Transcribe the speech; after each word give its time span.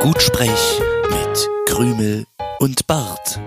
Gutsprech 0.00 0.80
mit 1.10 1.48
Krümel 1.66 2.24
und 2.58 2.86
Bart. 2.86 3.38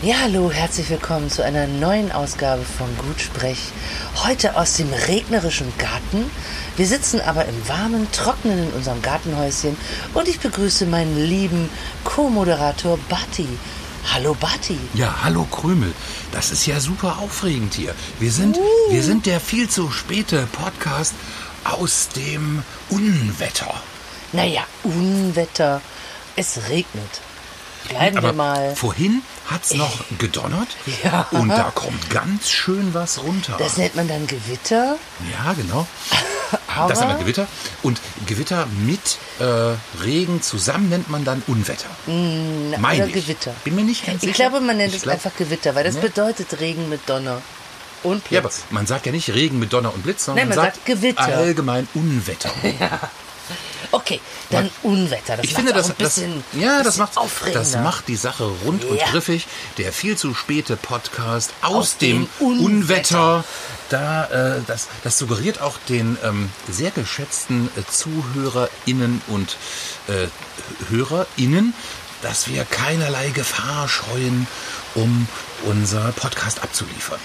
Ja, 0.00 0.14
hallo, 0.22 0.48
herzlich 0.52 0.88
willkommen 0.88 1.28
zu 1.28 1.42
einer 1.42 1.66
neuen 1.66 2.12
Ausgabe 2.12 2.62
von 2.62 2.86
Gutsprech. 2.98 3.58
Heute 4.24 4.56
aus 4.56 4.76
dem 4.76 4.92
regnerischen 5.08 5.72
Garten. 5.76 6.30
Wir 6.76 6.86
sitzen 6.86 7.20
aber 7.20 7.46
im 7.46 7.68
warmen, 7.68 8.06
trockenen 8.12 8.68
in 8.68 8.72
unserem 8.74 9.02
Gartenhäuschen 9.02 9.76
und 10.14 10.28
ich 10.28 10.38
begrüße 10.38 10.86
meinen 10.86 11.16
lieben 11.16 11.68
Co-Moderator 12.04 12.96
Batti. 13.08 13.48
Hallo 14.14 14.36
Batti. 14.38 14.78
Ja, 14.94 15.16
hallo 15.22 15.48
Krümel. 15.50 15.92
Das 16.30 16.52
ist 16.52 16.66
ja 16.66 16.78
super 16.78 17.18
aufregend 17.18 17.74
hier. 17.74 17.92
Wir 18.20 18.30
sind, 18.30 18.56
wir 18.90 19.02
sind 19.02 19.26
der 19.26 19.40
viel 19.40 19.68
zu 19.68 19.90
späte 19.90 20.46
Podcast 20.52 21.14
aus 21.64 22.08
dem 22.16 22.62
Unwetter. 22.90 23.74
Naja, 24.32 24.62
Unwetter. 24.84 25.80
Es 26.36 26.68
regnet. 26.68 27.20
Bleiben 27.88 28.16
Aber 28.18 28.28
wir 28.28 28.32
mal. 28.32 28.76
vorhin 28.76 29.22
hat's 29.50 29.74
noch 29.74 30.04
gedonnert 30.18 30.68
Ja. 31.04 31.26
und 31.32 31.48
da 31.48 31.70
kommt 31.74 32.10
ganz 32.10 32.48
schön 32.48 32.94
was 32.94 33.22
runter. 33.22 33.56
Das 33.58 33.76
nennt 33.76 33.96
man 33.96 34.06
dann 34.08 34.26
Gewitter. 34.26 34.96
ja, 35.30 35.52
genau. 35.52 35.86
Aber 36.74 36.88
Das 36.88 37.00
nennt 37.00 37.10
man 37.12 37.20
Gewitter. 37.20 37.46
Und 37.82 38.00
Gewitter 38.26 38.66
mit 38.86 39.18
äh, 39.40 39.74
Regen 40.02 40.40
zusammen 40.42 40.88
nennt 40.90 41.10
man 41.10 41.24
dann 41.24 41.42
Unwetter. 41.48 41.88
Na, 42.06 42.78
Meine 42.78 42.98
oder 43.04 43.06
ich. 43.08 43.14
Gewitter. 43.14 43.52
Bin 43.64 43.74
mir 43.74 43.84
nicht 43.84 44.06
ganz 44.06 44.22
Ich 44.22 44.28
sicher. 44.36 44.48
glaube, 44.48 44.64
man 44.64 44.76
nennt 44.76 44.90
Ich 44.90 44.98
es 44.98 45.02
glaub- 45.02 45.14
einfach 45.14 45.32
Gewitter, 45.36 45.74
weil 45.74 45.84
das 45.84 45.96
Ne? 45.96 46.02
bedeutet 46.02 46.60
Regen 46.60 46.88
mit 46.88 47.08
Donner 47.10 47.42
und 48.04 48.22
Ja, 48.30 48.40
aber 48.40 48.48
Blitz. 48.48 48.62
man 48.70 48.86
sagt 48.86 49.06
ja 49.06 49.12
nicht 49.12 49.28
Regen 49.30 49.58
mit 49.58 49.72
Donner 49.72 49.92
und 49.94 50.02
Blitz, 50.02 50.24
sondern 50.24 50.48
Nein, 50.48 50.56
man 50.56 50.66
sagt 50.66 50.84
Gewitter. 50.86 51.20
allgemein 51.22 51.88
Unwetter. 51.94 52.50
okay, 53.92 54.20
dann 54.50 54.70
Unwetter. 54.82 55.36
Das 55.36 55.44
Ich 55.44 55.54
finde, 55.54 55.72
das, 55.72 55.90
ein 55.90 55.94
das, 55.98 56.14
bisschen, 56.16 56.44
ja, 56.52 56.78
das 56.78 56.86
bisschen 56.86 57.02
macht, 57.02 57.16
aufregender. 57.18 57.58
das 57.60 57.76
macht 57.76 58.08
die 58.08 58.16
Sache 58.16 58.44
rund 58.64 58.84
und 58.84 58.98
Ja. 58.98 59.10
griffig. 59.10 59.46
Der 59.78 59.92
viel 59.92 60.16
zu 60.16 60.34
späte 60.34 60.76
Podcast 60.76 61.52
aus, 61.62 61.72
Aus 61.74 61.96
dem, 61.98 62.28
dem 62.40 62.48
Unwetter. 62.48 62.64
Unwetter. 63.38 63.44
Da, 63.90 64.56
äh, 64.56 64.60
das, 64.66 64.88
das 65.04 65.18
suggeriert 65.18 65.60
auch 65.60 65.76
den 65.88 66.16
ähm, 66.24 66.50
sehr 66.70 66.90
geschätzten 66.92 67.68
äh, 67.76 67.82
ZuhörerInnen 67.90 69.20
und 69.28 69.56
äh, 70.08 70.28
HörerInnen, 70.90 71.74
dass 72.22 72.48
wir 72.48 72.64
keinerlei 72.64 73.30
Gefahr 73.30 73.88
scheuen, 73.88 74.46
um 74.94 75.26
unser 75.64 76.12
Podcast 76.12 76.62
abzuliefern. 76.62 77.18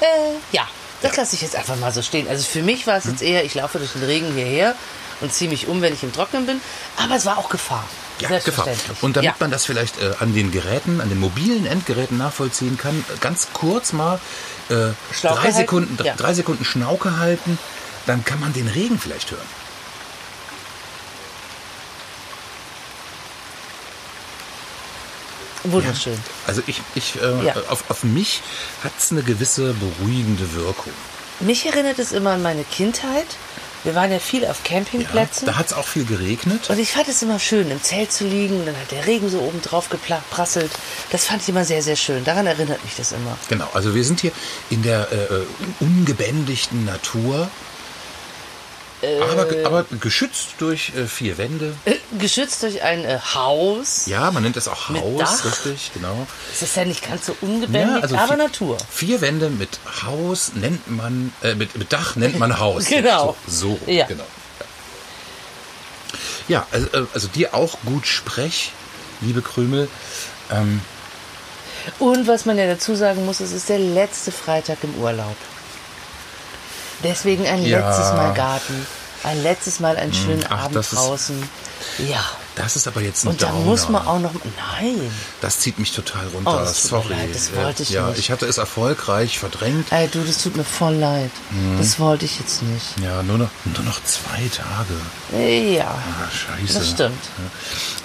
Äh, 0.00 0.06
ja, 0.52 0.66
das 1.02 1.16
lasse 1.16 1.36
ich 1.36 1.42
jetzt 1.42 1.56
einfach 1.56 1.76
mal 1.76 1.92
so 1.92 2.02
stehen. 2.02 2.28
Also 2.28 2.44
für 2.44 2.62
mich 2.62 2.86
war 2.86 2.96
es 2.96 3.04
jetzt 3.04 3.22
eher, 3.22 3.44
ich 3.44 3.54
laufe 3.54 3.78
durch 3.78 3.92
den 3.92 4.04
Regen 4.04 4.32
hierher 4.34 4.74
und 5.20 5.32
ziehe 5.32 5.50
mich 5.50 5.68
um, 5.68 5.82
wenn 5.82 5.92
ich 5.92 6.02
im 6.02 6.12
Trocknen 6.12 6.46
bin. 6.46 6.60
Aber 6.96 7.16
es 7.16 7.26
war 7.26 7.38
auch 7.38 7.48
Gefahr. 7.48 7.84
Ja, 8.20 8.28
Gefahr. 8.38 8.68
Und 9.00 9.16
damit 9.16 9.24
ja. 9.24 9.34
man 9.40 9.50
das 9.50 9.64
vielleicht 9.64 10.00
äh, 10.00 10.12
an 10.20 10.34
den 10.34 10.52
Geräten, 10.52 11.00
an 11.00 11.08
den 11.08 11.18
mobilen 11.18 11.66
Endgeräten 11.66 12.16
nachvollziehen 12.16 12.78
kann, 12.78 13.04
ganz 13.20 13.48
kurz 13.52 13.92
mal 13.92 14.20
äh, 14.68 14.92
drei, 15.20 15.28
halten? 15.30 15.52
Sekunden, 15.52 16.04
Ja. 16.04 16.14
drei 16.14 16.32
Sekunden 16.32 16.64
Schnauke 16.64 17.18
halten, 17.18 17.58
dann 18.06 18.24
kann 18.24 18.38
man 18.40 18.52
den 18.52 18.68
Regen 18.68 18.98
vielleicht 18.98 19.30
hören. 19.32 19.63
Wunderschön. 25.74 26.18
Also 26.46 26.62
ich, 26.66 26.80
ich 26.94 27.16
äh, 27.22 27.44
Ja. 27.46 27.54
auf, 27.68 27.84
auf 27.90 28.04
mich 28.04 28.42
hat 28.82 28.92
es 28.98 29.12
eine 29.12 29.22
gewisse 29.22 29.74
beruhigende 29.74 30.52
Wirkung. 30.54 30.92
Mich 31.40 31.66
erinnert 31.66 31.98
es 31.98 32.12
immer 32.12 32.30
an 32.30 32.42
meine 32.42 32.64
Kindheit. 32.64 33.26
Wir 33.82 33.94
waren 33.94 34.10
ja 34.10 34.18
viel 34.18 34.46
auf 34.46 34.60
Ja, 34.64 34.70
Campingplätzen. 34.78 35.44
da 35.46 35.56
hat 35.56 35.66
es 35.66 35.72
auch 35.74 35.86
viel 35.86 36.06
geregnet. 36.06 36.70
Und 36.70 36.78
ich 36.78 36.92
fand 36.92 37.06
es 37.08 37.20
immer 37.22 37.38
schön, 37.38 37.70
im 37.70 37.82
Zelt 37.82 38.12
zu 38.12 38.24
liegen 38.24 38.60
und 38.60 38.66
dann 38.66 38.76
hat 38.76 38.90
der 38.92 39.06
Regen 39.06 39.28
so 39.28 39.40
oben 39.40 39.60
drauf 39.60 39.90
geprasselt. 39.90 40.70
Das 41.10 41.26
fand 41.26 41.42
ich 41.42 41.50
immer 41.50 41.66
sehr, 41.66 41.82
sehr 41.82 41.96
schön. 41.96 42.24
Daran 42.24 42.46
erinnert 42.46 42.82
mich 42.82 42.94
das 42.96 43.12
immer. 43.12 43.36
Genau, 43.50 43.68
also 43.74 43.94
wir 43.94 44.02
sind 44.04 44.20
hier 44.20 44.32
in 44.70 44.82
der 44.82 45.12
äh, 45.12 45.26
ungebändigten 45.80 46.84
Natur, 46.86 47.50
aber, 49.30 49.46
aber 49.64 49.84
geschützt 50.00 50.48
durch 50.58 50.92
äh, 50.96 51.06
vier 51.06 51.38
Wände. 51.38 51.74
Äh, 51.84 51.94
geschützt 52.18 52.62
durch 52.62 52.82
ein 52.82 53.04
äh, 53.04 53.18
Haus. 53.34 54.06
Ja, 54.06 54.30
man 54.30 54.42
nennt 54.42 54.56
es 54.56 54.68
auch 54.68 54.88
Haus, 54.88 55.44
richtig, 55.44 55.90
genau. 55.94 56.26
Es 56.52 56.62
ist 56.62 56.76
ja 56.76 56.84
nicht 56.84 57.06
ganz 57.08 57.26
so 57.26 57.36
ungebändigt, 57.40 57.90
aber 57.92 58.02
also 58.02 58.16
vier, 58.16 58.36
Natur. 58.36 58.76
Vier 58.90 59.20
Wände 59.20 59.50
mit 59.50 59.78
Haus 60.04 60.52
nennt 60.54 60.90
man, 60.90 61.32
äh, 61.42 61.54
mit, 61.54 61.76
mit 61.76 61.92
Dach 61.92 62.16
nennt 62.16 62.38
man 62.38 62.58
Haus. 62.58 62.84
Genau. 62.88 63.36
So, 63.46 63.78
so 63.86 63.90
Ja. 63.90 64.06
genau. 64.06 64.24
Ja, 66.48 66.66
also, 66.70 66.86
äh, 66.92 67.06
also 67.14 67.28
dir 67.28 67.54
auch 67.54 67.76
gut 67.84 68.06
sprech, 68.06 68.72
liebe 69.20 69.42
Krümel. 69.42 69.88
Ähm, 70.50 70.80
Und 71.98 72.26
was 72.26 72.44
man 72.44 72.58
ja 72.58 72.66
dazu 72.66 72.94
sagen 72.94 73.24
muss, 73.24 73.40
es 73.40 73.52
ist 73.52 73.68
der 73.68 73.78
letzte 73.78 74.30
Freitag 74.32 74.78
im 74.82 74.94
Urlaub. 74.96 75.36
Deswegen 77.04 77.46
ein 77.46 77.64
Ja. 77.64 77.78
Hm, 77.78 77.86
letztes 77.86 78.12
Mal 78.14 78.34
Garten, 78.34 78.86
ein 79.22 79.42
letztes 79.42 79.80
Mal 79.80 79.96
einen 79.96 80.12
schönen 80.14 80.44
ach, 80.48 80.64
Abend 80.64 80.76
das 80.76 80.92
ist- 80.92 80.98
draußen. 80.98 81.48
Ja. 81.98 82.24
das 82.56 82.76
ist 82.76 82.86
aber 82.86 83.00
jetzt 83.00 83.24
ein 83.24 83.28
Und 83.28 83.42
Downer. 83.42 83.52
muss 83.60 83.88
man 83.88 84.06
auch 84.06 84.18
noch. 84.18 84.32
Nein. 84.80 85.10
Das 85.40 85.60
zieht 85.60 85.78
mich 85.78 85.92
total 85.92 86.26
runter. 86.28 86.54
Oh, 86.54 86.64
das 86.64 86.82
tut 86.82 86.92
mir 86.92 87.02
Sorry. 87.02 87.14
leid, 87.14 87.34
das 87.34 87.54
wollte 87.54 87.82
ich 87.82 87.90
ja, 87.90 88.08
nicht. 88.08 88.18
ich 88.18 88.30
hatte 88.30 88.46
es 88.46 88.58
erfolgreich 88.58 89.38
verdrängt. 89.38 89.90
Ey, 89.92 90.08
du, 90.08 90.22
das 90.22 90.42
tut 90.42 90.56
mir 90.56 90.64
voll 90.64 90.94
leid. 90.94 91.30
Hm. 91.50 91.78
Das 91.78 91.98
wollte 91.98 92.24
ich 92.24 92.38
jetzt 92.38 92.62
nicht. 92.62 92.98
Ja, 93.02 93.22
nur 93.22 93.38
noch, 93.38 93.50
nur 93.64 93.84
noch 93.84 94.02
zwei 94.04 94.42
Tage. 94.52 94.94
Ja. 95.74 95.86
Ah, 95.90 96.30
scheiße. 96.30 96.78
Das 96.78 96.90
stimmt. 96.90 97.22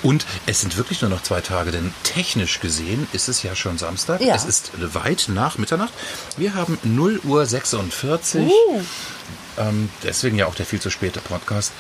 Und 0.02 0.26
es 0.46 0.62
sind 0.62 0.78
wirklich 0.78 1.02
nur 1.02 1.10
noch 1.10 1.24
zwei 1.24 1.42
Tage, 1.42 1.72
denn 1.72 1.94
technisch 2.04 2.60
gesehen 2.60 3.08
ist 3.12 3.30
es 3.30 3.44
ja 3.44 3.56
schon 3.56 3.78
Samstag. 3.78 4.22
Ja. 4.22 4.36
Es 4.36 4.46
ist 4.46 4.72
weit 4.94 5.26
nach 5.28 5.58
Mitternacht. 5.58 5.94
Wir 6.38 6.56
haben 6.56 6.78
0 6.84 7.20
Uhr 7.24 7.46
46. 7.46 8.42
Uh. 8.46 8.82
Ähm, 9.58 9.90
deswegen 10.04 10.38
ja 10.38 10.48
auch 10.48 10.56
der 10.56 10.66
viel 10.66 10.80
zu 10.80 10.90
späte 10.90 11.20
Podcast 11.20 11.72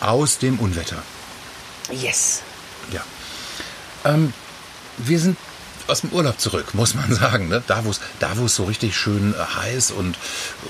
aus 0.00 0.38
dem 0.38 0.58
Unwetter. 0.60 1.02
Yes. 1.90 2.42
Ja. 2.92 3.00
Ähm, 4.04 4.32
wir 4.98 5.18
sind 5.20 5.36
aus 5.88 6.00
dem 6.00 6.10
Urlaub 6.10 6.40
zurück, 6.40 6.74
muss 6.74 6.94
man 6.94 7.14
sagen. 7.14 7.48
Ne? 7.48 7.62
Da, 7.66 7.84
wo 7.84 7.90
es 7.90 8.00
da, 8.18 8.34
so 8.46 8.64
richtig 8.64 8.96
schön 8.96 9.34
äh, 9.34 9.38
heiß 9.62 9.92
und 9.92 10.16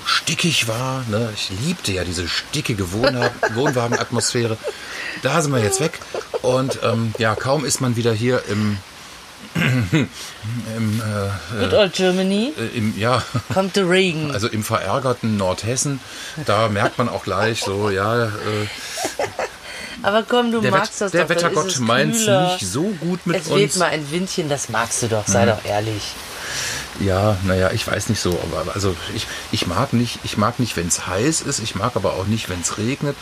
stickig 0.05 0.69
war. 0.69 1.05
Ne? 1.09 1.33
Ich 1.35 1.51
liebte 1.65 1.93
ja 1.93 2.05
diese 2.05 2.29
stickige 2.29 2.93
Wohn 2.93 3.17
Wohnwagenatmosphäre. 3.55 4.57
Da 5.23 5.41
sind 5.41 5.53
wir 5.53 5.63
jetzt 5.63 5.81
weg. 5.81 5.99
Und 6.43 6.81
ähm, 6.83 7.15
ja, 7.19 7.35
kaum 7.35 7.65
ist 7.65 7.81
man 7.81 7.97
wieder 7.97 8.13
hier 8.13 8.43
im, 8.49 8.79
im, 10.77 11.01
äh, 11.01 11.61
Good 11.65 11.73
old 11.73 11.93
Germany. 11.95 12.53
äh, 12.59 12.77
im 12.77 12.97
ja, 12.99 13.23
Kommt 13.53 13.77
der 13.77 13.89
Regen. 13.89 14.31
also 14.33 14.49
im 14.49 14.63
verärgerten 14.63 15.37
Nordhessen. 15.39 16.01
Da 16.45 16.69
merkt 16.69 16.99
man 16.99 17.09
auch 17.09 17.25
gleich 17.25 17.61
so, 17.63 17.89
ja, 17.91 18.27
äh, 18.27 18.29
Aber 20.07 20.23
komm, 20.23 20.53
du 20.53 20.61
der, 20.61 20.71
magst 20.71 21.01
Wett 21.01 21.01
das 21.01 21.11
der 21.11 21.25
doch. 21.25 21.31
ist 21.31 21.43
Wettergott 21.43 21.67
es 21.67 21.79
meint 21.81 22.15
es 22.15 22.29
nicht 22.29 22.61
so 22.61 22.85
gut 23.01 23.27
mit 23.27 23.39
Es 23.41 23.51
weht 23.51 23.65
uns. 23.65 23.75
Mhm. 23.75 23.79
mal 23.81 23.89
ein 23.91 24.11
Windchen, 24.13 24.49
das 24.49 24.69
magst 24.69 25.03
du 25.03 25.09
doch, 25.09 25.27
sei 25.27 25.47
doch 25.47 25.65
ehrlich. 25.65 26.15
Ja, 27.01 27.37
naja, 27.43 27.73
ich 27.73 27.85
weiß 27.85 28.09
nicht 28.09 28.21
so, 28.21 28.39
aber 28.53 28.73
also 28.73 28.95
ich, 29.17 29.27
ich 29.51 29.67
mag 29.67 29.93
nicht, 29.93 30.21
ich 30.23 30.37
mag 30.37 30.61
nicht, 30.61 30.77
wenn 30.77 30.87
es 30.87 31.09
heiß 31.09 31.43
ist, 31.43 31.59
ich 31.59 31.75
mag 31.75 31.97
aber 31.97 32.15
auch 32.15 32.27
nicht, 32.27 32.49
wenn 32.49 32.61
es 32.61 32.79
regnet, 32.79 33.17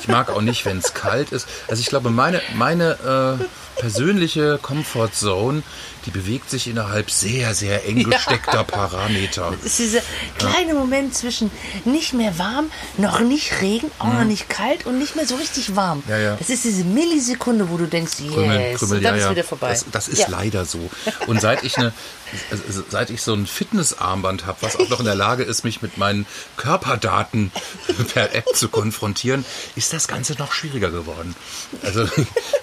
ich 0.00 0.08
mag 0.08 0.30
auch 0.30 0.40
nicht, 0.40 0.64
wenn 0.64 0.78
es 0.78 0.94
kalt 0.94 1.32
ist. 1.32 1.46
Also 1.68 1.80
ich 1.80 1.86
glaube, 1.88 2.10
meine, 2.10 2.40
meine 2.54 3.38
äh, 3.38 3.44
persönliche 3.76 4.58
Comfort 4.60 5.10
Zone, 5.12 5.62
die 6.06 6.10
bewegt 6.10 6.50
sich 6.50 6.68
innerhalb 6.68 7.10
sehr, 7.10 7.54
sehr 7.54 7.86
eng 7.86 8.04
gesteckter 8.10 8.64
Parameter. 8.64 9.54
Es 9.64 9.78
ist 9.78 9.80
dieser 9.80 10.02
kleine 10.38 10.74
Moment 10.74 11.14
zwischen 11.14 11.50
nicht 11.84 12.12
mehr 12.12 12.38
warm, 12.38 12.70
noch 12.98 13.20
nicht 13.20 13.60
Regen, 13.60 13.90
auch 13.98 14.12
noch 14.12 14.24
nicht 14.24 14.48
kalt 14.48 14.86
und 14.86 14.98
nicht 14.98 15.16
mehr 15.16 15.26
so 15.26 15.36
richtig 15.36 15.76
warm. 15.76 16.02
Mhm. 16.06 16.10
Ja, 16.10 16.18
ja. 16.18 16.36
Das 16.36 16.50
ist 16.50 16.64
diese 16.64 16.84
Millisekunde, 16.84 17.70
wo 17.70 17.76
du 17.76 17.86
denkst, 17.86 18.20
yes, 18.20 18.32
Krümel, 18.32 18.74
Krümel, 18.74 18.96
und 18.96 19.04
dann 19.04 19.14
ja, 19.14 19.18
ist 19.18 19.24
ja. 19.24 19.30
wieder 19.30 19.44
vorbei. 19.44 19.70
Das, 19.70 19.86
das 19.90 20.08
ist 20.08 20.20
ja. 20.20 20.28
leider 20.28 20.64
so. 20.64 20.90
Und 21.26 21.40
seit 21.40 21.62
ich 21.62 21.76
eine, 21.78 21.92
also 22.50 22.84
seit 22.88 23.10
ich 23.10 23.22
so 23.22 23.34
ein 23.34 23.46
Fitnessarmband 23.46 24.46
habe, 24.46 24.58
was 24.62 24.76
auch 24.76 24.88
noch 24.88 25.00
in 25.00 25.06
der 25.06 25.14
Lage 25.14 25.42
ist, 25.42 25.64
mich 25.64 25.82
mit 25.82 25.98
meinen 25.98 26.26
Körperdaten 26.56 27.52
per 28.12 28.34
App 28.34 28.46
zu 28.54 28.68
konfrontieren, 28.68 29.44
ist 29.76 29.92
das 29.92 30.08
Ganze 30.08 30.34
noch 30.34 30.52
schwieriger 30.52 30.90
geworden. 30.90 31.34
Also 31.82 32.06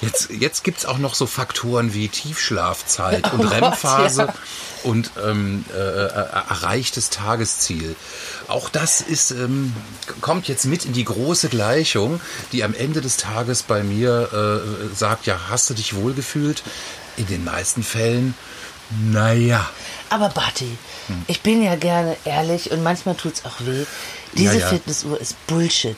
jetzt, 0.01 0.30
jetzt 0.31 0.63
gibt's 0.63 0.86
auch 0.86 0.98
noch 0.98 1.16
so 1.16 1.25
Faktoren 1.25 1.94
wie 1.94 2.07
Tiefschlafzeit 2.07 3.31
und 3.33 3.45
Oh 3.45 3.50
REM-Phase 3.50 4.21
ja. 4.24 4.33
und 4.83 5.12
ähm, 5.24 5.66
äh, 5.74 5.77
äh, 5.77 6.07
erreichtes 6.50 7.10
Tagesziel. 7.10 7.95
Auch 8.48 8.69
das 8.69 9.01
ist, 9.01 9.31
ähm, 9.31 9.74
kommt 10.21 10.48
jetzt 10.48 10.66
mit 10.66 10.86
in 10.86 10.94
die 10.94 11.06
große 11.06 11.50
Gleichung, 11.50 12.19
die 12.51 12.63
am 12.63 12.74
Ende 12.74 13.01
des 13.01 13.18
Tages 13.18 13.63
bei 13.63 13.83
mir 13.83 14.30
äh, 14.33 14.95
sagt, 14.95 15.25
ja, 15.25 15.39
hast 15.50 15.69
du 15.69 15.74
dich 15.74 15.95
wohlgefühlt? 15.95 16.63
In 17.18 17.27
den 17.27 17.44
meisten 17.44 17.83
Fällen, 17.83 18.33
naja. 19.12 19.69
Aber 20.09 20.30
Batti, 20.30 20.77
ich 21.27 21.41
bin 21.41 21.63
ja 21.63 21.75
gerne 21.75 22.15
ehrlich 22.25 22.71
und 22.71 22.81
manchmal 22.83 23.15
tut's 23.15 23.44
auch 23.45 23.59
weh. 23.59 23.86
Diese 24.33 24.53
Hm. 24.53 24.59
Ja, 24.59 24.65
ja. 24.65 24.69
Fitnessuhr 24.69 25.19
ist 25.21 25.36
Bullshit. 25.47 25.97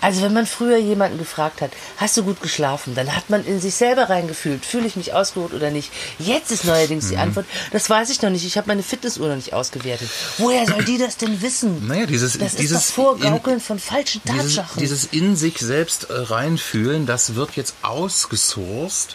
Also 0.00 0.22
wenn 0.22 0.32
man 0.32 0.46
früher 0.46 0.78
jemanden 0.78 1.16
gefragt 1.16 1.60
hat, 1.60 1.70
hast 1.96 2.16
du 2.16 2.24
gut 2.24 2.42
geschlafen, 2.42 2.96
dann 2.96 3.14
hat 3.14 3.30
man 3.30 3.44
in 3.46 3.60
sich 3.60 3.76
selber 3.76 4.10
reingefühlt, 4.10 4.66
fühle 4.66 4.88
ich 4.88 4.96
mich 4.96 5.12
ausgeruht 5.14 5.52
oder 5.52 5.70
nicht. 5.70 5.92
Jetzt 6.18 6.50
ist 6.50 6.64
neuerdings 6.64 7.04
Mhm. 7.04 7.08
die 7.10 7.16
Antwort, 7.18 7.46
das 7.70 7.88
weiß 7.88 8.10
ich 8.10 8.20
noch 8.20 8.30
nicht, 8.30 8.44
ich 8.44 8.56
habe 8.56 8.66
meine 8.66 8.82
Fitnessuhr 8.82 9.28
noch 9.28 9.36
nicht 9.36 9.52
ausgewertet. 9.52 10.08
Woher 10.38 10.66
soll 10.66 10.82
die 10.84 10.98
das 10.98 11.18
denn 11.18 11.40
wissen? 11.40 11.86
Naja, 11.86 12.06
dieses- 12.06 12.36
das 12.36 12.56
dieses 12.56 12.90
Vorgaukeln 12.90 13.60
von 13.60 13.78
falschen 13.78 14.20
Dieses, 14.24 14.56
Tatsachen. 14.56 14.80
dieses 14.80 15.04
in 15.04 15.36
sich 15.36 15.58
selbst 15.58 16.10
äh, 16.10 16.14
reinfühlen, 16.14 17.06
das 17.06 17.36
wird 17.36 17.54
jetzt 17.54 17.74
ausgesourced 17.82 19.14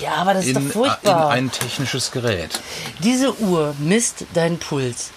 ja, 0.00 0.14
aber 0.16 0.34
das 0.34 0.44
ist 0.46 0.50
in, 0.50 0.54
doch 0.54 0.60
äh, 0.60 0.66
in 0.66 0.72
furchtbar. 0.72 1.30
ein 1.30 1.50
technisches 1.50 2.10
Gerät. 2.10 2.60
Diese 3.02 3.38
Uhr 3.40 3.74
misst 3.78 4.24
deinen 4.34 4.58
Puls. 4.58 5.10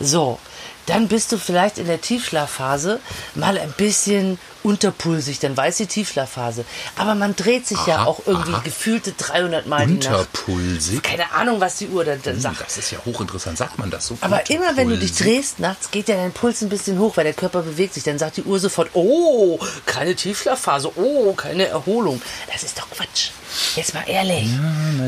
So, 0.00 0.38
dann 0.86 1.08
bist 1.08 1.32
du 1.32 1.38
vielleicht 1.38 1.78
in 1.78 1.86
der 1.86 2.00
Tiefschlafphase 2.00 3.00
mal 3.34 3.58
ein 3.58 3.72
bisschen 3.76 4.38
unterpulsig, 4.62 5.38
dann 5.40 5.56
weiß 5.56 5.76
die 5.78 5.86
Tiefschlafphase. 5.86 6.64
Aber 6.96 7.14
man 7.14 7.34
dreht 7.36 7.66
sich 7.66 7.78
ja 7.86 7.96
Aha, 7.96 8.04
auch 8.04 8.20
irgendwie 8.26 8.52
aha. 8.52 8.60
gefühlte 8.64 9.12
300 9.12 9.66
Mal 9.66 9.86
die 9.86 9.94
Nacht. 9.94 10.06
Unterpulsig. 10.08 11.02
Keine 11.02 11.32
Ahnung, 11.32 11.60
was 11.60 11.76
die 11.76 11.88
Uhr 11.88 12.04
dann, 12.04 12.20
dann 12.22 12.40
sagt. 12.40 12.60
Das 12.60 12.76
ist 12.78 12.90
ja 12.90 12.98
hochinteressant. 13.04 13.58
Sagt 13.58 13.78
man 13.78 13.90
das 13.90 14.06
so? 14.06 14.18
Aber 14.20 14.48
immer 14.50 14.76
wenn 14.76 14.88
du 14.88 14.98
dich 14.98 15.14
drehst 15.14 15.58
nachts, 15.60 15.90
geht 15.90 16.08
ja 16.08 16.16
dein 16.16 16.32
Puls 16.32 16.62
ein 16.62 16.68
bisschen 16.68 16.98
hoch, 16.98 17.16
weil 17.16 17.24
der 17.24 17.34
Körper 17.34 17.62
bewegt 17.62 17.94
sich. 17.94 18.02
Dann 18.04 18.18
sagt 18.18 18.36
die 18.36 18.42
Uhr 18.42 18.58
sofort, 18.58 18.90
oh, 18.94 19.58
keine 19.86 20.14
Tiefschlafphase, 20.14 20.90
oh, 20.96 21.32
keine 21.34 21.66
Erholung. 21.66 22.20
Das 22.52 22.62
ist 22.62 22.78
doch 22.78 22.88
Quatsch. 22.90 23.30
Jetzt 23.76 23.94
mal 23.94 24.04
ehrlich. 24.06 24.46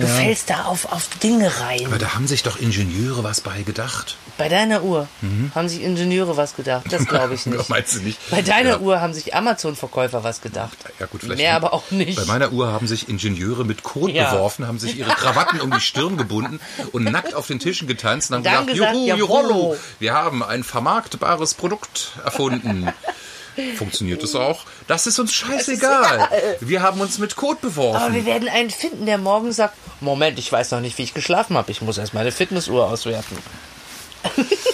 Du 0.00 0.06
fällst 0.06 0.48
da 0.50 0.64
auf, 0.64 0.90
auf 0.92 1.08
Dinge 1.22 1.50
rein. 1.60 1.84
Aber 1.86 1.98
da 1.98 2.14
haben 2.14 2.26
sich 2.26 2.42
doch 2.42 2.58
Ingenieure 2.58 3.22
was 3.22 3.40
bei 3.42 3.62
gedacht. 3.62 4.16
Bei 4.38 4.48
deiner 4.48 4.82
Uhr 4.82 5.08
haben 5.54 5.68
sich 5.68 5.82
Ingenieure 5.82 6.36
was 6.38 6.56
gedacht. 6.56 6.86
Das 6.90 7.06
glaube 7.06 7.34
ich 7.34 7.44
nicht. 7.46 7.68
Meinst 7.68 7.94
du 7.96 8.00
nicht? 8.00 8.18
Bei 8.30 8.40
deiner 8.40 8.70
Ja. 8.70 8.78
Uhr 8.78 9.00
haben 9.00 9.12
sich 9.12 9.34
Amazon-Verkäufer 9.40 10.22
was 10.24 10.40
gedacht. 10.40 10.76
Ja, 10.98 11.06
gut, 11.06 11.22
vielleicht 11.22 11.38
Mehr 11.40 11.56
aber 11.56 11.72
auch 11.72 11.90
nicht. 11.90 12.16
Bei 12.16 12.24
meiner 12.26 12.52
Uhr 12.52 12.68
haben 12.72 12.86
sich 12.86 13.08
Ingenieure 13.08 13.64
mit 13.64 13.82
Kot 13.82 14.10
Ja. 14.10 14.32
beworfen, 14.34 14.66
haben 14.66 14.78
sich 14.78 14.96
ihre 14.98 15.10
Krawatten 15.14 15.60
um 15.60 15.70
die 15.70 15.80
Stirn 15.80 16.16
gebunden 16.16 16.60
und 16.92 17.04
nackt 17.04 17.34
auf 17.34 17.46
den 17.46 17.58
Tischen 17.58 17.88
getanzt 17.88 18.30
und 18.30 18.36
haben 18.36 18.44
Dann 18.44 18.66
gesagt, 18.66 18.92
gesagt, 18.92 18.94
juhu, 18.96 19.16
juhu, 19.16 19.18
jawollo. 19.18 19.76
wir 19.98 20.12
haben 20.14 20.42
ein 20.42 20.62
vermarktbares 20.64 21.54
Produkt 21.54 22.12
erfunden. 22.24 22.88
Funktioniert 23.76 24.22
es 24.22 24.34
auch? 24.34 24.60
Das 24.86 25.06
ist 25.06 25.18
uns 25.18 25.34
scheißegal. 25.34 26.28
Wir 26.60 26.82
haben 26.82 27.00
uns 27.00 27.18
mit 27.18 27.36
Kot 27.36 27.58
aber 27.58 27.68
beworfen. 27.70 28.14
wir 28.14 28.24
werden 28.24 28.48
einen 28.48 28.70
finden, 28.70 29.06
der 29.06 29.18
morgen 29.18 29.52
sagt, 29.52 29.74
Moment, 30.00 30.38
ich 30.38 30.50
weiß 30.50 30.70
noch 30.70 30.80
nicht, 30.80 30.96
wie 30.98 31.02
ich 31.02 31.14
geschlafen 31.14 31.56
habe. 31.56 31.70
Ich 31.70 31.82
muss 31.82 31.98
erst 31.98 32.14
meine 32.14 32.32
Fitnessuhr 32.32 32.86
auswerten. 32.86 33.36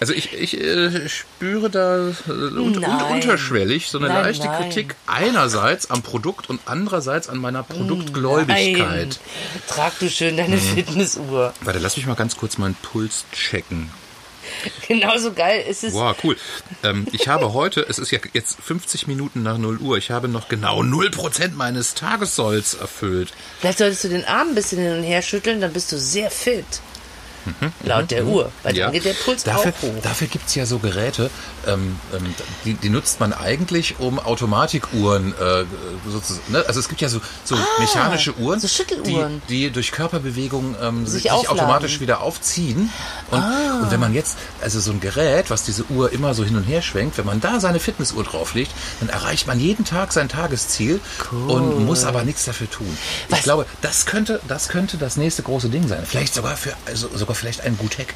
Also 0.00 0.12
ich, 0.12 0.32
ich 0.32 0.60
äh, 0.60 1.08
spüre 1.08 1.70
da 1.70 2.08
äh, 2.08 2.30
un 2.30 2.72
Nein. 2.72 3.12
unterschwellig 3.14 3.88
so 3.88 3.98
eine 3.98 4.08
Nein, 4.08 4.24
leichte 4.24 4.46
nein. 4.46 4.62
Kritik 4.62 4.94
einerseits 5.06 5.90
am 5.90 6.02
Produkt 6.02 6.48
und 6.50 6.60
andererseits 6.66 7.28
an 7.28 7.38
meiner 7.38 7.62
Produktgläubigkeit. 7.62 8.78
Nein. 8.78 9.16
Trag 9.68 9.98
du 9.98 10.08
schön 10.10 10.36
deine 10.36 10.56
Mhm. 10.56 10.60
Fitnessuhr. 10.60 11.52
Warte, 11.62 11.78
lass 11.78 11.96
mich 11.96 12.06
mal 12.06 12.14
ganz 12.16 12.36
kurz 12.36 12.58
meinen 12.58 12.74
Puls 12.76 13.24
checken. 13.32 13.90
Genauso 14.88 15.32
geil 15.32 15.64
ist 15.68 15.84
es. 15.84 15.94
Wow, 15.94 16.16
cool. 16.24 16.36
Ähm, 16.82 17.06
ich 17.12 17.28
habe 17.28 17.52
heute, 17.52 17.86
es 17.88 17.98
ist 17.98 18.10
ja 18.10 18.18
jetzt 18.32 18.58
50 18.60 19.06
Minuten 19.06 19.42
nach 19.42 19.56
0 19.56 19.78
Uhr, 19.78 19.96
ich 19.98 20.10
habe 20.10 20.26
noch 20.28 20.48
genau 20.48 20.80
0% 20.80 21.52
meines 21.54 21.94
Tagessolls 21.94 22.74
erfüllt. 22.74 23.32
Vielleicht 23.60 23.78
solltest 23.78 24.04
du 24.04 24.08
den 24.08 24.24
Arm 24.24 24.48
ein 24.48 24.54
bisschen 24.54 24.78
hin 24.80 24.96
und 24.96 25.04
her 25.04 25.22
schütteln, 25.22 25.60
dann 25.60 25.72
bist 25.72 25.92
du 25.92 25.98
sehr 25.98 26.30
fit. 26.30 26.66
Laut 27.84 28.10
der 28.10 28.24
Uhr. 28.24 28.50
Weil 28.62 28.72
Mhm, 28.72 28.78
Ja. 28.78 28.84
dann 28.86 28.92
geht 28.94 29.04
der 29.04 29.14
Puls 29.14 29.42
dafür, 29.44 29.72
auch 29.72 29.82
hoch. 29.82 29.94
Dafür 30.02 30.26
gibt's 30.28 30.54
ja 30.54 30.66
so 30.66 30.78
Geräte, 30.78 31.30
ähm, 31.66 31.98
ähm, 32.14 32.34
die, 32.64 32.74
die 32.74 32.88
nutzt 32.90 33.20
man 33.20 33.32
eigentlich, 33.32 33.96
um 33.98 34.18
Automatikuhren 34.18 35.32
äh, 35.38 35.64
sozusagen. 36.10 36.52
Ne? 36.52 36.64
Also 36.66 36.80
es 36.80 36.88
gibt 36.88 37.00
ja 37.00 37.08
so, 37.08 37.20
so 37.44 37.56
mechanische 37.78 38.36
Uhren, 38.38 38.58
Ah, 38.58 38.60
so 38.60 38.68
Schütteluhren. 38.68 39.42
Die, 39.48 39.66
die 39.66 39.70
durch 39.70 39.92
Körperbewegung 39.92 40.76
ähm, 40.80 41.06
sich, 41.06 41.22
Sich 41.24 41.32
automatisch 41.32 42.00
wieder 42.00 42.20
aufziehen. 42.20 42.90
Und, 43.30 43.38
Ah. 43.40 43.80
und 43.82 43.90
wenn 43.90 44.00
man 44.00 44.14
jetzt, 44.14 44.36
also 44.60 44.80
so 44.80 44.90
ein 44.92 45.00
Gerät, 45.00 45.50
was 45.50 45.64
diese 45.64 45.84
Uhr 45.90 46.12
immer 46.12 46.34
so 46.34 46.44
hin 46.44 46.56
und 46.56 46.64
her 46.64 46.82
schwenkt, 46.82 47.18
wenn 47.18 47.26
man 47.26 47.40
da 47.40 47.60
seine 47.60 47.80
Fitnessuhr 47.80 48.24
drauflegt, 48.24 48.70
dann 49.00 49.08
erreicht 49.08 49.46
man 49.46 49.58
jeden 49.58 49.84
Tag 49.84 50.12
sein 50.12 50.28
Tagesziel 50.28 51.00
und 51.30 51.84
muss 51.86 52.04
aber 52.04 52.24
nichts 52.24 52.44
dafür 52.44 52.70
tun. 52.70 52.96
Was? 53.28 53.38
Ich 53.40 53.44
glaube, 53.44 53.66
das 53.80 54.06
könnte, 54.06 54.40
das 54.48 54.68
könnte 54.68 54.96
das 54.96 55.16
nächste 55.16 55.42
große 55.42 55.68
Ding 55.68 55.88
sein. 55.88 56.02
Vielleicht 56.06 56.34
sogar 56.34 56.56
für, 56.56 56.72
also 56.86 57.08
sogar 57.14 57.31
vielleicht 57.34 57.60
ein 57.62 57.76
Gutek. 57.78 58.14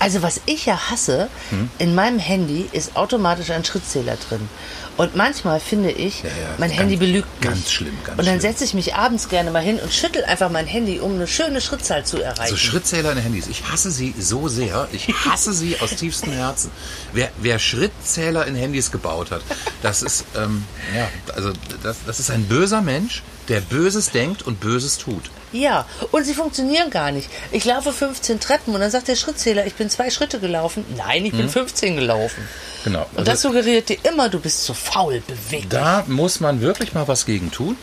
Also 0.00 0.22
was 0.22 0.40
ich 0.46 0.66
ja 0.66 0.90
hasse, 0.90 1.28
Hm? 1.50 1.70
in 1.78 1.94
meinem 1.94 2.18
Handy 2.18 2.68
ist 2.72 2.96
automatisch 2.96 3.50
ein 3.50 3.64
Schrittzähler 3.64 4.16
drin. 4.28 4.48
Und 4.96 5.14
manchmal 5.14 5.60
finde 5.60 5.92
ich, 5.92 6.22
Ja, 6.24 6.28
ja, 6.30 6.34
mein 6.58 6.70
ganz- 6.70 6.80
Handy 6.80 6.96
belügt 6.96 7.28
mich. 7.40 7.48
ganz 7.48 7.70
schlimm, 7.70 7.96
ganz 8.04 8.18
Und 8.18 8.26
dann 8.26 8.40
setze 8.40 8.64
ich 8.64 8.74
mich 8.74 8.96
abends 8.96 9.28
gerne 9.28 9.52
mal 9.52 9.62
hin 9.62 9.78
und 9.78 9.92
schüttel 9.92 10.24
einfach 10.24 10.50
mein 10.50 10.66
Handy, 10.66 10.98
um 10.98 11.14
eine 11.14 11.28
schöne 11.28 11.60
Schrittzahl 11.60 12.04
zu 12.04 12.20
erreichen. 12.20 12.40
Also 12.40 12.56
Schrittzähler 12.56 13.12
in 13.12 13.18
Handys. 13.18 13.46
Ich 13.46 13.62
hasse 13.70 13.92
sie 13.92 14.12
so 14.18 14.48
sehr. 14.48 14.88
Ich 14.90 15.06
hasse 15.24 15.52
sie 15.52 15.78
aus 15.80 15.90
tiefstem 15.90 16.32
Herzen. 16.32 16.72
Wer, 17.12 17.30
wer 17.40 17.60
Schrittzähler 17.60 18.46
in 18.46 18.56
Handys 18.56 18.90
gebaut 18.90 19.30
hat, 19.30 19.42
das 19.82 20.02
ist, 20.02 20.24
ähm, 20.36 20.64
ja, 20.96 21.08
also 21.36 21.52
das, 21.84 21.98
das 22.04 22.18
ist 22.18 22.30
ein 22.32 22.46
böser 22.46 22.82
Mensch, 22.82 23.22
der 23.48 23.60
Böses 23.60 24.10
denkt 24.10 24.42
und 24.42 24.60
Böses 24.60 24.98
tut. 24.98 25.30
Ja, 25.52 25.86
und 26.10 26.24
sie 26.24 26.34
funktionieren 26.34 26.90
gar 26.90 27.10
nicht. 27.10 27.28
Ich 27.52 27.64
laufe 27.64 27.92
15 27.92 28.38
Treppen 28.38 28.74
und 28.74 28.80
dann 28.80 28.90
sagt 28.90 29.08
der 29.08 29.16
Schrittzähler, 29.16 29.66
ich 29.66 29.74
bin 29.74 29.88
zwei 29.88 30.10
Schritte 30.10 30.40
gelaufen. 30.40 30.84
Nein, 30.96 31.24
ich 31.24 31.32
bin 31.32 31.48
15 31.48 31.96
gelaufen. 31.96 32.46
Genau. 32.84 33.06
Und 33.12 33.18
Also 33.20 33.30
das 33.30 33.42
suggeriert 33.42 33.88
dir 33.88 33.96
immer, 34.04 34.28
du 34.28 34.40
bist 34.40 34.64
zu 34.64 34.74
faul, 34.74 35.22
bewegt. 35.26 35.72
da 35.72 36.04
muss 36.06 36.40
man 36.40 36.60
wirklich 36.60 36.92
mal 36.92 37.08
was 37.08 37.24
gegen 37.24 37.50
tun. 37.50 37.76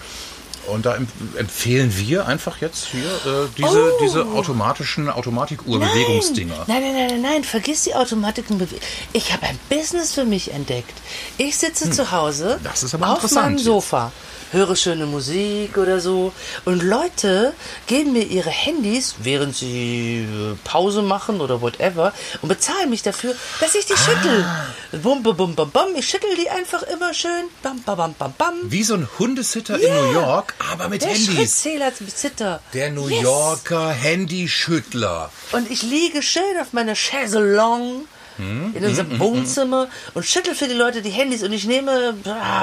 Und 0.68 0.88
da 0.88 0.94
emp- 0.96 1.38
empfehlen 1.38 1.96
wir 1.96 2.26
einfach 2.28 2.60
jetzt 2.60 2.86
hier 2.88 3.04
äh, 3.06 3.48
diese, 3.56 3.94
Oh. 3.94 4.00
diese 4.02 4.26
automatischen 4.26 5.10
Automatikuhr-Bewegungsdinger. 5.10 6.64
Nein, 6.68 6.82
nein, 6.82 6.94
nein, 6.96 7.08
nein, 7.08 7.22
nein, 7.22 7.44
vergiss 7.44 7.84
die 7.84 7.94
Automatik 7.96 8.50
und 8.50 8.58
Bewe 8.60 8.76
Ich 9.14 9.32
habe 9.34 9.44
ein 9.46 9.60
Business 9.70 10.14
für 10.14 10.26
mich 10.26 10.52
entdeckt. 10.52 10.94
Ich 11.38 11.58
sitze 11.58 11.90
zu 11.92 12.12
Hause 12.12 12.60
Hm. 12.64 12.72
Ist 12.74 12.94
aber 12.96 13.12
auf 13.14 13.32
meinem. 13.32 13.58
Sofa, 13.60 14.12
höre 14.56 14.76
schöne 14.76 15.06
Musik 15.06 15.78
oder 15.78 16.00
so 16.00 16.32
und 16.66 16.82
Leute 16.82 17.54
geben 17.88 18.14
mir 18.14 18.24
ihre 18.24 18.50
Handys, 18.50 19.16
während 19.20 19.56
sie 19.56 20.22
äh, 20.28 20.56
Pause 20.64 21.02
machen 21.02 21.42
oder 21.42 21.62
whatever 21.62 22.14
und 22.42 22.50
bezahlen 22.50 22.90
mich 22.90 23.04
dafür, 23.04 23.36
dass 23.60 23.76
ich 23.76 23.86
die 23.86 23.98
schüttel. 23.98 24.44
Ah. 24.44 24.66
Bum, 25.04 25.22
bum, 25.24 25.36
bum, 25.38 25.56
bum, 25.56 25.70
bum. 25.72 25.96
Ich 25.98 26.08
schüttel 26.10 26.30
die 26.42 26.50
einfach 26.50 26.82
immer 26.84 27.14
schön. 27.14 27.46
Bam, 27.62 27.82
bam, 27.84 27.98
bam, 27.98 28.16
bam, 28.18 28.34
bam. 28.38 28.54
Wie 28.64 28.84
so 28.84 28.96
ein 28.96 29.08
Hundesitter 29.20 29.78
Ja. 29.78 29.88
in 29.90 30.06
New 30.06 30.12
York, 30.14 30.56
aber 30.72 30.90
mit 30.90 31.02
Der 31.04 31.10
Handys. 31.10 31.62
Zum 31.98 32.08
Zitter. 32.08 32.62
Der 32.74 32.92
New 32.92 33.08
Yes. 33.10 33.22
Yorker 33.24 33.90
Handyschüttler. 33.90 35.30
Und 35.52 35.70
ich 35.70 35.82
liege 35.84 36.22
schön 36.22 36.42
auf 36.62 36.74
meiner 36.74 36.96
Chaiselong 36.96 38.06
Hm? 38.38 38.74
in 38.76 38.84
unserem 38.84 39.18
Wohnzimmer 39.20 39.88
und 40.14 40.26
schüttel 40.26 40.56
für 40.56 40.68
die 40.68 40.74
Leute 40.74 41.02
die 41.02 41.10
Handys 41.10 41.42
und 41.42 41.54
ich 41.54 41.64
nehme 41.66 42.14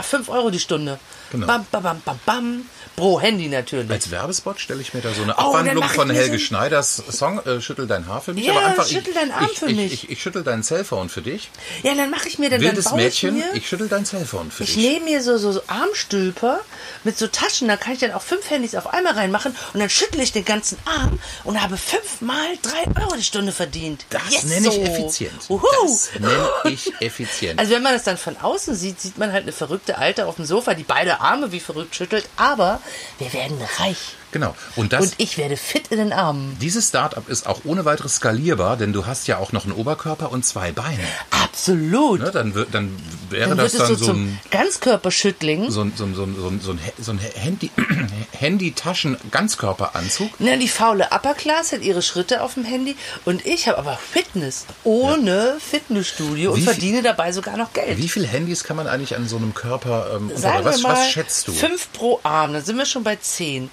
5 0.02 0.28
Euro 0.28 0.50
die 0.50 0.60
Stunde. 0.60 0.98
Genau. 1.32 1.46
Bam, 1.46 1.66
bam, 1.72 1.82
bam, 1.82 2.02
bam, 2.04 2.20
bam. 2.24 2.66
Pro 2.94 3.18
Handy 3.20 3.48
natürlich. 3.48 3.90
Als 3.90 4.10
Werbespot 4.10 4.60
stelle 4.60 4.82
ich 4.82 4.92
mir 4.92 5.00
da 5.00 5.14
so 5.14 5.22
eine 5.22 5.32
Oh, 5.38 5.54
Abwandlung 5.54 5.82
ich 5.86 5.90
von 5.92 6.10
Helge 6.10 6.38
so- 6.38 6.44
Schneiders 6.44 7.02
Song 7.10 7.38
äh, 7.46 7.60
Schüttel 7.62 7.86
dein 7.86 8.06
Haar 8.06 8.20
für 8.20 8.34
mich. 8.34 8.44
Ja, 8.44 8.52
aber 8.52 8.66
einfach, 8.66 8.86
schüttel 8.86 9.08
ich, 9.08 9.14
deinen 9.14 9.32
Arm 9.32 9.48
ich, 9.50 9.58
für 9.58 9.66
ich, 9.70 9.76
mich. 9.76 9.92
Ich, 9.94 10.10
ich, 10.10 10.22
schüttel 10.22 10.42
dein 10.44 10.62
Cellphone 10.62 11.08
für 11.08 11.22
dich. 11.22 11.50
ja, 11.82 11.94
dann 11.94 12.10
mache 12.10 12.28
ich 12.28 12.38
mir 12.38 12.50
dann, 12.50 12.60
Wildes 12.60 12.84
dann 12.84 12.96
Mädchen, 12.96 13.38
ich 13.38 13.44
mir, 13.46 13.54
ich 13.54 13.66
schüttel 13.66 13.88
dein 13.88 14.04
Cellphone 14.04 14.50
für 14.50 14.64
ich 14.64 14.74
dich. 14.74 14.84
nehme 14.84 15.06
mir 15.06 15.22
so, 15.22 15.38
so, 15.38 15.52
so 15.52 15.62
Armstülper 15.68 16.60
mit 17.04 17.16
so 17.16 17.28
Taschen, 17.28 17.66
da 17.68 17.78
kann 17.78 17.94
ich 17.94 18.00
dann 18.00 18.12
auch 18.12 18.20
fünf 18.20 18.50
Handys 18.50 18.74
auf 18.74 18.86
einmal 18.92 19.14
reinmachen 19.14 19.56
und 19.72 19.80
dann 19.80 19.88
schüttel 19.88 20.20
ich 20.20 20.32
den 20.32 20.44
ganzen 20.44 20.76
Arm 20.84 21.18
und 21.44 21.62
habe 21.62 21.78
fünfmal 21.78 22.44
drei 22.60 23.00
Euro 23.02 23.14
die 23.16 23.22
Stunde 23.24 23.52
verdient. 23.52 24.04
Das 24.10 24.20
Yes, 24.30 24.44
nenne 24.44 24.68
ich 24.68 24.74
so. 24.74 24.82
effizient. 24.82 25.32
Uhu. 25.48 25.62
Das 25.82 26.10
nenne 26.18 26.48
ich 26.64 26.92
effizient. 27.00 27.58
Also 27.58 27.72
wenn 27.72 27.82
man 27.82 27.94
das 27.94 28.04
dann 28.04 28.18
von 28.18 28.36
außen 28.36 28.74
sieht, 28.74 29.00
sieht 29.00 29.16
man 29.16 29.32
halt 29.32 29.44
eine 29.44 29.52
verrückte 29.52 29.96
Alte 29.96 30.26
auf 30.26 30.36
dem 30.36 30.44
Sofa, 30.44 30.74
die 30.74 30.84
beide 30.84 31.21
Arme 31.22 31.52
wie 31.52 31.60
verrückt 31.60 31.94
schüttelt, 31.94 32.28
aber 32.36 32.80
wir 33.18 33.32
werden 33.32 33.58
reich. 33.78 34.16
Genau. 34.32 34.54
Und 34.76 34.92
das, 34.92 35.04
Und 35.04 35.14
ich 35.18 35.38
werde 35.38 35.56
fit 35.56 35.88
in 35.88 35.98
den 35.98 36.12
Armen. 36.12 36.56
dieses 36.60 36.88
Startup 36.88 37.28
ist 37.28 37.46
auch 37.46 37.60
ohne 37.64 37.84
weiteres 37.84 38.16
skalierbar, 38.16 38.76
denn 38.76 38.92
du 38.92 39.06
hast 39.06 39.28
ja 39.28 39.38
auch 39.38 39.52
noch 39.52 39.64
einen 39.64 39.74
Oberkörper 39.74 40.32
und 40.32 40.44
zwei 40.44 40.72
Beine. 40.72 40.98
Absolut. 41.30 42.20
Ne? 42.20 42.30
Dann, 42.32 42.54
wird, 42.54 42.74
dann 42.74 42.96
wäre 43.30 43.50
dann 43.50 43.58
das 43.58 43.72
dann 43.72 43.86
so, 43.88 43.94
so 43.94 44.12
ein 44.12 44.40
Ganzkörperschüttling. 44.50 45.70
so 45.70 45.82
ein, 45.82 45.92
so 45.96 46.04
ein, 46.04 46.14
so 46.14 46.24
ein, 46.24 46.34
so 46.36 46.48
ein, 46.48 46.60
so 46.60 46.72
ein, 46.72 46.80
so 46.98 47.12
ein 47.12 47.18
Handy, 47.18 47.70
Handy-Taschen-Ganzkörperanzug. 48.32 50.30
Na, 50.38 50.56
die 50.56 50.68
faule 50.68 51.08
Upper 51.10 51.34
Class 51.34 51.72
hat 51.72 51.82
ihre 51.82 52.02
Schritte 52.02 52.42
auf 52.42 52.54
dem 52.54 52.64
Handy 52.64 52.96
und 53.24 53.44
ich 53.46 53.68
habe 53.68 53.78
aber 53.78 53.96
Fitness 53.96 54.66
ohne 54.84 55.56
Fitnessstudio 55.60 56.52
und 56.52 56.62
verdiene 56.62 57.02
dabei 57.02 57.32
sogar 57.32 57.56
noch 57.56 57.72
Geld. 57.72 57.98
Wie 57.98 58.08
viele 58.08 58.26
Handys 58.26 58.64
kann 58.64 58.76
man 58.76 58.86
eigentlich 58.86 59.16
an 59.16 59.28
so 59.28 59.36
einem 59.36 59.54
Körper 59.54 60.16
ähm, 60.16 60.30
Sagen? 60.36 60.64
Was, 60.64 60.78
wir 60.78 60.88
mal 60.88 60.96
was 60.96 61.10
schätzt 61.10 61.48
du? 61.48 61.52
fünf 61.52 61.92
pro 61.92 62.20
Arm, 62.22 62.52
dann 62.52 62.64
sind 62.64 62.76
wir 62.76 62.86
schon 62.86 63.04
bei 63.04 63.16
zehn. 63.16 63.70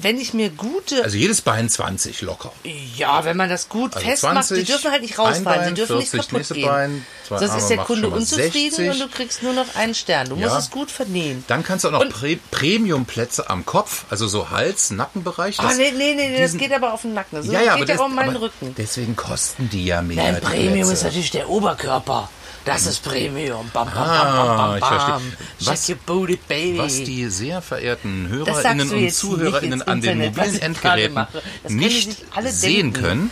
Wenn 0.00 0.18
ich 0.20 0.34
mir 0.34 0.50
gute, 0.50 1.02
Also 1.04 1.16
jedes 1.16 1.40
Bein 1.42 1.68
20 1.68 2.20
locker. 2.22 2.52
ja, 2.96 3.24
wenn 3.24 3.36
man 3.36 3.48
das 3.48 3.68
gut 3.68 3.94
Also 3.96 4.06
festmacht, 4.06 4.44
20, 4.46 4.58
die 4.66 4.72
dürfen 4.72 4.90
halt 4.90 5.02
nicht 5.02 5.18
rausfallen, 5.18 5.68
sie 5.68 5.74
dürfen 5.74 5.98
nicht 5.98 6.10
40 6.10 6.28
kaputt 6.28 6.38
nächste 6.38 6.54
gehen. 6.54 6.66
Bein, 6.66 7.06
Sonst 7.28 7.42
Arme 7.50 7.58
ist 7.62 7.68
der 7.68 7.76
Kunde 7.78 8.08
unzufrieden 8.08 8.74
60. 8.76 8.90
und 8.90 9.00
du 9.00 9.08
kriegst 9.08 9.42
nur 9.42 9.52
noch 9.52 9.74
einen 9.76 9.94
Stern. 9.94 10.28
Du 10.28 10.36
musst 10.36 10.50
Ja. 10.52 10.58
es 10.58 10.70
gut 10.70 10.90
vernähen. 10.90 11.44
Dann 11.46 11.62
kannst 11.62 11.84
du 11.84 11.88
auch 11.88 11.92
noch 11.92 12.08
Prä 12.08 12.38
Premium-Plätze 12.50 13.48
am 13.50 13.64
Kopf, 13.66 14.04
also 14.10 14.26
so 14.26 14.50
Hals, 14.50 14.90
Nackenbereich. 14.90 15.58
Ah, 15.60 15.64
das- 15.68 15.76
nee, 15.76 15.92
nee, 15.96 16.14
nee, 16.14 16.30
das 16.32 16.38
diesen- 16.52 16.58
geht 16.58 16.72
aber 16.72 16.92
auf 16.92 17.02
den 17.02 17.14
Nacken. 17.14 17.36
Das 17.36 17.46
ja, 17.46 17.60
ja, 17.60 17.72
aber, 17.72 17.80
geht 17.80 17.88
ja 17.90 17.94
das, 17.96 18.04
um 18.04 18.14
meinen 18.14 18.36
Rücken. 18.36 18.74
deswegen 18.76 19.16
kosten 19.16 19.68
die 19.70 19.84
ja 19.86 20.02
mehr. 20.02 20.32
Nein, 20.32 20.40
Premium 20.40 20.90
ist 20.90 21.02
natürlich 21.04 21.30
der 21.30 21.48
Oberkörper. 21.48 22.28
Das 22.64 22.86
ist 22.86 23.02
Premium. 23.02 23.70
Bam, 23.72 23.88
bam, 23.88 23.96
Ah, 23.96 24.24
bam, 24.24 24.46
bam, 24.46 24.56
bam, 24.56 24.76
ich 24.78 24.84
verstehe. 24.84 25.14
bam. 25.14 25.32
Was- 25.60 25.86
Shake 25.86 25.96
your 25.96 26.02
booty, 26.06 26.38
baby. 26.48 26.78
Was 26.78 26.94
die 27.02 27.28
sehr 27.30 27.62
verehrten 27.62 28.28
Hörerinnen 28.28 28.90
und 28.90 29.12
ZuhörerInnen 29.14 29.82
an 29.82 30.00
den 30.00 30.18
mobilen 30.18 30.60
Endgeräten 30.60 31.26
nicht 31.68 32.18
sehen 32.50 32.92
können, 32.92 33.30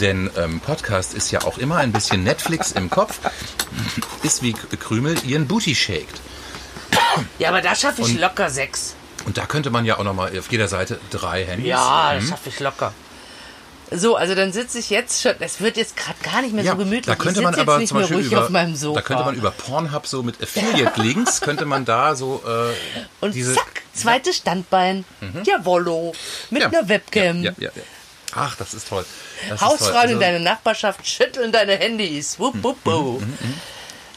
denn 0.00 0.30
ähm, 0.36 0.60
Podcast 0.60 1.14
ist 1.14 1.30
ja 1.32 1.42
auch 1.42 1.58
immer 1.58 1.76
ein 1.78 1.92
bisschen 1.92 2.22
Netflix 2.22 2.72
im 2.72 2.88
Kopf, 2.88 3.18
ist 4.22 4.42
wie 4.42 4.52
Krümel 4.52 5.16
ihren 5.26 5.46
Booty 5.48 5.74
shakt. 5.74 6.20
Ja, 7.38 7.48
aber 7.48 7.60
da 7.62 7.74
schaffe 7.74 8.02
ich 8.02 8.08
Und- 8.10 8.20
locker 8.20 8.48
sechs. 8.50 8.94
Und 9.26 9.36
da 9.36 9.46
könnte 9.46 9.70
man 9.70 9.84
ja 9.84 9.98
auch 9.98 10.04
nochmal 10.04 10.38
auf 10.38 10.50
jeder 10.52 10.68
Seite 10.68 11.00
drei 11.10 11.44
Handys. 11.44 11.66
Ja, 11.66 12.12
Mhm. 12.14 12.20
das 12.20 12.28
schaffe 12.30 12.48
ich 12.48 12.60
locker. 12.60 12.92
So, 13.90 14.16
also 14.16 14.34
dann 14.34 14.52
sitze 14.52 14.78
ich 14.78 14.90
jetzt 14.90 15.22
schon, 15.22 15.32
es 15.40 15.60
wird 15.60 15.76
jetzt 15.76 15.96
gerade 15.96 16.18
gar 16.22 16.42
nicht 16.42 16.52
mehr 16.54 16.62
Ja, 16.64 16.72
so 16.72 16.78
gemütlich. 16.78 17.06
da 17.06 17.14
könnte 17.14 17.40
man 17.42 17.54
aber 17.54 17.82
zum 17.84 17.96
mehr 17.98 18.02
Beispiel 18.06 18.16
ruhig 18.18 18.26
über, 18.32 18.42
auf 18.44 18.48
meinem 18.50 18.76
Sofa. 18.76 19.00
da 19.00 19.06
könnte 19.06 19.24
man 19.24 19.34
über 19.34 19.50
Pornhub 19.50 20.06
so 20.06 20.22
mit 20.22 20.42
Affiliate-Links, 20.42 21.40
könnte 21.42 21.64
man 21.64 21.84
da 21.84 22.14
so 22.14 22.42
äh, 22.46 22.74
Und 23.24 23.34
diese... 23.34 23.54
zack, 23.54 23.82
zweites 23.94 24.36
Standbein. 24.36 25.04
Jawollo. 25.44 26.12
Mit 26.50 26.62
Ja, 26.62 26.68
einer 26.68 26.88
Webcam. 26.88 27.42
Ja, 27.42 27.52
ja. 27.58 27.70
Ach, 28.34 28.56
das 28.56 28.74
ist 28.74 28.88
toll. 28.88 29.06
Das 29.48 29.60
Hausfrauen 29.62 29.92
toll. 29.92 30.02
in 30.02 30.08
Also- 30.10 30.20
deiner 30.20 30.38
Nachbarschaft 30.40 31.06
schütteln 31.08 31.50
deine 31.50 31.76
Handys. 31.76 32.38
Wupp, 32.38 32.62
wupp, 32.62 32.76
wupp. 32.84 33.22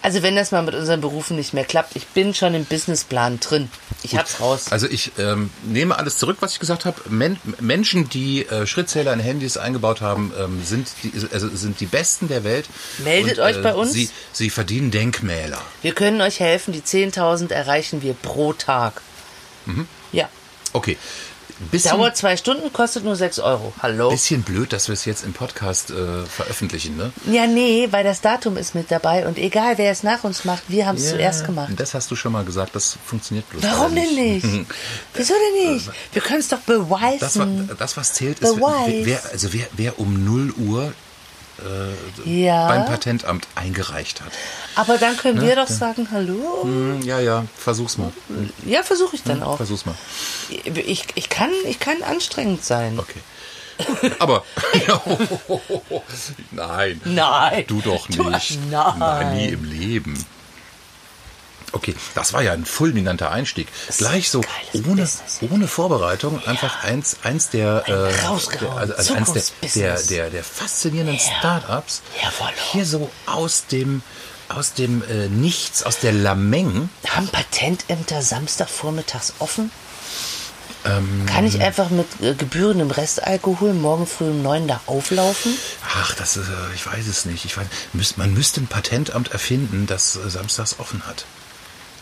Also 0.03 0.24
wenn 0.24 0.36
das 0.36 0.51
mal 0.51 0.63
mit 0.63 0.74
unseren 0.74 1.00
Berufen 1.00 1.36
nicht 1.36 1.53
mehr 1.53 1.63
klappt, 1.63 1.96
ich 1.96 2.08
bin 2.08 2.34
schon 2.34 2.55
im 2.55 2.65
Businessplan 2.65 3.39
drin. 3.39 3.70
Ich 4.01 4.15
hab's 4.15 4.39
raus. 4.39 4.72
Also 4.72 4.88
ich 4.88 5.12
ähm, 5.20 5.51
nehme 5.63 5.98
alles 5.98 6.17
zurück, 6.17 6.38
was 6.39 6.53
ich 6.53 6.60
gesagt 6.60 6.86
habe. 6.86 7.01
Men 7.10 7.38
Menschen, 7.60 8.10
die 8.10 8.48
äh, 8.48 8.65
Schrittzähler 8.65 9.13
in 9.13 9.20
Handys 9.20 9.58
eingebaut 9.58 10.01
haben, 10.01 10.34
ähm, 10.39 10.63
sind, 10.65 10.88
die, 11.03 11.12
also 11.31 11.50
sind 11.50 11.79
die 11.79 11.86
Besten 11.86 12.27
der 12.27 12.43
Welt. 12.43 12.67
Meldet 12.98 13.38
euch 13.39 13.62
bei 13.62 13.75
uns. 13.75 13.93
Sie, 13.93 14.10
sie 14.31 14.50
verdienen 14.50 14.89
Denkmäler. 14.89 15.62
Wir 15.84 15.93
können 15.93 16.22
euch 16.22 16.39
helfen. 16.39 16.74
Die 16.74 16.81
10.000 16.81 17.51
erreichen 17.51 18.01
wir 18.01 18.13
pro 18.13 18.53
Tag. 18.53 19.01
Mhm. 19.67 19.88
Ja. 20.12 20.29
Okay. 20.74 20.98
Bisschen, 21.70 21.91
Dauert 21.98 22.18
zwei 22.18 22.38
Stunden, 22.38 22.74
kostet 22.74 23.03
nur 23.03 23.15
6 23.15 23.39
Euro. 23.39 23.74
Hallo? 23.82 24.10
bisschen 24.10 24.41
blöd, 24.41 24.74
dass 24.74 24.88
wir 24.88 24.94
es 24.94 25.06
jetzt 25.06 25.24
im 25.24 25.34
Podcast 25.34 25.91
äh, 25.91 26.25
veröffentlichen, 26.25 26.98
ne? 26.98 27.12
Ja, 27.32 27.46
nee, 27.48 27.88
weil 27.91 28.03
das 28.03 28.22
Datum 28.22 28.58
ist 28.58 28.74
mit 28.75 28.89
dabei 28.91 29.27
und 29.27 29.38
egal 29.38 29.77
wer 29.77 29.91
es 29.91 30.03
nach 30.03 30.24
uns 30.24 30.44
macht, 30.46 30.63
wir 30.70 30.86
haben 30.88 30.96
es 30.98 31.10
zuerst 31.10 31.46
gemacht. 31.46 31.72
Das 31.77 31.94
hast 31.94 32.10
du 32.10 32.15
schon 32.15 32.32
mal 32.32 32.44
gesagt, 32.44 32.75
das 32.75 32.98
funktioniert 33.06 33.48
bloß 33.50 33.63
Warum 33.63 33.94
leider 33.96 34.08
denn 34.08 34.15
nicht? 34.34 34.46
Wieso 35.13 35.34
denn 35.34 35.74
nicht? 35.75 35.89
Wir 36.13 36.22
können 36.22 36.39
es 36.39 36.48
doch 36.48 36.58
Das, 36.65 36.65
beweisen. 36.65 37.70
das 37.77 37.98
was 37.98 38.13
zählt, 38.13 38.39
ist, 38.39 38.56
Beweis. 38.56 39.06
wer, 39.06 39.22
also 39.32 39.53
wer, 39.53 39.68
wer 39.74 40.00
um 40.00 40.25
0 40.25 40.53
Uhr 40.58 40.94
ja, 42.25 42.67
beim 42.67 42.86
Patentamt 42.86 43.48
eingereicht 43.55 44.22
hat. 44.22 44.31
aber 44.75 44.98
dann 44.98 45.15
können 45.17 45.41
wir 45.41 45.55
doch 45.55 45.67
sagen, 45.67 46.08
hallo. 46.12 46.63
Hm, 46.63 47.01
Ja, 47.03 47.20
ja, 47.20 47.46
versuch's 47.58 47.98
mal. 47.98 48.12
Ja, 48.65 48.84
versuche 48.84 49.15
ich 49.15 49.24
dann 49.24 49.43
auch. 49.43 49.58
Versuch's 49.58 49.86
mal. 49.86 49.96
Ich, 50.50 51.05
ich, 51.15 51.29
kann, 51.29 51.51
ich 51.65 51.79
kann 51.79 52.01
anstrengend 52.03 52.63
sein. 52.63 52.98
Okay. 53.00 53.20
Aber 54.20 54.43
nein, 56.51 57.01
Nein. 57.05 57.63
du 57.67 57.81
doch 57.81 58.08
Du- 58.08 58.29
nicht. 58.29 58.60
nein. 58.70 59.36
nie 59.38 59.48
im 59.50 59.63
Leben. 59.63 60.25
Okay, 61.74 61.96
das 62.16 62.34
war 62.34 62.42
ja 62.42 62.54
ein 62.54 62.66
fulminanter 62.66 63.32
Einstieg. 63.32 63.68
Gleich 63.98 64.30
so 64.30 64.42
ohne, 64.74 65.04
Business. 65.04 65.40
ohne 65.50 65.68
Vorbereitung 65.68 66.46
einfach 66.46 66.84
eins, 66.84 67.18
eins 67.24 67.50
der, 67.50 67.88
äh, 67.88 68.25
rausgehauen. 68.25 68.74
der, 68.88 68.98
also, 68.98 69.13
also 69.13 69.13
eins 69.13 69.54
der, 69.62 69.70
der, 69.75 70.01
der, 70.04 70.30
der 70.30 70.44
faszinierenden 70.44 71.20
Startups 71.20 72.01
Jawollo. 72.22 72.54
hier 72.72 72.86
so 72.86 73.10
aus 73.25 73.68
dem 73.68 74.01
aus 74.50 74.74
dem 74.74 75.01
äh, 75.04 75.30
Nichts, 75.30 75.84
aus 75.84 76.00
der 76.00 76.12
Lameng. 76.12 76.90
Haben 77.08 77.28
Patentämter 77.30 78.22
Samstagvormittags 78.22 79.36
offen? 79.40 79.72
Ähm, 80.84 81.25
Kann 81.28 81.46
ich 81.46 81.62
einfach 81.62 81.90
mit 81.90 82.08
äh, 82.22 82.34
gebührendem 82.34 82.92
Restalkohol 82.92 83.74
morgen 83.74 84.08
früh 84.08 84.30
um 84.32 84.42
neun 84.42 84.68
da 84.68 84.82
auflaufen? 84.88 85.56
Ach, 85.88 86.16
das 86.16 86.38
ist, 86.38 86.50
äh, 86.50 86.75
ich 86.75 86.86
weiß 86.86 87.08
es 87.08 87.25
nicht. 87.25 87.46
Ich 87.46 87.56
weiß, 87.56 87.68
man 88.18 88.34
müsste 88.34 88.62
ein 88.62 88.68
Patentamt 88.68 89.32
erfinden, 89.32 89.86
das 89.86 90.16
äh, 90.16 90.30
samstags 90.30 90.80
offen 90.80 91.06
hat. 91.06 91.25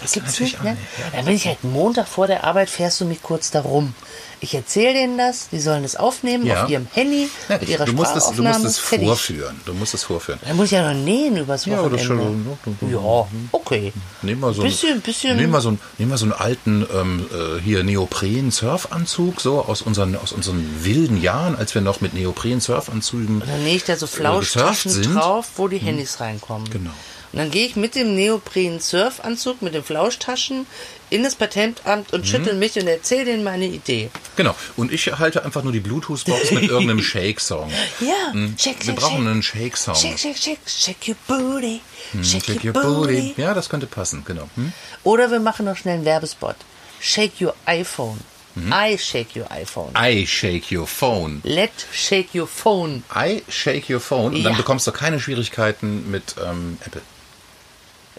Das 0.01 0.13
Gibt's 0.13 0.39
nicht, 0.39 0.63
ne? 0.63 0.77
Ja. 0.97 1.05
Dann 1.15 1.25
bin 1.25 1.35
ich 1.35 1.45
halt 1.45 1.63
Montag 1.63 2.07
vor 2.07 2.27
der 2.27 2.43
Arbeit, 2.45 2.69
fährst 2.69 3.01
du 3.01 3.05
mich 3.05 3.21
kurz 3.21 3.51
da 3.51 3.61
rum. 3.61 3.93
Ich 4.41 4.55
erzähle 4.55 4.93
denen 4.93 5.17
das, 5.17 5.49
die 5.49 5.59
sollen 5.59 5.83
es 5.83 5.97
aufnehmen 5.97 6.45
Ja. 6.45 6.63
auf 6.63 6.69
ihrem 6.69 6.87
Handy, 6.93 7.29
Ja, 7.49 7.57
mit 7.57 7.67
ihrer 7.67 7.83
du 7.85 7.91
musst 7.91 8.15
es, 8.15 8.31
du 8.31 8.41
musst 8.41 8.63
es 8.63 8.77
vorführen. 8.79 9.59
Du 9.65 9.73
musst 9.73 9.93
es 9.93 10.03
vorführen. 10.05 10.39
Dann 10.47 10.55
muss 10.55 10.67
ich 10.67 10.71
ja 10.71 10.93
noch 10.93 10.97
nähen 10.97 11.35
übers 11.35 11.65
Ja, 11.65 11.73
Wochenende. 11.73 11.97
das 11.97 12.05
schon- 12.05 12.47
Ja, 12.89 13.27
okay. 13.51 13.91
Nehmen 14.21 14.39
wir 14.39 14.53
so 14.53 14.61
Bisschen, 14.61 14.93
einen, 14.93 15.01
bisschen- 15.01 15.35
Nehmen 15.35 15.51
wir 15.51 15.59
so 15.59 15.67
einen, 15.69 15.81
nehmen 15.97 16.11
wir 16.11 16.17
so 16.17 16.23
einen 16.25 16.33
alten 16.33 16.85
ähm, 16.93 17.25
äh, 17.33 17.59
hier 17.61 17.83
Neopren-Surfanzug 17.83 19.41
so 19.41 19.59
aus 19.65 19.81
unseren 19.81 20.15
aus 20.15 20.31
unseren 20.31 20.65
wilden 20.85 21.21
Jahren, 21.21 21.57
als 21.57 21.75
wir 21.75 21.81
noch 21.81 21.99
mit 21.99 22.13
Neopren-Surfanzügen 22.13 23.41
Dann 23.45 23.63
nähe 23.63 23.75
ich 23.75 23.83
da 23.83 23.97
so 23.97 24.05
gesurft 24.05 24.21
Flauschtaschen 24.21 25.13
drauf, 25.13 25.47
wo 25.57 25.67
die 25.67 25.77
Handys 25.79 26.19
reinkommen. 26.21 26.69
Genau. 26.69 26.91
Und 27.31 27.39
dann 27.39 27.51
gehe 27.51 27.65
ich 27.67 27.75
mit 27.75 27.93
dem 27.95 28.15
Neopren-Surfanzug, 28.15 29.61
mit 29.61 29.73
den 29.73 29.83
Flauschtaschen 29.83 30.65
in 31.11 31.23
das 31.23 31.35
Patentamt 31.35 32.11
Mhm. 32.11 32.19
und 32.19 32.27
schüttel 32.27 32.53
mich 32.55 32.75
und 32.77 32.87
erzähle 32.87 33.25
denen 33.25 33.43
meine 33.43 33.65
Idee. 33.65 34.09
Genau. 34.35 34.55
Und 34.77 34.91
ich 34.91 35.07
halte 35.17 35.43
einfach 35.43 35.63
nur 35.63 35.71
die 35.71 35.79
Bluetooth-Box 35.79 36.51
mit 36.51 36.63
irgendeinem 36.69 37.01
Shake-Song. 37.01 37.71
Ja, 37.99 38.31
Hm, 38.33 38.55
shake, 38.57 38.79
Wir 38.79 38.85
shake, 38.85 38.95
brauchen 38.95 39.17
shake. 39.17 39.27
einen 39.27 39.43
Shake-Song. 39.43 39.95
Shake, 39.95 40.19
shake, 40.19 40.37
shake, 40.37 40.59
shake 40.67 41.07
your 41.07 41.15
booty, 41.27 41.81
shake, 42.23 42.45
Shake 42.45 42.63
your, 42.65 42.73
booty. 42.73 43.21
booty. 43.21 43.33
Ja, 43.37 43.53
das 43.53 43.69
könnte 43.69 43.87
passen, 43.87 44.23
genau. 44.25 44.49
Hm? 44.55 44.71
Oder 45.03 45.31
wir 45.31 45.39
machen 45.39 45.65
noch 45.65 45.77
schnell 45.77 45.95
einen 45.95 46.05
Werbespot. 46.05 46.55
Shake 46.99 47.39
your 47.41 47.55
iPhone. 47.65 48.19
Mhm. 48.55 48.73
I 48.73 48.97
shake 48.97 49.35
your 49.39 49.49
iPhone. 49.51 49.91
I 49.95 50.25
shake 50.27 50.71
your 50.75 50.85
phone. 50.87 51.41
Let 51.43 51.71
shake 51.93 52.35
your 52.35 52.47
phone. 52.47 53.03
I 53.15 53.43
shake 53.49 53.89
your 53.91 53.99
phone. 54.01 54.33
Und 54.35 54.43
dann 54.43 54.53
Ja. 54.53 54.57
bekommst 54.57 54.85
du 54.87 54.91
keine 54.91 55.19
Schwierigkeiten 55.19 56.09
mit 56.11 56.35
ähm, 56.43 56.77
Apple. 56.85 57.01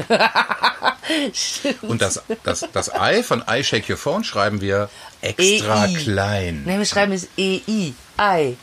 Und 1.83 2.01
das, 2.03 2.23
das, 2.45 2.67
das 2.73 2.91
I 2.99 3.23
von 3.23 3.43
I 3.51 3.63
shake 3.65 3.89
your 3.91 3.97
phone 3.97 4.25
schreiben 4.25 4.61
wir 4.61 4.89
extra 5.21 5.85
EI. 5.87 5.95
klein. 5.95 6.63
Nein, 6.67 6.79
wir 6.79 6.87
schreiben 6.87 7.13
es 7.13 7.29
EI. 7.37 7.93
I. 8.21 8.57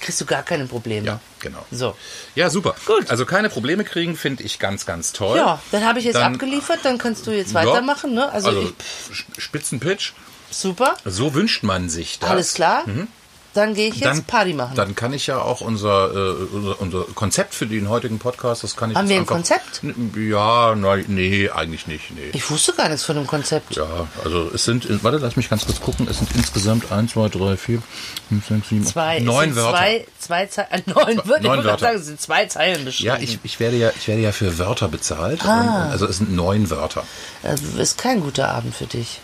Kriegst 0.00 0.20
du 0.20 0.26
gar 0.26 0.42
keine 0.44 0.66
Probleme. 0.66 1.00
Mhm. 1.00 1.06
Ja, 1.08 1.20
genau. 1.40 1.66
So. 1.72 1.96
Ja, 2.36 2.50
super. 2.50 2.76
Gut. 2.86 3.10
Also 3.10 3.26
keine 3.26 3.48
Probleme 3.50 3.82
kriegen 3.84 4.16
finde 4.16 4.44
ich 4.44 4.58
ganz, 4.60 4.86
ganz 4.86 5.12
toll. 5.12 5.36
Ja, 5.38 5.60
dann 5.72 5.84
habe 5.84 5.98
ich 5.98 6.04
jetzt 6.04 6.14
Dann- 6.14 6.34
abgeliefert, 6.34 6.80
dann 6.84 6.98
kannst 6.98 7.26
du 7.26 7.32
jetzt 7.32 7.52
weitermachen, 7.52 8.14
ne? 8.14 8.30
Also, 8.30 8.48
Also, 8.48 8.72
ich, 9.10 9.42
Spitzenpitch. 9.42 10.12
super, 10.50 10.94
So 11.04 11.34
wünscht 11.34 11.64
man 11.64 11.88
sich 11.90 12.20
das. 12.20 12.30
alles 12.30 12.54
klar. 12.54 12.84
Dann 13.52 13.74
gehe 13.74 13.88
ich 13.88 13.96
jetzt 13.96 14.04
Dann, 14.04 14.24
Party 14.24 14.52
machen. 14.52 14.76
Dann 14.76 14.94
kann 14.94 15.12
ich 15.12 15.26
ja 15.26 15.40
auch 15.40 15.60
unser, 15.60 16.14
äh, 16.14 16.32
unser, 16.52 16.80
unser 16.80 17.04
Konzept 17.14 17.54
für 17.54 17.66
den 17.66 17.88
heutigen 17.88 18.18
Podcast, 18.18 18.62
das 18.62 18.76
kann 18.76 18.90
ich 18.90 18.96
Haben 18.96 19.08
wir 19.08 19.16
ein 19.16 19.22
einfach, 19.22 19.34
Konzept? 19.34 19.82
Ja, 20.16 20.74
nein, 20.76 21.04
nee, 21.08 21.50
eigentlich 21.50 21.86
nicht, 21.88 22.12
nee. 22.12 22.30
ich 22.32 22.48
wusste 22.48 22.72
gar 22.74 22.88
nichts 22.88 23.04
von 23.04 23.16
dem 23.16 23.26
Konzept. 23.26 23.74
Ja, 23.76 24.06
also 24.24 24.50
es 24.54 24.64
sind, 24.64 24.86
warte, 25.02 25.18
lass 25.18 25.36
mich 25.36 25.50
ganz 25.50 25.66
kurz 25.66 25.80
gucken, 25.80 26.06
es 26.08 26.18
sind 26.18 26.30
insgesamt 26.36 26.92
1, 26.92 27.12
2, 27.12 27.28
3, 27.28 27.56
4, 27.56 27.82
5, 28.28 28.46
6, 28.46 28.68
7, 28.68 28.86
Zwei, 28.86 29.16
es 29.18 29.24
neun 29.24 29.44
sind 29.52 29.56
Wörter. 29.56 29.78
Zwei, 29.78 30.06
zwei 30.18 30.46
Zeilen, 30.46 30.68
äh, 30.72 30.82
neun 30.86 30.96
Wörter. 30.96 31.22
Ich 31.24 31.28
wollte 31.28 31.46
Neun 31.46 31.64
Wörter. 31.64 31.78
sagen, 31.78 31.98
es 31.98 32.06
sind 32.06 32.20
zwei 32.20 32.46
Zeilen 32.46 32.84
beschrieben. 32.84 33.08
Ja, 33.08 33.18
ich, 33.18 33.38
ich, 33.42 33.58
werde 33.58 33.76
ja, 33.76 33.90
ich 33.96 34.06
werde 34.06 34.22
ja 34.22 34.32
für 34.32 34.58
Wörter 34.58 34.88
bezahlt. 34.88 35.44
Ah. 35.44 35.86
Und, 35.86 35.90
also 35.90 36.06
es 36.06 36.18
sind 36.18 36.32
neun 36.34 36.70
Wörter. 36.70 37.04
Also, 37.42 37.78
ist 37.78 37.98
kein 37.98 38.20
guter 38.20 38.48
Abend 38.48 38.74
für 38.74 38.86
dich. 38.86 39.20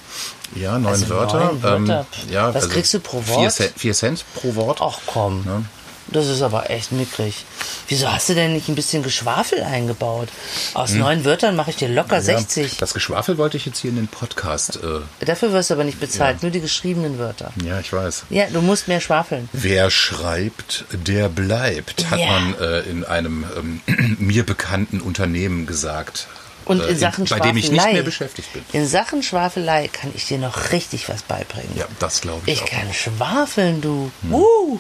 Ja, 0.55 0.79
neun 0.79 0.87
Also 0.93 1.09
Wörter. 1.09 1.39
neun 1.39 1.63
Wörter. 1.63 2.07
Ähm, 2.27 2.31
ja, 2.33 2.55
Was 2.55 2.69
kriegst 2.69 2.95
du 2.95 3.01
pro 3.01 3.21
Vier 3.21 3.35
Wort? 3.37 3.53
Cent, 3.53 3.73
vier 3.77 3.95
Cent 3.95 4.25
pro 4.35 4.55
Wort. 4.55 4.79
Ach 4.81 4.99
komm, 5.07 5.43
Ja. 5.47 5.63
das 6.09 6.29
ist 6.29 6.41
aber 6.43 6.71
echt 6.71 6.93
mickrig. 6.93 7.45
Wieso 7.89 8.11
hast 8.11 8.29
du 8.29 8.35
denn 8.35 8.53
nicht 8.53 8.69
ein 8.69 8.75
bisschen 8.75 9.03
Geschwafel 9.03 9.63
eingebaut? 9.63 10.29
Aus 10.75 10.93
neun 10.93 11.25
Wörtern 11.25 11.57
mache 11.57 11.71
ich 11.71 11.77
dir 11.77 11.89
locker 11.89 12.19
Hm. 12.19 12.27
Ja, 12.29 12.39
60. 12.39 12.77
Das 12.79 12.95
Geschwafel 12.95 13.39
wollte 13.39 13.57
ich 13.57 13.67
jetzt 13.67 13.79
hier 13.79 13.91
in 13.91 13.97
den 13.97 14.09
Podcast. 14.09 14.77
Äh, 14.83 15.25
Dafür 15.25 15.53
wirst 15.53 15.71
du 15.71 15.75
aber 15.75 15.85
nicht 15.85 16.01
bezahlt, 16.01 16.43
nur 16.43 16.51
die 16.51 16.61
geschriebenen 16.61 17.19
Wörter. 17.19 17.53
ja, 17.65 17.79
ich 17.81 17.93
weiß. 17.93 18.25
Ja, 18.31 18.47
du 18.53 18.61
musst 18.63 18.89
mehr 18.89 19.01
schwafeln. 19.01 19.49
Wer 19.53 19.91
schreibt, 19.91 20.85
der 20.93 21.29
bleibt, 21.29 22.11
hat 22.11 22.19
Ja. 22.21 22.27
man 22.27 22.55
äh, 22.61 22.81
in 22.81 23.05
einem 23.05 23.45
ähm, 23.57 24.17
mir 24.19 24.45
bekannten 24.47 25.01
Unternehmen 25.01 25.67
gesagt. 25.67 26.27
Und 26.67 26.81
äh, 26.81 26.89
in 26.89 26.99
Sachen 26.99 27.25
bei 27.25 27.41
dem 27.41 27.57
ich 27.57 27.71
nicht 27.71 27.85
mehr 27.93 28.03
beschäftigt 28.03 28.53
bin. 28.53 28.65
In 28.73 28.87
Sachen 28.87 29.23
Schwafelei 29.23 29.89
kann 29.89 30.11
ich 30.15 30.27
dir 30.27 30.39
noch 30.39 30.73
richtig 30.73 31.09
was 31.09 31.23
beibringen. 31.23 31.71
Ja, 31.77 31.87
das 31.99 32.21
glaube 32.21 32.43
ich, 32.47 32.55
Ich 32.55 32.63
auch. 32.63 32.71
Hm. 32.71 32.79
kann 32.81 32.95
schwafeln, 32.95 33.81
du. 33.81 34.11
Uh, 34.31 34.79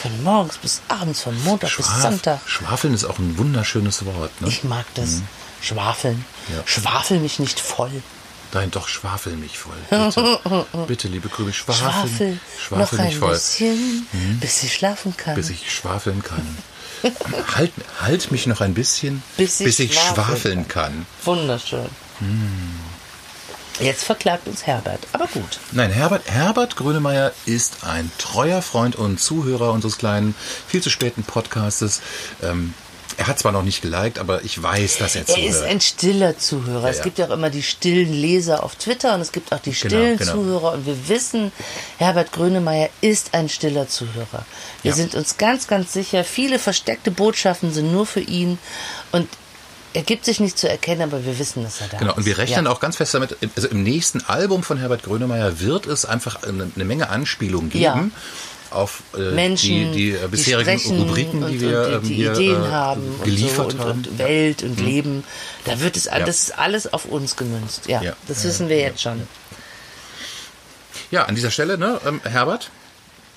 von 0.00 0.22
morgens 0.24 0.56
bis 0.58 0.80
abends, 0.88 1.22
von 1.22 1.40
Montag 1.44 1.76
bis 1.76 1.86
Schwaf- 1.86 2.02
Sonntag. 2.02 2.40
Schwafeln 2.46 2.94
ist 2.94 3.04
auch 3.04 3.18
ein 3.18 3.38
wunderschönes 3.38 4.04
Wort. 4.06 4.40
Ne? 4.40 4.48
Ich 4.48 4.64
mag 4.64 4.86
das. 4.94 5.20
Schwafeln. 5.60 6.24
Ja. 6.48 6.62
Schwafel 6.66 7.20
mich 7.20 7.38
nicht 7.38 7.60
voll. 7.60 7.90
Nein, 8.52 8.70
doch, 8.70 8.86
schwafel 8.86 9.34
mich 9.34 9.58
voll. 9.58 9.72
Bitte, 9.90 10.66
bitte 10.86 11.08
liebe 11.08 11.28
Krümel, 11.28 11.52
schwafel, 11.52 11.82
Schwafel, 12.08 12.38
schwafel 12.60 12.78
noch 12.98 13.04
mich 13.04 13.14
ein 13.14 13.18
voll, 13.20 13.32
bisschen, 13.32 14.06
bis 14.40 14.62
ich 14.62 14.74
schlafen 14.74 15.16
kann. 15.16 15.34
bis 15.34 15.50
ich 15.50 15.72
schwafeln 15.74 16.22
kann. 16.22 16.56
Halt, 17.56 17.72
halt 18.00 18.30
mich 18.30 18.46
noch 18.46 18.60
ein 18.60 18.74
bisschen, 18.74 19.22
Bis 19.36 19.60
ich 19.60 19.94
schwafeln 19.94 20.14
schwafeln 20.14 20.68
kann. 20.68 21.06
Wunderschön. 21.24 21.88
Hm. 22.18 22.80
Jetzt 23.80 24.04
verklagt 24.04 24.46
uns 24.46 24.66
Herbert, 24.66 25.00
aber 25.12 25.26
gut. 25.26 25.58
Nein, 25.72 25.90
Herbert, 25.90 26.30
Herbert 26.30 26.76
Grönemeyer 26.76 27.32
ist 27.44 27.78
ein 27.82 28.10
treuer 28.18 28.62
Freund 28.62 28.94
und 28.94 29.18
Zuhörer 29.18 29.72
unseres 29.72 29.98
kleinen, 29.98 30.36
viel 30.68 30.80
zu 30.80 30.90
späten 30.90 31.24
Podcastes. 31.24 32.00
Ähm, 32.42 32.72
er 33.18 33.26
hat 33.26 33.38
zwar 33.38 33.52
noch 33.52 33.62
nicht 33.62 33.82
geliked, 33.82 34.18
aber 34.18 34.44
ich 34.44 34.62
weiß, 34.62 34.98
dass 34.98 35.14
er 35.14 35.22
Er 35.22 35.26
zuhört. 35.26 35.50
ist 35.50 35.62
ein 35.62 35.80
stiller 35.80 36.38
Zuhörer. 36.38 36.88
Es 36.88 36.98
ja. 36.98 37.02
gibt 37.04 37.18
ja 37.18 37.26
auch 37.26 37.30
immer 37.30 37.50
die 37.50 37.62
stillen 37.62 38.12
Leser 38.12 38.62
auf 38.62 38.74
Twitter 38.76 39.14
und 39.14 39.20
es 39.20 39.32
gibt 39.32 39.52
auch 39.52 39.60
die 39.60 39.74
stillen 39.74 40.16
genau. 40.18 40.32
Zuhörer. 40.32 40.72
Und 40.72 40.86
wir 40.86 41.08
wissen, 41.08 41.52
Herbert 41.98 42.32
Grönemeyer 42.32 42.88
ist 43.00 43.34
ein 43.34 43.48
stiller 43.48 43.88
Zuhörer. 43.88 44.44
Wir 44.82 44.90
Ja. 44.90 44.96
sind 44.96 45.14
uns 45.14 45.36
ganz, 45.36 45.66
ganz 45.66 45.92
sicher, 45.92 46.24
viele 46.24 46.58
versteckte 46.58 47.10
Botschaften 47.10 47.72
sind 47.72 47.92
nur 47.92 48.06
für 48.06 48.20
ihn. 48.20 48.58
Und 49.12 49.28
er 49.96 50.02
gibt 50.02 50.24
sich 50.24 50.40
nicht 50.40 50.58
zu 50.58 50.68
erkennen, 50.68 51.02
aber 51.02 51.24
wir 51.24 51.38
wissen, 51.38 51.62
dass 51.62 51.80
er 51.80 51.86
da 51.86 51.98
Genau, 51.98 52.10
ist. 52.12 52.18
und 52.18 52.26
wir 52.26 52.36
rechnen 52.36 52.64
ja. 52.64 52.70
auch 52.72 52.80
ganz 52.80 52.96
fest 52.96 53.14
damit, 53.14 53.36
also 53.54 53.68
im 53.68 53.84
nächsten 53.84 54.22
Album 54.26 54.64
von 54.64 54.76
Herbert 54.78 55.04
Grönemeyer 55.04 55.60
wird 55.60 55.86
es 55.86 56.04
einfach 56.04 56.42
eine, 56.42 56.68
eine 56.74 56.84
Menge 56.84 57.10
Anspielungen 57.10 57.70
geben 57.70 57.82
Ja. 57.84 58.08
Auf 58.74 59.02
äh, 59.16 59.30
Menschen, 59.32 59.92
die, 59.92 59.92
die 59.92 60.10
äh, 60.12 60.28
bisherigen 60.28 60.78
sprechen 60.78 61.00
Rubriken, 61.00 61.42
und, 61.44 61.52
die 61.52 61.60
wir 61.60 61.80
und 61.80 61.92
ähm, 61.94 62.02
die, 62.02 62.08
die 62.08 62.14
hier 62.14 62.32
Ideen 62.32 62.64
äh, 62.64 62.68
haben 62.68 63.20
geliefert 63.24 63.66
und, 63.66 63.70
so, 63.72 63.76
und, 63.78 63.88
haben. 63.88 63.98
und 64.06 64.18
Welt 64.18 64.62
und 64.62 64.80
Leben. 64.80 65.24
Da 65.64 65.80
wird 65.80 65.96
es, 65.96 66.04
das 66.04 66.28
ist 66.28 66.58
alles 66.58 66.92
auf 66.92 67.04
uns 67.06 67.36
gemünzt. 67.36 67.86
Ja, 67.86 68.00
das 68.28 68.44
wissen 68.44 68.68
wir 68.68 68.78
jetzt 68.78 69.00
schon. 69.02 69.26
Ja, 71.10 71.24
an 71.24 71.34
dieser 71.34 71.50
Stelle, 71.50 71.78
ne, 71.78 72.00
ähm, 72.06 72.20
Herbert, 72.24 72.70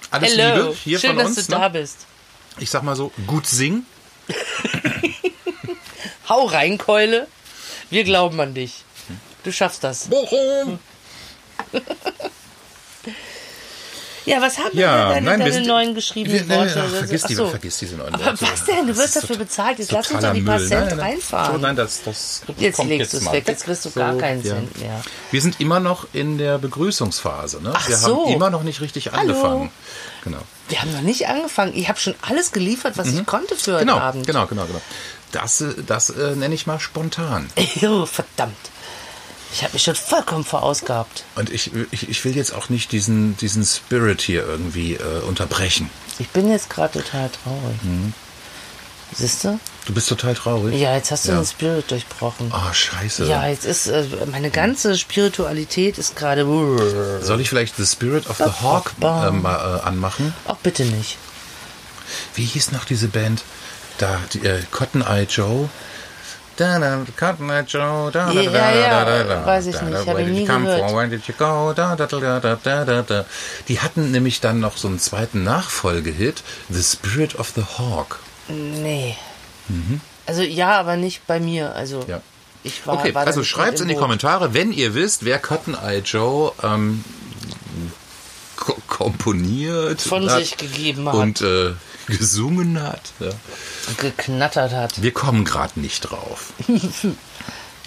alles 0.09 0.35
Hello, 0.35 0.63
Liebe 0.63 0.75
hier 0.83 0.99
schön, 0.99 1.09
von 1.11 1.19
dass 1.19 1.27
uns. 1.37 1.45
du 1.47 1.51
da 1.51 1.59
Ne? 1.59 1.69
bist. 1.81 1.97
Ich 2.59 2.69
sag 2.69 2.83
mal 2.83 2.95
so, 2.95 3.11
gut 3.27 3.45
singen. 3.45 3.85
Hau 6.29 6.45
rein, 6.45 6.77
Keule. 6.77 7.27
Wir 7.89 8.03
glauben 8.03 8.39
an 8.39 8.53
dich. 8.53 8.83
Du 9.43 9.51
schaffst 9.51 9.83
das. 9.83 10.07
Bochum! 10.07 10.79
Ja, 14.27 14.41
was 14.41 14.57
haben 14.59 14.77
Ja, 14.77 15.13
denn 15.13 15.23
nein, 15.23 15.39
deine 15.39 15.53
sind- 15.53 15.67
neuen 15.67 15.95
geschriebenen 15.95 16.47
wir- 16.49 16.57
nein, 16.57 16.67
Worte? 16.67 16.83
ach, 16.85 16.97
vergiss 16.97 17.23
die- 17.23 17.33
so. 17.35 17.47
vergiss 17.47 17.77
diese 17.79 17.95
neuen 17.95 18.13
Aber 18.13 18.25
Worte. 18.25 18.41
was 18.41 18.65
denn? 18.65 18.85
Du 18.87 18.95
wirst 18.97 19.15
dafür 19.15 19.37
bezahlt. 19.37 19.79
Jetzt 19.79 19.91
lass 19.93 20.11
uns 20.11 20.21
doch 20.21 20.33
die 20.33 20.41
paar 20.41 20.59
Müll. 20.59 20.67
Cent 20.67 20.87
Nein, 20.87 20.97
nein, 20.97 20.99
reinfahren. 21.11 21.53
So, 21.53 21.57
nein, 21.59 21.75
das, 21.77 22.03
das 22.03 22.41
Jetzt 22.57 22.83
legst 22.83 23.13
du 23.13 23.17
es 23.17 23.31
weg. 23.31 23.47
Jetzt 23.47 23.63
kriegst 23.63 23.85
du 23.85 23.91
gar 23.91 24.15
keinen 24.17 24.43
Cent 24.43 24.79
mehr. 24.81 25.01
Wir 25.31 25.41
sind 25.41 25.59
immer 25.61 25.79
noch 25.79 26.07
in 26.13 26.37
der 26.37 26.57
Begrüßungsphase. 26.57 27.61
Ne? 27.63 27.71
Ach 27.73 27.87
wir 27.87 27.95
so. 27.97 28.25
haben 28.25 28.33
immer 28.33 28.49
noch 28.49 28.63
nicht 28.63 28.81
richtig 28.81 29.07
Hallo. 29.11 29.19
angefangen. 29.21 29.71
Genau. 30.23 30.39
Wir 30.69 30.81
haben 30.81 30.91
noch 30.91 31.01
nicht 31.01 31.27
angefangen. 31.27 31.71
Ich 31.73 31.87
habe 31.87 31.97
schon 31.99 32.13
alles 32.21 32.51
geliefert, 32.51 32.97
was 32.97 33.07
ich 33.07 33.25
konnte 33.25 33.55
für 33.55 33.75
heute 33.75 33.85
Genau, 33.85 33.97
Abend. 33.99 34.27
genau, 34.27 34.45
genau, 34.47 34.65
genau. 34.65 34.81
Das, 35.31 35.61
äh, 35.61 35.73
das 35.87 36.09
äh, 36.09 36.35
nenne 36.35 36.53
ich 36.53 36.67
mal 36.67 36.79
spontan. 36.81 37.49
Oh, 37.83 38.05
verdammt. 38.05 38.55
Ich 39.53 39.63
habe 39.63 39.73
mich 39.73 39.83
schon 39.83 39.95
vollkommen 39.95 40.43
verausgabt. 40.43 41.23
Und 41.35 41.49
ich, 41.49 41.71
ich, 41.91 42.09
ich 42.09 42.25
will 42.25 42.35
jetzt 42.35 42.53
auch 42.53 42.69
nicht 42.69 42.91
diesen, 42.91 43.37
diesen 43.37 43.65
Spirit 43.65 44.21
hier 44.21 44.45
irgendwie 44.45 44.95
äh, 44.95 45.21
unterbrechen. 45.27 45.89
Ich 46.19 46.29
bin 46.29 46.49
jetzt 46.49 46.69
gerade 46.69 47.01
total 47.01 47.29
traurig. 47.29 47.81
Mhm. 47.83 48.13
Siehst 49.13 49.45
du? 49.45 49.57
Du 49.85 49.93
bist 49.93 50.09
total 50.09 50.35
traurig. 50.35 50.75
Ja, 50.79 50.93
jetzt 50.95 51.11
hast 51.11 51.25
du 51.27 51.31
Ja. 51.31 51.37
den 51.37 51.45
Spirit 51.45 51.89
durchbrochen. 51.89 52.51
Oh, 52.53 52.73
scheiße. 52.73 53.25
Ja, 53.25 53.47
jetzt 53.47 53.63
ist 53.65 53.87
äh, 53.87 54.03
meine 54.29 54.51
ganze 54.51 54.97
Spiritualität 54.97 55.97
ist 55.97 56.17
gerade. 56.17 56.43
Soll 57.21 57.39
ich 57.39 57.47
vielleicht 57.47 57.77
The 57.77 57.85
Spirit 57.85 58.29
of 58.29 58.37
the 58.37 58.51
Hawk 58.61 58.91
äh, 58.99 59.31
mal 59.31 59.79
äh, 59.79 59.87
anmachen? 59.87 60.33
Auch 60.45 60.57
bitte 60.57 60.83
nicht. 60.83 61.17
Wie 62.35 62.43
hieß 62.43 62.73
noch 62.73 62.83
diese 62.83 63.07
Band? 63.07 63.43
Da, 63.97 64.19
die, 64.33 64.45
äh, 64.45 64.61
Cotton 64.71 65.01
Eye 65.01 65.23
Joe. 65.29 65.69
Da, 66.57 66.79
da, 66.79 67.05
Cotton 67.17 67.49
Eye 67.49 67.61
Joe. 67.67 68.11
Da, 68.11 68.33
da, 68.33 68.41
da, 68.41 68.49
da, 68.51 69.05
da, 69.05 69.23
da, 69.23 69.45
weiß 69.45 69.67
ich 69.67 69.75
da, 69.75 69.83
nicht, 69.83 69.93
da, 69.93 70.05
habe 70.07 70.21
ich 70.23 70.27
nie 70.27 70.45
gehört. 70.45 70.79
from? 70.89 70.97
Where 70.97 71.07
did 71.07 71.25
you 71.27 71.33
go? 71.37 71.71
Da, 71.73 71.95
da, 71.95 72.05
da, 72.07 72.19
da, 72.19 72.39
da, 72.39 72.55
da, 72.61 72.85
da, 72.85 73.01
da. 73.03 73.25
Die 73.67 73.79
hatten 73.79 74.11
nämlich 74.11 74.41
dann 74.41 74.59
noch 74.59 74.75
so 74.77 74.87
einen 74.87 74.99
zweiten 74.99 75.43
Nachfolgehit, 75.43 76.43
The 76.69 76.81
Spirit 76.83 77.35
of 77.39 77.51
the 77.55 77.61
Hawk. 77.77 78.19
Nee. 78.49 79.15
Also 80.25 80.41
ja, 80.41 80.79
aber 80.79 80.95
nicht 80.97 81.25
bei 81.27 81.39
mir. 81.39 81.75
Also 81.75 81.99
Mhm. 81.99 82.09
Ja. 82.09 82.21
ich 82.63 82.85
war. 82.87 82.95
Okay, 82.95 83.13
war 83.13 83.23
da 83.23 83.27
also 83.27 83.43
schreibt 83.43 83.79
in 83.79 83.87
die. 83.87 83.95
Kommentare, 83.95 84.53
wenn 84.53 84.71
ihr 84.71 84.93
wisst, 84.95 85.25
wer 85.25 85.39
Cotton 85.39 85.75
Eye 85.75 85.99
Joe 86.03 86.53
ähm, 86.63 87.03
ko 88.55 88.75
komponiert 88.87 90.01
Von 90.01 90.29
hat 90.29 90.39
sich 90.39 90.57
gegeben 90.57 91.07
hat. 91.07 91.15
und 91.15 91.41
äh, 91.41 91.73
gesungen 92.19 92.81
hat. 92.81 93.01
Ja. 93.19 93.29
geknattert 93.97 94.71
hat. 94.73 95.01
Wir 95.01 95.11
kommen 95.13 95.45
gerade 95.45 95.79
nicht 95.79 96.01
drauf. 96.01 96.53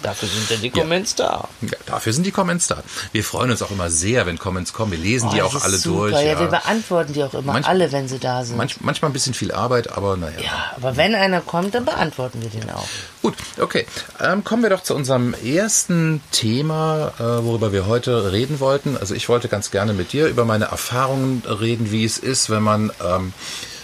Dafür 0.01 0.27
sind 0.29 0.49
ja 0.49 0.55
die 0.57 0.71
Comments 0.71 1.13
da. 1.13 1.47
Ja, 1.61 1.69
dafür 1.85 2.11
sind 2.11 2.25
die 2.25 2.31
Comments 2.31 2.65
da. 2.65 2.81
Wir 3.11 3.23
freuen 3.23 3.51
uns 3.51 3.61
auch 3.61 3.69
immer 3.69 3.91
sehr, 3.91 4.25
wenn 4.25 4.39
Comments 4.39 4.73
kommen. 4.73 4.93
Wir 4.93 4.97
lesen 4.97 5.29
die 5.29 5.43
Oh, 5.43 5.45
auch 5.45 5.53
das 5.53 5.61
ist 5.61 5.65
alle 5.67 5.77
super. 5.77 5.99
durch. 6.09 6.13
Ja, 6.13 6.21
Ja. 6.31 6.39
wir 6.39 6.47
beantworten 6.47 7.13
die 7.13 7.23
auch 7.23 7.35
immer 7.35 7.53
Manch- 7.53 7.67
alle, 7.67 7.91
wenn 7.91 8.07
sie 8.07 8.17
da 8.17 8.43
sind. 8.43 8.57
Manch, 8.57 8.81
manchmal 8.81 9.11
ein 9.11 9.13
bisschen 9.13 9.35
viel 9.35 9.51
Arbeit, 9.51 9.95
aber 9.95 10.17
naja. 10.17 10.39
ja, 10.41 10.71
aber 10.75 10.97
wenn 10.97 11.13
einer 11.13 11.39
kommt, 11.41 11.75
dann 11.75 11.85
beantworten 11.85 12.41
wir 12.41 12.49
den 12.49 12.67
auch. 12.71 12.87
Gut, 13.21 13.35
okay. 13.59 13.85
Ähm, 14.19 14.43
kommen 14.43 14.63
wir 14.63 14.71
doch 14.71 14.81
zu 14.81 14.95
unserem 14.95 15.35
ersten 15.35 16.23
Thema, 16.31 17.13
äh, 17.19 17.23
worüber 17.45 17.71
wir 17.71 17.85
heute 17.85 18.31
reden 18.31 18.59
wollten. 18.59 18.97
Also 18.97 19.13
ich 19.13 19.29
wollte 19.29 19.49
ganz 19.49 19.69
gerne 19.69 19.93
mit 19.93 20.13
dir 20.13 20.25
über 20.29 20.45
meine 20.45 20.65
Erfahrungen 20.65 21.43
reden, 21.45 21.91
wie 21.91 22.05
es 22.05 22.17
ist, 22.17 22.49
wenn 22.49 22.63
man 22.63 22.91
ähm, 23.07 23.33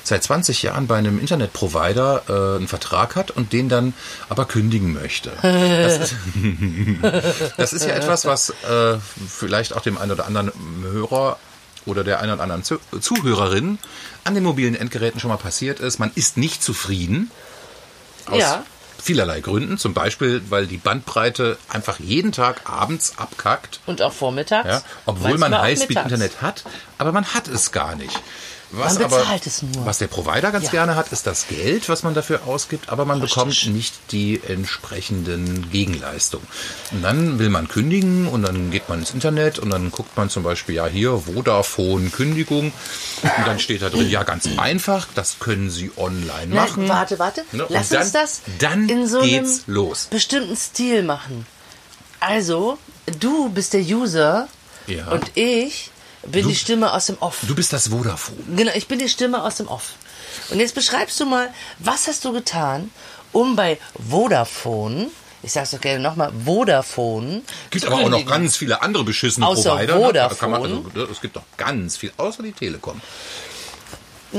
seit 0.08 0.24
20 0.24 0.64
Jahren 0.64 0.88
bei 0.88 0.98
einem 0.98 1.20
Internetprovider 1.20 2.24
äh, 2.28 2.58
einen 2.58 2.68
Vertrag 2.68 3.16
hat 3.16 3.32
und 3.32 3.54
den 3.54 3.70
dann 3.70 3.94
aber 4.30 4.46
kündigen 4.46 4.94
möchte. 4.94 5.32
Das 5.42 6.00
ist, 6.12 6.16
das 7.58 7.74
ist 7.74 7.86
ja 7.86 7.94
etwas, 7.94 8.26
was 8.26 8.50
äh, 8.50 8.98
vielleicht 9.28 9.74
auch 9.74 9.82
dem 9.82 9.98
einen 9.98 10.12
oder 10.12 10.26
anderen 10.26 10.52
Hörer 10.82 11.38
oder 11.86 12.04
der 12.04 12.20
einen 12.20 12.34
oder 12.34 12.44
anderen 12.44 12.64
Zu 12.64 12.80
Zuhörerin 13.00 13.80
an 14.24 14.34
den 14.34 14.44
mobilen 14.44 14.76
Endgeräten 14.76 15.20
schon 15.20 15.30
mal 15.30 15.38
passiert 15.38 15.80
ist. 15.80 16.00
Man 16.00 16.12
ist 16.16 16.38
nicht 16.38 16.62
zufrieden. 16.64 17.32
Aus 18.26 18.40
Ja. 18.40 18.64
vielerlei 19.02 19.40
Gründen. 19.40 19.78
Zum 19.78 19.94
Beispiel, 19.94 20.42
weil 20.50 20.68
die 20.68 20.78
Bandbreite 20.78 21.58
einfach 21.70 22.00
jeden 22.00 22.34
Tag 22.34 22.70
abends 22.70 23.14
abkackt. 23.18 23.80
Und 23.86 24.02
auch 24.02 24.12
vormittags. 24.12 24.68
Ja, 24.68 24.82
obwohl 25.06 25.32
Manchmal 25.32 25.50
man 25.52 25.62
Highspeed-Internet 25.62 26.42
hat, 26.42 26.66
aber 26.98 27.14
man 27.14 27.26
hat 27.34 27.48
es 27.48 27.72
gar 27.72 27.96
nicht. 27.96 28.20
Was 28.72 28.96
Man 28.96 29.04
bezahlt 29.04 29.26
aber, 29.28 29.46
es 29.46 29.62
nur. 29.62 29.86
Was 29.86 29.98
der 30.00 30.08
Provider 30.08 30.52
ganz 30.52 30.66
Ja. 30.66 30.72
gerne 30.72 30.96
hat, 30.96 31.12
ist 31.14 31.26
das 31.26 31.48
Geld, 31.48 31.88
was 31.88 32.04
man 32.04 32.14
dafür 32.14 32.42
ausgibt, 32.48 32.90
aber 32.90 33.06
man 33.06 33.22
bekommt 33.22 33.68
nicht 33.68 33.94
die 34.12 34.42
entsprechenden 34.46 35.70
Gegenleistungen. 35.72 36.46
Und 36.92 37.02
dann 37.02 37.40
will 37.40 37.50
man 37.50 37.70
kündigen 37.70 38.28
und 38.28 38.44
dann 38.44 38.70
geht 38.72 38.90
man 38.90 39.00
ins 39.00 39.12
Internet 39.12 39.58
und 39.60 39.70
dann 39.70 39.90
guckt 39.92 40.18
man 40.18 40.30
zum 40.30 40.44
Beispiel, 40.44 40.76
ja 40.76 40.86
hier, 40.88 41.18
Vodafone 41.20 42.10
Kündigung. 42.10 42.74
Und 43.24 43.48
dann 43.48 43.60
steht 43.60 43.82
da 43.82 43.90
drin, 43.90 44.10
ja 44.10 44.24
ganz 44.24 44.48
einfach, 44.58 45.08
das 45.16 45.40
können 45.40 45.70
Sie 45.70 45.92
online 45.96 46.48
Na, 46.50 46.62
machen. 46.66 46.90
warte, 46.90 47.20
warte. 47.20 47.46
Ne, 47.54 47.66
Lass 47.70 47.90
dann- 47.90 48.02
uns 48.04 48.12
das 48.12 48.42
dann 48.60 48.90
in 48.90 49.08
so 49.08 49.20
einem 49.22 49.48
los. 49.68 50.08
bestimmten 50.10 50.56
Stil 50.58 51.04
machen. 51.04 51.46
Also, 52.20 52.78
du 53.20 53.50
bist 53.50 53.74
der 53.74 53.82
User 53.82 54.48
Ja. 54.88 55.08
und 55.08 55.32
ich 55.36 55.92
bin 56.28 56.44
Du- 56.44 56.50
die 56.50 56.56
Stimme 56.56 56.94
aus 56.94 57.08
dem 57.08 57.18
Off. 57.20 57.40
Du 57.48 57.56
bist 57.56 57.74
das 57.74 57.88
Vodafone. 57.90 58.38
Genau, 58.56 58.72
ich 58.76 58.88
bin 58.88 59.00
die 59.00 59.10
Stimme 59.10 59.44
aus 59.44 59.56
dem 59.56 59.68
Off. 59.68 59.94
Und 60.50 60.60
jetzt 60.60 60.76
beschreibst 60.76 61.20
du 61.20 61.26
mal, 61.26 61.54
was 61.80 62.08
hast 62.08 62.24
du 62.26 62.32
getan, 62.34 62.92
um 63.32 63.56
bei 63.56 63.78
Vodafone, 64.10 65.08
ich 65.44 65.52
sag's 65.52 65.72
doch 65.72 65.82
gerne 65.82 66.00
nochmal, 66.00 66.32
Vodafone. 66.46 67.42
gibt 67.70 67.86
aber 67.86 67.96
auch 67.96 68.10
noch 68.10 68.26
ganz 68.26 68.58
viele 68.58 68.82
andere 68.82 69.04
beschissene 69.04 69.46
Außer 69.48 69.72
Provider. 69.76 69.98
ne? 70.00 70.14
Da 70.14 70.28
Kann 70.30 70.52
man, 70.52 70.62
Vodafone. 70.62 70.92
also, 71.02 71.12
es 71.12 71.22
gibt 71.22 71.36
noch 71.36 71.44
ganz 71.58 71.98
viel, 71.98 72.12
außer 72.18 72.44
die 72.44 72.52
Telekom. 72.54 73.00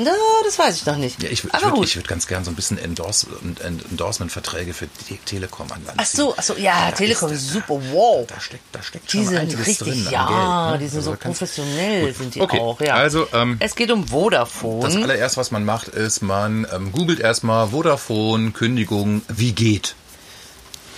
Na, 0.05 0.11
das 0.45 0.59
weiß 0.59 0.77
ich 0.77 0.87
noch 0.87 0.97
nicht. 0.97 1.23
Ja, 1.23 1.29
ich 1.31 1.45
ich 1.45 1.53
würde 1.53 1.95
würd 1.95 2.09
ganz 2.09 2.27
gern 2.27 2.45
so 2.45 2.51
ein 2.51 2.55
bisschen 2.55 2.79
Endorse, 2.79 3.27
End- 3.43 3.61
Endorsement-Verträge 3.91 4.75
für 4.75 4.89
die 5.09 5.17
Telekom 5.19 5.71
an 5.73 5.85
Land 5.85 5.99
Ach 6.01 6.07
so, 6.07 6.35
ach 6.37 6.43
so, 6.43 6.55
ja, 6.57 6.91
Da 6.91 6.97
Telekom 6.97 7.33
ist- 7.33 7.49
super, 7.51 7.81
wow. 7.93 8.27
Da 8.27 8.41
steckt, 8.41 8.65
da 8.73 8.83
steckt 8.83 9.11
schon 9.11 9.21
Die 9.21 9.27
sind 9.27 9.37
einiges 9.39 9.67
richtig, 9.67 9.89
drin 9.89 10.09
ja, 10.11 10.27
Geld, 10.27 10.73
ne? 10.73 10.79
die 10.85 10.89
sind 10.89 10.99
Also 10.99 11.11
so 11.11 11.17
da 11.17 11.29
professionell, 11.29 12.07
Gut, 12.07 12.17
sind 12.17 12.35
die 12.35 12.41
okay. 12.41 12.59
auch, 12.61 12.81
ja. 12.81 12.95
Also, 12.95 13.27
ähm, 13.33 13.57
es 13.61 13.75
geht 13.75 13.91
um 13.91 14.07
Vodafone. 14.09 14.83
Das 14.85 14.97
allererste, 14.97 15.39
was 15.41 15.51
man 15.51 15.65
macht, 15.65 15.89
ist, 15.89 16.23
man 16.23 16.67
ähm, 16.73 16.93
googelt 16.93 17.21
erstmal 17.21 17.69
Vodafone, 17.69 18.51
Kündigung, 18.53 19.23
wie 19.29 19.53
geht. 19.53 19.95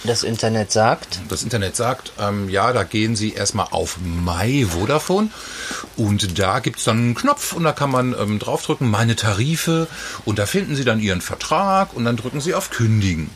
Das 0.05 0.23
Internet 0.23 0.73
sagt. 0.73 1.21
Das 1.29 1.43
Internet 1.43 1.77
sagt, 1.77 2.13
ähm, 2.19 2.49
ja, 2.49 2.73
da 2.73 2.85
gehen 2.85 3.17
Sie 3.17 3.35
erstmal 3.35 3.67
auf 3.71 3.99
My 3.99 4.65
Vodafone 4.65 5.29
und 5.97 6.39
da 6.39 6.61
gibt's 6.61 6.85
dann 6.85 6.97
einen 6.99 7.15
Knopf 7.15 7.53
und 7.53 7.65
da 7.65 7.73
kann 7.73 7.91
man 7.91 8.15
ähm, 8.19 8.39
draufdrücken, 8.39 8.91
meine 8.91 9.15
Tarife 9.15 9.89
und 10.25 10.39
da 10.39 10.47
finden 10.47 10.75
Sie 10.75 10.85
dann 10.85 11.01
Ihren 11.01 11.21
Vertrag 11.21 11.93
und 11.93 12.07
dann 12.07 12.17
drücken 12.17 12.41
Sie 12.41 12.55
auf 12.55 12.71
Kündigen. 12.71 13.31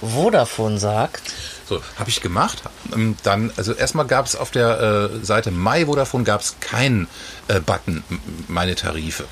Vodafone 0.00 0.78
sagt. 0.78 1.32
So, 1.68 1.82
habe 1.98 2.08
ich 2.10 2.20
gemacht. 2.20 2.62
Ähm, 2.94 3.16
Dann, 3.22 3.50
also 3.56 3.72
erstmal 3.72 4.06
gab 4.06 4.26
es 4.26 4.36
auf 4.36 4.50
der 4.50 5.10
äh, 5.20 5.24
Seite 5.24 5.50
My 5.50 5.86
Vodafone 5.86 6.24
gab 6.24 6.40
es 6.40 6.56
keinen 6.60 7.08
äh, 7.48 7.60
Button, 7.60 8.04
meine 8.46 8.74
Tarife. 8.76 9.24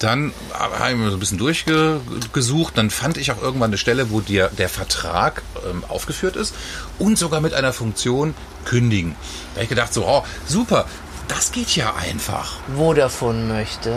Dann 0.00 0.32
habe 0.54 0.92
ich 0.92 0.96
mir 0.96 1.10
so 1.10 1.16
ein 1.16 1.20
bisschen 1.20 1.38
durchgesucht. 1.38 2.76
Dann 2.76 2.90
fand 2.90 3.18
ich 3.18 3.30
auch 3.32 3.40
irgendwann 3.40 3.70
eine 3.70 3.78
Stelle, 3.78 4.10
wo 4.10 4.20
dir 4.20 4.50
der 4.58 4.70
Vertrag 4.70 5.42
ähm, 5.70 5.84
aufgeführt 5.88 6.36
ist 6.36 6.54
und 6.98 7.18
sogar 7.18 7.40
mit 7.40 7.52
einer 7.52 7.74
Funktion 7.74 8.34
kündigen. 8.64 9.14
Da 9.50 9.56
habe 9.56 9.64
ich 9.64 9.68
gedacht, 9.68 9.92
so, 9.92 10.06
oh, 10.06 10.24
super, 10.46 10.86
das 11.28 11.52
geht 11.52 11.76
ja 11.76 11.94
einfach. 11.94 12.56
Vodafone 12.74 13.44
möchte. 13.44 13.94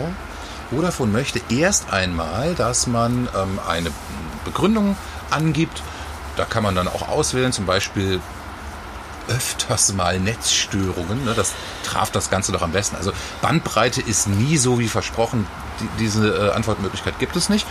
Vodafone 0.70 1.10
möchte 1.10 1.40
erst 1.48 1.90
einmal, 1.90 2.54
dass 2.54 2.86
man 2.86 3.28
ähm, 3.34 3.58
eine 3.66 3.90
Begründung 4.44 4.96
angibt. 5.30 5.82
Da 6.36 6.44
kann 6.44 6.62
man 6.62 6.74
dann 6.74 6.88
auch 6.88 7.08
auswählen, 7.08 7.52
zum 7.52 7.64
Beispiel 7.64 8.20
öfters 9.28 9.92
mal 9.92 10.18
Netzstörungen. 10.20 11.24
Ne? 11.24 11.34
Das 11.34 11.52
traf 11.84 12.10
das 12.10 12.30
Ganze 12.30 12.52
doch 12.52 12.62
am 12.62 12.72
besten. 12.72 12.96
Also 12.96 13.12
Bandbreite 13.42 14.00
ist 14.00 14.26
nie 14.28 14.56
so 14.56 14.78
wie 14.78 14.88
versprochen. 14.88 15.46
Die, 15.80 15.88
diese 15.98 16.28
äh, 16.48 16.50
Antwortmöglichkeit 16.52 17.18
gibt 17.18 17.36
es 17.36 17.48
nicht. 17.48 17.66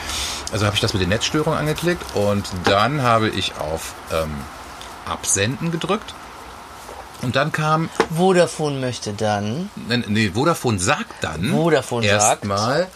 Also 0.52 0.66
habe 0.66 0.76
ich 0.76 0.82
das 0.82 0.94
mit 0.94 1.02
den 1.02 1.10
Netzstörungen 1.10 1.58
angeklickt 1.58 2.04
und 2.16 2.46
dann 2.66 3.02
habe 3.02 3.30
ich 3.30 3.54
auf 3.58 3.94
ähm, 4.12 4.30
Absenden 5.06 5.72
gedrückt. 5.72 6.14
Und 7.22 7.38
dann 7.38 7.54
kam 7.54 7.90
Vodafone 8.14 8.80
möchte 8.80 9.14
dann. 9.14 9.70
Nee, 9.88 10.04
nee, 10.08 10.32
Vodafone 10.34 10.78
sagt 10.80 11.24
dann 11.24 11.52
Vodafone 11.52 12.06
sagt. 12.06 12.44
erstmal, 12.44 12.88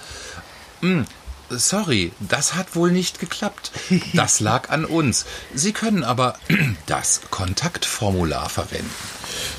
"Hm, 0.82 1.06
sorry, 1.50 2.12
das 2.20 2.56
hat 2.56 2.76
wohl 2.76 2.92
nicht 2.92 3.20
geklappt. 3.20 3.72
Das 4.14 4.40
lag 4.42 4.70
an 4.70 4.86
uns. 4.86 5.26
Sie 5.54 5.74
können 5.74 6.04
aber 6.04 6.38
das 6.86 7.22
Kontaktformular 7.30 8.50
verwenden. 8.50 8.90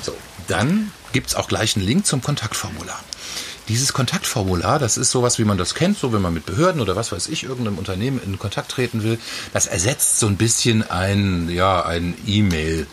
So, 0.01 0.15
dann 0.47 0.91
gibt's 1.13 1.35
auch 1.35 1.47
gleich 1.47 1.75
einen 1.75 1.85
Link 1.85 2.05
zum 2.05 2.21
Kontaktformular. 2.21 2.99
Dieses 3.67 3.93
Kontaktformular, 3.93 4.79
das 4.79 4.97
ist 4.97 5.11
sowas, 5.11 5.37
wie 5.37 5.43
man 5.43 5.59
das 5.59 5.75
kennt, 5.75 5.99
so 5.99 6.11
wenn 6.11 6.23
man 6.23 6.33
mit 6.33 6.47
Behörden 6.47 6.81
oder 6.81 6.95
was 6.95 7.11
weiß 7.11 7.27
ich, 7.27 7.43
irgendeinem 7.43 7.77
Unternehmen 7.77 8.19
in 8.23 8.39
Kontakt 8.39 8.71
treten 8.71 9.03
will. 9.03 9.19
Das 9.53 9.67
ersetzt 9.67 10.19
so 10.19 10.25
ein 10.25 10.37
bisschen 10.37 10.89
ein, 10.89 11.49
ja, 11.49 11.85
ein 11.85 12.15
E-Mail 12.25 12.87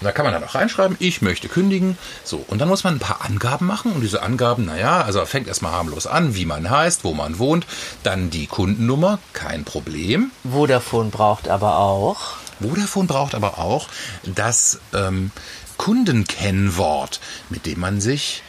Client. 0.00 0.04
Da 0.04 0.12
kann 0.12 0.24
man 0.24 0.34
dann 0.34 0.44
auch 0.44 0.54
reinschreiben, 0.54 0.96
ich 1.00 1.22
möchte 1.22 1.48
kündigen. 1.48 1.96
So, 2.24 2.44
und 2.48 2.60
dann 2.60 2.68
muss 2.68 2.84
man 2.84 2.94
ein 2.94 3.00
paar 3.00 3.24
Angaben 3.24 3.66
machen. 3.66 3.92
Und 3.92 4.00
diese 4.02 4.22
Angaben, 4.22 4.64
naja, 4.64 5.02
also 5.02 5.24
fängt 5.26 5.48
erstmal 5.48 5.72
harmlos 5.72 6.06
an, 6.06 6.34
wie 6.34 6.46
man 6.46 6.68
heißt, 6.68 7.04
wo 7.04 7.14
man 7.14 7.38
wohnt. 7.38 7.66
Dann 8.02 8.30
die 8.30 8.46
Kundennummer, 8.46 9.18
kein 9.32 9.64
Problem. 9.64 10.30
Vodafone 10.48 11.10
braucht 11.10 11.48
aber 11.48 11.78
auch. 11.78 12.36
Vodafone 12.60 13.06
braucht 13.08 13.34
aber 13.34 13.58
auch 13.58 13.88
das 14.24 14.80
ähm, 14.94 15.30
Kundenkennwort, 15.76 17.20
mit 17.50 17.66
dem 17.66 17.80
man 17.80 18.00
sich 18.00 18.42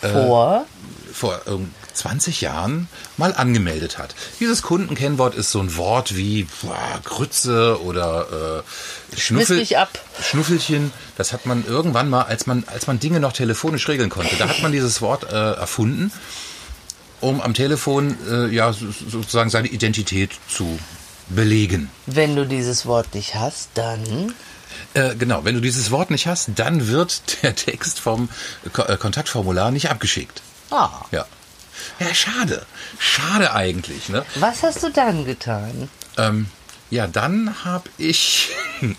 Vor. 0.00 0.64
vor 1.12 1.40
ähm, 1.46 1.70
20 1.94 2.40
Jahren 2.40 2.88
mal 3.16 3.34
angemeldet 3.34 3.98
hat. 3.98 4.14
Dieses 4.40 4.62
Kundenkennwort 4.62 5.34
ist 5.34 5.50
so 5.50 5.60
ein 5.60 5.76
Wort 5.76 6.16
wie 6.16 6.46
boah, 6.62 7.00
Grütze 7.04 7.80
oder 7.82 8.62
äh, 9.12 9.20
Schnuffel. 9.20 9.66
Schnuffelchen. 10.22 10.92
Das 11.16 11.32
hat 11.32 11.46
man 11.46 11.64
irgendwann 11.66 12.08
mal, 12.10 12.22
als 12.22 12.46
man, 12.46 12.64
als 12.66 12.86
man 12.86 12.98
Dinge 13.00 13.20
noch 13.20 13.32
telefonisch 13.32 13.88
regeln 13.88 14.10
konnte, 14.10 14.36
da 14.36 14.48
hat 14.48 14.62
man 14.62 14.72
dieses 14.72 15.00
Wort 15.02 15.24
äh, 15.30 15.52
erfunden, 15.52 16.10
um 17.20 17.40
am 17.40 17.54
Telefon 17.54 18.16
äh, 18.30 18.46
ja 18.48 18.72
so- 18.72 18.90
sozusagen 18.90 19.50
seine 19.50 19.68
Identität 19.68 20.30
zu 20.48 20.78
belegen. 21.28 21.90
Wenn 22.06 22.34
du 22.36 22.46
dieses 22.46 22.86
Wort 22.86 23.14
nicht 23.14 23.34
hast, 23.34 23.70
dann. 23.74 24.34
Äh, 24.94 25.14
genau, 25.16 25.44
wenn 25.44 25.54
du 25.54 25.60
dieses 25.60 25.90
Wort 25.90 26.10
nicht 26.10 26.26
hast, 26.26 26.50
dann 26.56 26.88
wird 26.88 27.42
der 27.42 27.54
Text 27.54 28.00
vom 28.00 28.28
Ko 28.72 28.82
äh, 28.82 28.96
Kontaktformular 28.96 29.70
nicht 29.70 29.90
abgeschickt. 29.90 30.42
Ah. 30.70 30.90
Ja. 31.10 31.26
Ja, 31.98 32.14
schade. 32.14 32.64
Schade 32.98 33.52
eigentlich, 33.52 34.08
ne? 34.08 34.24
Was 34.36 34.62
hast 34.62 34.82
du 34.82 34.90
dann 34.90 35.24
getan? 35.24 35.88
Ähm, 36.16 36.46
ja, 36.90 37.06
dann 37.06 37.64
habe 37.64 37.88
ich, 37.96 38.50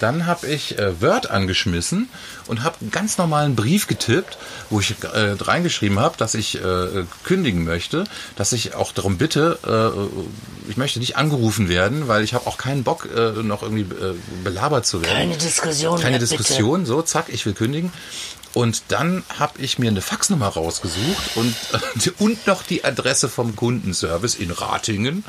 dann 0.00 0.26
habe 0.26 0.48
ich 0.48 0.78
äh, 0.78 1.00
Word 1.00 1.30
angeschmissen 1.30 2.08
und 2.48 2.64
habe 2.64 2.76
einen 2.80 2.90
ganz 2.90 3.18
normalen 3.18 3.54
Brief 3.54 3.86
getippt, 3.86 4.36
wo 4.68 4.80
ich 4.80 4.96
äh, 5.02 5.36
reingeschrieben 5.40 6.00
habe, 6.00 6.16
dass 6.18 6.34
ich 6.34 6.56
äh, 6.56 7.04
kündigen 7.24 7.64
möchte, 7.64 8.04
dass 8.34 8.52
ich 8.52 8.74
auch 8.74 8.92
darum 8.92 9.16
bitte, 9.16 9.58
äh, 9.64 10.70
ich 10.70 10.76
möchte 10.76 10.98
nicht 10.98 11.16
angerufen 11.16 11.68
werden, 11.68 12.08
weil 12.08 12.24
ich 12.24 12.34
habe 12.34 12.46
auch 12.48 12.58
keinen 12.58 12.82
Bock, 12.82 13.08
äh, 13.14 13.42
noch 13.42 13.62
irgendwie 13.62 13.82
äh, 13.82 14.14
belabert 14.42 14.84
zu 14.86 15.02
werden. 15.02 15.14
Keine 15.14 15.36
Diskussion. 15.36 16.00
Keine 16.00 16.10
mehr, 16.10 16.18
Diskussion, 16.18 16.84
so, 16.84 17.02
zack, 17.02 17.26
ich 17.28 17.46
will 17.46 17.54
kündigen. 17.54 17.92
Und 18.56 18.84
dann 18.88 19.22
habe 19.38 19.60
ich 19.60 19.78
mir 19.78 19.90
eine 19.90 20.00
Faxnummer 20.00 20.48
rausgesucht 20.48 21.36
und, 21.36 21.54
äh, 21.74 22.10
und 22.18 22.46
noch 22.46 22.62
die 22.62 22.84
Adresse 22.84 23.28
vom 23.28 23.54
Kundenservice 23.54 24.34
in 24.34 24.50
Ratingen. 24.50 25.26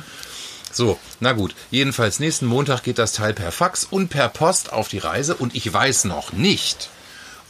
So, 0.71 0.97
na 1.19 1.33
gut. 1.33 1.53
Jedenfalls 1.69 2.21
nächsten 2.21 2.45
Montag 2.45 2.83
geht 2.83 2.97
das 2.97 3.11
Teil 3.11 3.33
per 3.33 3.51
Fax 3.51 3.83
und 3.83 4.07
per 4.07 4.29
Post 4.29 4.71
auf 4.71 4.87
die 4.87 4.99
Reise 4.99 5.35
und 5.35 5.55
ich 5.55 5.73
weiß 5.73 6.05
noch 6.05 6.31
nicht, 6.31 6.89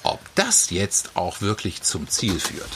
ob 0.02 0.20
das 0.34 0.72
jetzt 0.72 1.12
auch 1.14 1.42
wirklich 1.42 1.84
zum 1.84 2.10
Ziel 2.10 2.40
führt. 2.40 2.72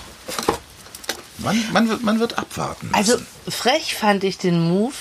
Man, 1.39 1.57
man, 1.73 1.89
wird, 1.89 2.03
man 2.03 2.19
wird 2.19 2.37
abwarten. 2.37 2.89
Bitte. 2.89 2.97
Also 2.99 3.13
müssen. 3.13 3.27
frech 3.49 3.95
fand 3.95 4.23
ich 4.23 4.37
den 4.37 4.61
Move. 4.61 4.93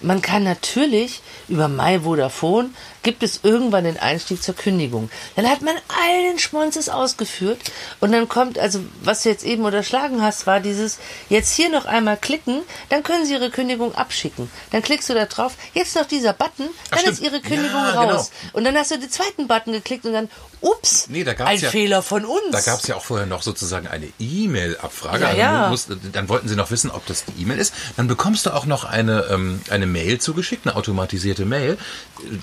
Man 0.00 0.22
kann 0.22 0.42
natürlich 0.42 1.20
über 1.48 1.68
My 1.68 2.00
Vodafone 2.00 2.70
gibt 3.02 3.22
es 3.22 3.40
irgendwann 3.42 3.84
den 3.84 3.98
Einstieg 3.98 4.42
zur 4.42 4.54
Kündigung. 4.54 5.10
Dann 5.36 5.48
hat 5.48 5.62
man 5.62 5.74
all 5.88 6.22
den 6.30 6.38
Schmonzes 6.38 6.88
ausgeführt 6.88 7.58
und 8.00 8.12
dann 8.12 8.28
kommt, 8.28 8.58
also 8.58 8.80
was 9.02 9.22
du 9.22 9.28
jetzt 9.28 9.44
eben 9.44 9.64
unterschlagen 9.64 10.22
hast, 10.22 10.46
war 10.46 10.60
dieses, 10.60 10.98
jetzt 11.28 11.54
hier 11.54 11.68
noch 11.68 11.84
einmal 11.86 12.16
klicken, 12.16 12.62
dann 12.88 13.02
können 13.02 13.26
Sie 13.26 13.32
Ihre 13.32 13.50
Kündigung 13.50 13.94
abschicken. 13.94 14.50
Dann 14.70 14.82
klickst 14.82 15.08
du 15.08 15.14
da 15.14 15.26
drauf, 15.26 15.54
jetzt 15.74 15.96
noch 15.96 16.06
dieser 16.06 16.32
Button, 16.32 16.68
dann 16.90 16.98
stimmt. 17.00 17.12
ist 17.14 17.22
Ihre 17.22 17.40
Kündigung 17.40 17.70
Ja, 17.82 17.90
raus. 18.02 18.30
genau. 18.30 18.50
Und 18.58 18.64
dann 18.64 18.76
hast 18.76 18.90
du 18.90 18.98
den 18.98 19.10
zweiten 19.10 19.48
Button 19.48 19.72
geklickt 19.72 20.04
und 20.04 20.12
dann, 20.12 20.28
ups, 20.60 21.06
Nee, 21.08 21.24
da 21.24 21.32
ein 21.44 21.58
ja- 21.58 21.70
Fehler 21.70 22.02
von 22.02 22.24
uns. 22.24 22.50
Da 22.52 22.60
gab 22.60 22.80
es 22.80 22.86
ja 22.86 22.94
auch 22.96 23.02
vorher 23.04 23.26
noch 23.26 23.42
sozusagen 23.42 23.88
eine 23.88 24.06
E-Mail-Abfrage. 24.20 25.22
Ja, 25.24 25.28
Also 25.28 25.40
ja. 25.40 25.68
musst, 25.70 25.88
dann 26.12 26.28
wollten 26.28 26.48
sie 26.48 26.56
noch 26.56 26.70
wissen, 26.70 26.90
ob 26.90 27.04
das 27.06 27.24
die 27.24 27.42
E-Mail 27.42 27.58
ist. 27.58 27.74
Dann 27.96 28.06
bekommst 28.06 28.46
du 28.46 28.50
auch 28.54 28.66
noch 28.66 28.84
eine, 28.84 29.26
ähm, 29.30 29.60
eine 29.70 29.86
Mail 29.86 30.20
zugeschickt, 30.20 30.66
eine 30.66 30.76
automatisierte 30.76 31.44
Mail, 31.44 31.78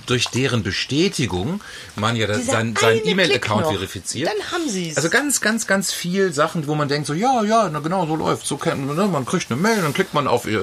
durch 0.06 0.26
deren 0.28 0.49
Bestätigung 0.58 1.62
man 1.96 2.16
ja 2.16 2.28
Dieser 2.28 2.44
sein, 2.44 2.76
seinen 2.76 3.00
eine 3.00 3.00
E-Mail-Account 3.06 3.68
verifiziert. 3.68 4.30
Dann 4.30 4.52
haben 4.52 4.70
sie's. 4.70 4.98
Also 4.98 5.10
ganz, 5.10 5.42
ganz, 5.42 5.68
ganz 5.68 5.92
viel 5.94 6.34
Sachen, 6.34 6.68
wo 6.68 6.76
man 6.76 6.88
denkt 6.88 7.08
so, 7.08 7.14
ja, 7.14 7.44
ja, 7.44 7.70
na 7.70 7.80
genau, 7.80 8.06
so 8.08 8.16
läuft. 8.16 8.46
So 8.46 8.58
kann, 8.58 8.86
ne, 8.96 9.08
man 9.08 9.26
kriegt 9.26 9.52
eine 9.52 9.60
Mail, 9.62 9.82
dann 9.82 9.94
klickt 9.94 10.14
man 10.14 10.28
auf 10.28 10.46
äh, 10.46 10.58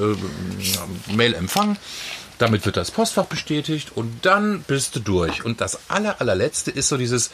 Mail 1.13 1.35
empfangen. 1.35 1.79
Damit 2.39 2.67
wird 2.67 2.77
das 2.77 2.91
Postfach 2.91 3.25
bestätigt 3.25 3.93
und 3.95 4.27
dann 4.27 4.63
bist 4.63 4.95
du 4.97 5.01
durch. 5.01 5.45
Und 5.45 5.61
das 5.63 5.79
aller, 5.89 6.21
allerletzte 6.21 6.71
ist 6.71 6.89
so 6.89 6.97
dieses, 6.99 7.31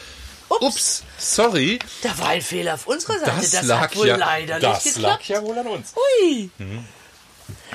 Ups. 0.60 1.02
sorry, 1.18 1.78
Da 2.02 2.16
war 2.18 2.28
ein 2.28 2.42
Fehler 2.42 2.74
auf 2.74 2.86
unserer 2.86 3.18
Seite. 3.18 3.32
das, 3.40 3.50
Das, 3.50 3.66
lag 3.66 3.80
hat 3.80 3.96
wohl 3.96 4.06
ja, 4.06 4.16
leider 4.16 4.60
das 4.60 4.84
nicht 4.84 4.98
lag 4.98 5.18
geklappt. 5.18 5.28
ja 5.28 5.42
wohl 5.42 5.58
an 5.58 5.66
uns. 5.66 5.94
Ui. 6.22 6.50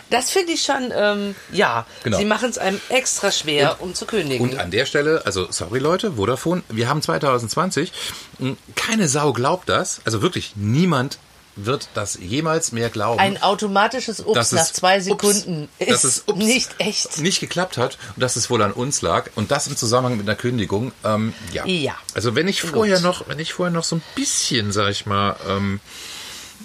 Das 0.09 0.29
finde 0.29 0.53
ich 0.53 0.63
schon, 0.63 0.91
ähm, 0.95 1.35
ja, 1.51 1.85
Genau. 2.03 2.17
sie 2.17 2.25
machen 2.25 2.49
es 2.49 2.57
einem 2.57 2.79
extra 2.89 3.31
schwer, 3.31 3.77
um 3.81 3.93
zu 3.93 4.05
kündigen. 4.05 4.47
Und 4.49 4.57
an 4.59 4.71
der 4.71 4.85
Stelle, 4.85 5.21
also 5.25 5.47
sorry 5.51 5.79
Leute, 5.79 6.13
Vodafone, 6.13 6.63
wir 6.69 6.87
haben 6.87 7.01
2020, 7.01 7.91
mh, 8.39 8.55
keine 8.75 9.07
Sau 9.07 9.33
glaubt 9.33 9.67
das, 9.69 9.99
also 10.05 10.21
wirklich 10.21 10.53
niemand 10.55 11.17
wird 11.59 11.89
das 11.95 12.19
jemals 12.21 12.71
mehr 12.71 12.91
glauben. 12.91 13.19
ein 13.19 13.41
automatisches 13.41 14.19
Ups 14.19 14.51
nach 14.51 14.71
zwei 14.71 14.97
ups, 14.97 15.05
Sekunden 15.05 15.69
dass 15.79 15.89
ist 15.89 16.03
es 16.03 16.23
ups 16.27 16.37
nicht 16.37 16.69
echt. 16.77 17.17
nicht 17.17 17.39
geklappt 17.39 17.77
hat 17.79 17.97
und 18.15 18.21
dass 18.21 18.35
es 18.35 18.51
wohl 18.51 18.61
an 18.61 18.71
uns 18.71 19.01
lag 19.01 19.31
und 19.33 19.49
das 19.49 19.65
im 19.65 19.75
Zusammenhang 19.75 20.17
mit 20.17 20.27
einer 20.29 20.35
Kündigung. 20.35 20.91
Ähm, 21.03 21.33
ja. 21.51 21.65
Ja. 21.65 21.95
Also 22.13 22.35
wenn 22.35 22.47
ich 22.47 22.61
Gut. 22.61 22.69
vorher 22.73 22.99
noch, 22.99 23.27
wenn 23.27 23.39
ich 23.39 23.53
vorher 23.53 23.73
noch 23.73 23.83
so 23.83 23.95
ein 23.95 24.03
bisschen, 24.13 24.71
sag 24.71 24.89
ich 24.91 25.07
mal, 25.07 25.35
ähm, 25.49 25.79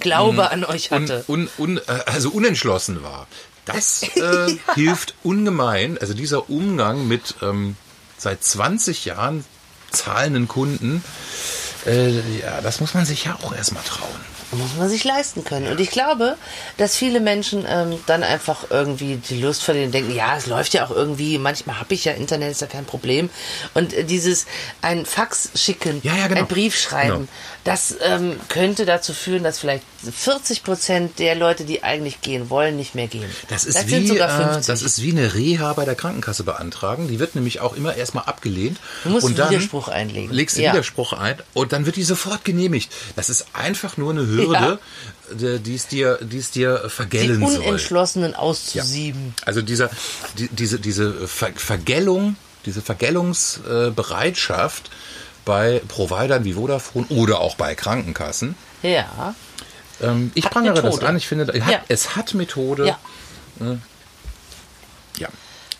Glaube 0.01 0.51
an 0.51 0.65
euch 0.65 0.91
un, 0.91 1.03
hatte. 1.03 1.25
un, 1.29 1.49
un, 1.59 1.79
äh, 1.79 1.81
also 2.07 2.31
unentschlossen 2.31 3.03
war, 3.03 3.27
das 3.65 4.03
äh, 4.17 4.57
hilft 4.75 5.15
ungemein. 5.23 5.99
Also 5.99 6.15
dieser 6.15 6.51
Umgang 6.51 7.07
mit 7.07 7.37
ähm, 7.43 7.77
seit 8.19 8.43
20 8.43 9.05
Jahren 9.05 9.45
zahlenden 9.91 10.49
Kunden, 10.49 11.05
äh, 11.87 12.39
ja, 12.41 12.61
das 12.61 12.81
muss 12.81 12.95
man 12.95 13.05
sich 13.05 13.25
ja 13.25 13.39
auch 13.43 13.55
erstmal 13.55 13.83
trauen. 13.85 14.32
Muss 14.59 14.77
man 14.79 14.89
sich 14.89 15.05
leisten 15.05 15.45
können. 15.45 15.69
Und 15.69 15.81
ich 15.81 15.91
glaube, 15.91 16.37
dass 16.77 16.97
viele 16.97 17.21
Menschen 17.21 17.65
ähm, 17.69 17.99
dann 18.07 18.23
einfach 18.23 18.67
irgendwie 18.71 19.17
die 19.17 19.41
Lust 19.41 19.63
verlieren 19.63 19.87
und 19.87 19.93
denken, 19.93 20.15
ja, 20.15 20.37
es 20.37 20.47
läuft 20.47 20.75
ja 20.75 20.85
auch 20.87 20.91
irgendwie, 20.91 21.39
manchmal 21.39 21.79
habe 21.81 21.95
ich 21.95 22.05
ja 22.05 22.13
Internet, 22.13 22.51
ist 22.53 22.61
ja 22.61 22.67
kein 22.67 22.85
Problem. 22.85 23.31
Und 23.75 23.93
äh, 23.95 24.05
dieses 24.05 24.47
ein 24.83 25.07
Fax 25.07 25.51
schicken, 25.55 26.01
Ja, 26.03 26.15
ja, 26.17 26.27
genau. 26.29 26.41
ein 26.41 26.47
Brief 26.47 26.79
schreiben, 26.79 27.13
Genau. 27.13 27.29
das 27.65 27.97
ähm, 28.03 28.39
könnte 28.49 28.85
dazu 28.85 29.13
führen, 29.15 29.43
dass 29.43 29.59
vielleicht 29.59 29.85
40 30.11 30.65
Prozent 30.65 31.19
der 31.19 31.35
Leute, 31.37 31.65
die 31.65 31.85
eigentlich 31.85 32.21
gehen 32.21 32.51
wollen, 32.51 32.77
nicht 32.77 32.95
mehr 32.95 33.07
gehen. 33.07 33.31
Das 33.49 33.65
ist, 33.65 33.79
sind 33.89 34.11
wie, 34.11 34.19
äh, 34.19 34.29
50. 34.29 34.67
das 34.67 34.83
ist 34.83 35.01
wie 35.03 35.13
eine 35.13 35.35
Reha 35.35 35.73
bei 35.75 35.85
der 35.85 35.95
Krankenkasse 35.95 36.43
beantragen. 36.43 37.07
Die 37.09 37.19
wird 37.21 37.37
nämlich 37.37 37.61
auch 37.61 37.75
immer 37.77 37.95
erstmal 37.95 38.25
abgelehnt. 38.25 38.79
Du 39.05 39.11
musst 39.11 39.25
und 39.27 39.39
dann 39.39 39.51
Widerspruch 39.51 39.89
einlegen. 39.89 40.33
Legst 40.33 40.57
du 40.59 40.63
Ja. 40.63 40.73
Widerspruch 40.73 41.13
ein 41.13 41.37
und 41.55 41.73
dann 41.73 41.87
wird 41.87 41.97
die 41.97 42.03
sofort 42.03 42.45
genehmigt. 42.45 42.91
Das 43.17 43.31
ist 43.31 43.47
einfach 43.53 43.97
nur 43.97 44.11
eine 44.11 44.27
Hürde, 44.27 44.42
die 45.33 45.59
die 45.61 45.75
es 45.75 45.87
dir, 45.87 46.19
die 46.21 46.39
es 46.39 46.51
dir 46.51 46.81
die 46.85 46.91
vergällen 46.91 47.41
soll. 47.47 47.59
Unentschlossenen 47.59 48.35
auszusieben. 48.35 49.35
Also 49.45 49.63
dieser, 49.63 49.91
die, 50.39 50.49
diese, 50.49 50.79
diese 50.79 51.27
Ver 51.27 51.53
Vergällung, 51.55 52.37
diese 52.67 52.83
Vergällungsbereitschaft 52.83 54.91
bei 55.45 55.83
Providern 55.89 56.45
wie 56.45 56.53
Vodafone 56.55 57.07
oder 57.09 57.41
auch 57.41 57.57
bei 57.57 57.75
Krankenkassen. 57.75 58.55
Ja. 58.83 59.35
Ähm, 60.01 60.31
ich 60.35 60.45
Hat 60.45 60.53
prangere 60.53 60.83
das 60.83 60.99
an. 61.01 61.17
Ich 61.17 61.27
finde, 61.29 61.47
hat, 61.47 61.57
Ja. 61.73 61.81
es 61.89 62.17
hat 62.17 62.35
Methode. 62.35 62.87
Ja. 62.87 62.99
Ja. 65.17 65.29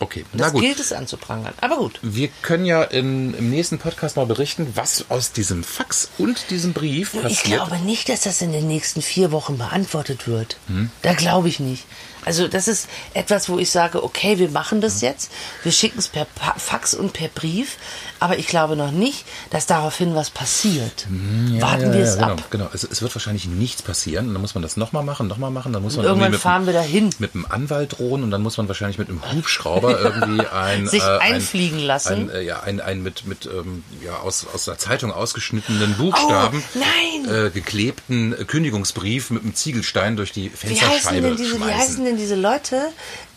Okay, 0.03 0.25
na 0.33 0.45
Das 0.45 0.53
gut. 0.53 0.63
gilt 0.63 0.81
es 0.81 0.93
anzuprangern. 0.93 1.55
Aber 1.61 1.77
gut. 1.77 1.99
Wir 2.03 2.29
können 2.43 2.65
ja 2.67 2.83
in, 2.83 3.35
im 3.35 3.51
nächsten 3.51 3.79
Podcast 3.79 4.17
mal 4.17 4.27
berichten, 4.27 4.73
was 4.75 5.05
aus 5.11 5.33
diesem 5.33 5.63
Fax 5.63 6.09
und 6.19 6.51
diesem 6.51 6.73
Brief 6.73 7.15
Ich 7.15 7.23
passiert. 7.23 7.45
glaube 7.45 7.79
nicht, 7.79 8.09
dass 8.09 8.23
das 8.23 8.43
in 8.43 8.53
den 8.53 8.67
nächsten 8.67 9.01
vier 9.01 9.31
Wochen 9.31 9.59
beantwortet 9.59 10.27
wird. 10.27 10.57
Hm? 10.67 10.91
Da 11.03 11.15
glaube 11.15 11.49
ich 11.49 11.61
nicht. 11.61 11.85
Also 12.25 12.49
das 12.49 12.69
ist 12.69 12.89
etwas, 13.15 13.49
wo 13.49 13.59
ich 13.59 13.71
sage, 13.71 14.03
okay, 14.03 14.39
wir 14.39 14.51
machen 14.51 14.81
das 14.81 15.01
jetzt. 15.01 15.31
Wir 15.63 15.73
schicken 15.73 15.99
es 15.99 16.09
per 16.09 16.27
Fax 16.57 16.95
und 16.95 17.13
per 17.13 17.29
Brief. 17.29 17.77
Aber 18.21 18.39
ich 18.39 18.47
glaube 18.47 18.77
noch 18.77 18.93
nicht, 18.93 19.25
dass 19.51 19.67
daraufhin 19.67 20.15
was 20.15 20.31
passiert. 20.31 21.07
Warten 21.09 21.87
ja, 21.87 21.93
wir 21.93 22.01
ja, 22.01 22.07
es 22.07 22.15
genau, 22.15 22.29
ab. 22.29 22.51
Genau, 22.51 22.69
es, 22.73 22.85
es 22.85 23.03
wird 23.03 23.15
wahrscheinlich 23.15 23.47
nichts 23.47 23.83
passieren. 23.83 24.29
Und 24.29 24.35
dann 24.35 24.43
muss 24.43 24.55
man 24.55 24.63
das 24.63 24.77
nochmal 24.77 25.03
machen, 25.03 25.27
nochmal 25.27 25.51
machen. 25.51 25.73
Dann 25.73 25.83
muss 25.83 25.97
man 25.97 26.05
irgendwann 26.05 26.33
irgendwie 26.33 26.37
mit, 26.37 26.43
fahren 26.43 26.67
wir 26.67 26.73
dahin. 26.73 27.11
mit 27.19 27.35
einem 27.35 27.47
Anwalt 27.47 27.99
drohen 27.99 28.23
und 28.23 28.31
dann 28.31 28.43
muss 28.43 28.57
man 28.57 28.69
wahrscheinlich 28.69 28.99
mit 28.99 29.09
einem 29.09 29.21
Hubschrauber 29.33 30.01
irgendwie 30.03 30.47
ein 30.47 30.87
Sich 30.87 31.03
äh, 31.03 31.19
ein, 31.19 31.35
einfliegen 31.35 31.81
lassen. 31.81 32.31
Ein, 32.31 32.31
äh, 32.31 32.43
ja, 32.43 32.61
ein, 32.61 32.81
ein 32.81 33.03
mit, 33.03 33.27
mit 33.27 33.47
ähm, 33.47 33.85
ja, 34.05 34.19
aus, 34.19 34.47
aus 34.53 34.67
der 34.67 34.79
Zeitung 34.79 35.13
ausgeschnittenen 35.13 35.97
Buchstaben 35.97 36.63
Oh, 36.75 36.79
nein! 36.79 37.12
Äh, 37.29 37.51
geklebten 37.51 38.35
Kündigungsbrief 38.47 39.31
mit 39.31 39.43
einem 39.43 39.55
Ziegelstein 39.55 40.17
durch 40.17 40.33
die 40.33 40.51
Wie 40.61 40.69
heißen, 40.69 40.77
Fensterscheibe 40.79 41.21
denn 41.29 41.37
diese, 41.37 41.51
wie 41.53 41.57
schmeißen. 41.57 41.79
heißen 41.81 42.05
denn 42.05 42.17
diese 42.17 42.35
Leute, 42.35 42.83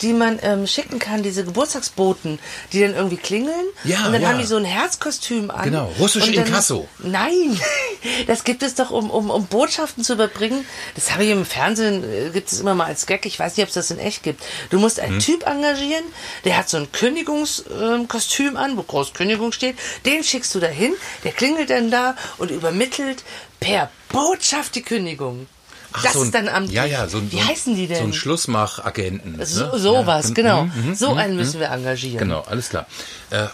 die 0.01 0.13
man 0.13 0.39
ähm, 0.41 0.65
schicken 0.67 0.99
kann, 0.99 1.23
diese 1.23 1.43
Geburtstagsboten, 1.45 2.39
die 2.73 2.81
dann 2.81 2.95
irgendwie 2.95 3.17
klingeln 3.17 3.65
Ja, 3.83 4.05
und 4.07 4.13
dann 4.13 4.21
ja. 4.21 4.29
haben 4.29 4.39
die 4.39 4.45
so 4.45 4.57
ein 4.57 4.65
Herzkostüm 4.65 5.51
an. 5.51 5.63
Genau, 5.63 5.91
russisch 5.99 6.25
dann- 6.25 6.33
Inkasso. 6.45 6.87
Nein, 6.99 7.59
das 8.27 8.43
gibt 8.43 8.63
es 8.63 8.75
doch, 8.75 8.91
um, 8.91 9.09
um, 9.09 9.29
um 9.29 9.45
Botschaften 9.47 10.03
zu 10.03 10.13
überbringen. 10.13 10.65
Das 10.95 11.11
habe 11.13 11.23
ich 11.23 11.29
im 11.31 11.45
Fernsehen, 11.45 12.03
äh, 12.03 12.29
gibt 12.31 12.51
es 12.51 12.59
immer 12.59 12.75
mal 12.75 12.85
als 12.85 13.05
Gag. 13.05 13.25
Ich 13.25 13.37
weiß 13.39 13.55
nicht, 13.55 13.63
ob 13.63 13.69
es 13.69 13.75
das 13.75 13.91
in 13.91 13.99
echt 13.99 14.23
gibt. 14.23 14.43
Du 14.69 14.79
musst 14.79 14.97
Hm? 14.97 15.05
einen 15.05 15.19
Typ 15.19 15.45
engagieren, 15.45 16.03
der 16.43 16.57
hat 16.57 16.69
so 16.69 16.77
ein 16.77 16.91
Kündigungskostüm 16.91 18.57
an, 18.57 18.77
wo 18.77 18.83
groß 18.83 19.13
Kündigung 19.13 19.51
steht. 19.51 19.75
Den 20.05 20.23
schickst 20.23 20.53
du 20.55 20.59
dahin, 20.59 20.93
der 21.23 21.31
klingelt 21.31 21.69
dann 21.69 21.91
da 21.91 22.15
und 22.37 22.51
übermittelt 22.51 23.23
per 23.59 23.89
Botschaft 24.09 24.75
die 24.75 24.81
Kündigung. 24.81 25.47
Ach, 25.93 26.03
das 26.03 26.13
so 26.13 26.19
ein- 26.19 26.25
ist 26.25 26.35
dann 26.35 26.49
am. 26.49 26.65
Ja, 26.69 26.85
ja, 26.85 27.07
so 27.07 27.19
ein, 27.19 27.31
Wie 27.31 27.39
so 27.39 27.47
heißen 27.47 27.75
die 27.75 27.87
denn? 27.87 27.97
So 27.97 28.03
ein 28.03 28.13
Schlussmachagenten. 28.13 29.45
So, 29.45 29.65
ne? 29.65 29.79
sowas, 29.79 30.27
Ja, 30.29 30.33
genau. 30.33 30.63
mhm, 30.65 30.95
so 30.95 31.11
mhm, 31.11 31.17
einen 31.17 31.35
müssen 31.37 31.59
wir 31.59 31.69
engagieren. 31.69 32.19
Genau, 32.19 32.41
alles 32.41 32.69
klar. 32.69 32.85
Äh, 33.29 33.47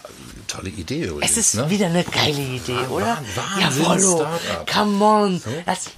tolle 0.47 0.69
Idee 0.69 1.03
übrigens. 1.05 1.31
Es 1.31 1.37
ist 1.37 1.55
ne? 1.55 1.69
wieder 1.69 1.85
eine 1.87 2.03
geile 2.03 2.41
Idee, 2.41 2.77
oder? 2.89 3.21
Jawollo. 3.59 4.17
Startup. 4.17 4.71
Come 4.71 5.03
on. 5.05 5.41
Das 5.65 5.89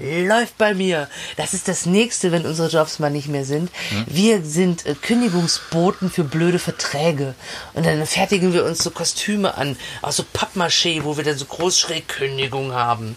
läuft 0.00 0.56
bei 0.58 0.74
mir. 0.74 1.08
Das 1.36 1.54
ist 1.54 1.68
das 1.68 1.86
nächste, 1.86 2.32
wenn 2.32 2.46
unsere 2.46 2.68
Jobs 2.68 2.98
mal 2.98 3.10
nicht 3.10 3.28
mehr 3.28 3.44
sind. 3.44 3.70
Hm? 3.90 4.04
Wir 4.08 4.42
sind 4.42 4.86
äh, 4.86 4.94
Kündigungsboten 4.94 6.10
für 6.10 6.24
blöde 6.24 6.58
Verträge. 6.58 7.34
Und 7.74 7.86
dann 7.86 8.04
fertigen 8.06 8.52
wir 8.52 8.64
uns 8.64 8.82
so 8.82 8.90
Kostüme 8.90 9.56
an, 9.56 9.76
aus 10.02 10.16
so 10.16 10.24
Pappmaché, 10.32 11.04
wo 11.04 11.16
wir 11.16 11.24
dann 11.24 11.36
so 11.36 11.44
Großschrägkündigung 11.44 12.72
haben. 12.72 13.16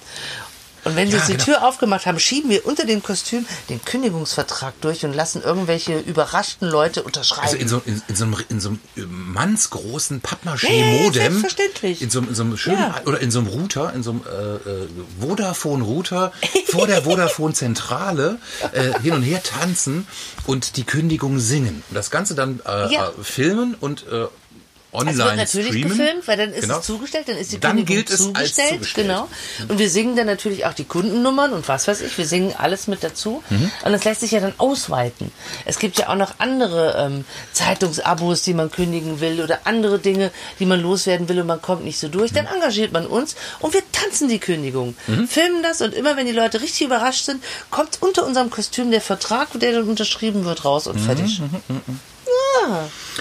Und 0.85 0.95
wenn 0.95 1.07
sie 1.07 1.13
Ja, 1.13 1.19
uns 1.19 1.27
die 1.27 1.33
genau. 1.33 1.45
Tür 1.45 1.67
aufgemacht 1.67 2.05
haben, 2.05 2.19
schieben 2.19 2.49
wir 2.49 2.65
unter 2.65 2.85
dem 2.85 3.01
Kostüm 3.01 3.45
den 3.69 3.83
Kündigungsvertrag 3.85 4.73
durch 4.81 5.05
und 5.05 5.13
lassen 5.13 5.41
irgendwelche 5.41 5.97
überraschten 5.99 6.67
Leute 6.67 7.03
unterschreiben. 7.03 7.43
Also 7.43 7.57
in 7.57 7.67
so, 7.67 7.81
in, 7.85 8.01
in 8.07 8.15
so 8.15 8.25
einem, 8.25 8.35
in 8.49 8.59
so 8.59 8.69
einem 8.69 8.79
äh, 8.97 9.01
mannsgroßen 9.01 10.21
Ja, 10.23 10.29
ja, 10.29 10.45
ja, 10.45 10.51
Pappmaché-Modem. 10.53 11.13
selbstverständlich. 11.13 12.01
in, 12.01 12.09
so, 12.09 12.19
einem- 12.19 12.29
in 12.29 12.35
so 12.35 12.43
einem 12.43 12.57
schönen, 12.57 12.79
Ja. 12.79 12.95
oder 13.05 13.19
in 13.19 13.31
so 13.31 13.39
einem 13.39 13.47
Router, 13.47 13.93
in 13.93 14.03
so 14.03 14.11
einem 14.11 14.21
äh, 14.25 14.69
äh, 14.69 14.87
Vodafone-Router 15.19 16.31
vor 16.67 16.87
der 16.87 17.01
Vodafone-Zentrale 17.05 18.37
äh, 18.73 18.99
hin 19.01 19.13
und 19.13 19.23
her 19.23 19.41
tanzen 19.43 20.07
und 20.45 20.77
die 20.77 20.83
Kündigung 20.83 21.39
singen. 21.39 21.83
Und 21.89 21.95
das 21.95 22.11
Ganze 22.11 22.35
dann 22.35 22.61
äh, 22.65 22.93
äh, 22.95 22.99
filmen 23.21 23.75
und 23.79 24.05
online 24.93 25.11
Es 25.11 25.17
wird 25.17 25.35
natürlich 25.37 25.67
streamen. 25.83 25.97
gefilmt, 25.97 26.27
weil 26.27 26.37
dann 26.37 26.53
ist 26.53 26.61
Genau. 26.61 26.79
es 26.79 26.85
zugestellt, 26.85 27.27
dann 27.27 27.37
ist 27.37 27.51
die 27.51 27.59
Dann 27.59 27.75
Kündigung 27.77 27.95
gilt 27.95 28.09
es 28.09 28.13
als 28.19 28.23
zugestellt, 28.23 28.69
zugestellt. 28.73 29.07
genau. 29.07 29.27
Und 29.67 29.79
wir 29.79 29.89
singen 29.89 30.15
dann 30.15 30.27
natürlich 30.27 30.65
auch 30.65 30.73
die 30.73 30.85
Kundennummern 30.85 31.53
und 31.53 31.67
was 31.67 31.87
weiß 31.87 32.01
ich, 32.01 32.17
wir 32.17 32.25
singen 32.25 32.53
alles 32.57 32.87
mit 32.87 33.03
dazu. 33.03 33.43
Mhm. 33.49 33.71
Und 33.85 33.91
das 33.91 34.03
lässt 34.03 34.21
sich 34.21 34.31
ja 34.31 34.39
dann 34.39 34.53
ausweiten. 34.57 35.31
Es 35.65 35.79
gibt 35.79 35.97
ja 35.97 36.09
auch 36.09 36.15
noch 36.15 36.35
andere 36.39 36.95
ähm, 36.97 37.25
Zeitungsabos, 37.53 38.41
die 38.43 38.53
man 38.53 38.71
kündigen 38.71 39.19
will 39.19 39.41
oder 39.41 39.61
andere 39.65 39.99
Dinge, 39.99 40.31
die 40.59 40.65
man 40.65 40.81
loswerden 40.81 41.27
will 41.29 41.39
und 41.41 41.47
man 41.47 41.61
kommt 41.61 41.83
nicht 41.83 41.99
so 41.99 42.07
durch. 42.07 42.31
Dann 42.33 42.45
Mhm. 42.45 42.51
engagiert 42.55 42.91
man 42.91 43.05
uns 43.07 43.35
und 43.59 43.73
wir 43.73 43.81
tanzen 43.91 44.27
die 44.29 44.39
Kündigung, 44.39 44.95
filmen 45.27 45.63
das 45.63 45.81
und 45.81 45.93
immer 45.93 46.17
wenn 46.17 46.25
die 46.25 46.31
Leute 46.33 46.61
richtig 46.61 46.87
überrascht 46.87 47.25
sind, 47.25 47.43
kommt 47.71 47.97
unter 48.01 48.25
unserem 48.25 48.49
Kostüm 48.49 48.91
der 48.91 49.01
Vertrag, 49.01 49.47
der 49.59 49.71
dann 49.73 49.87
unterschrieben 49.89 50.45
wird, 50.45 50.65
raus 50.65 50.85
Mhm. 50.85 50.91
und 50.91 50.99
fertig. 50.99 51.41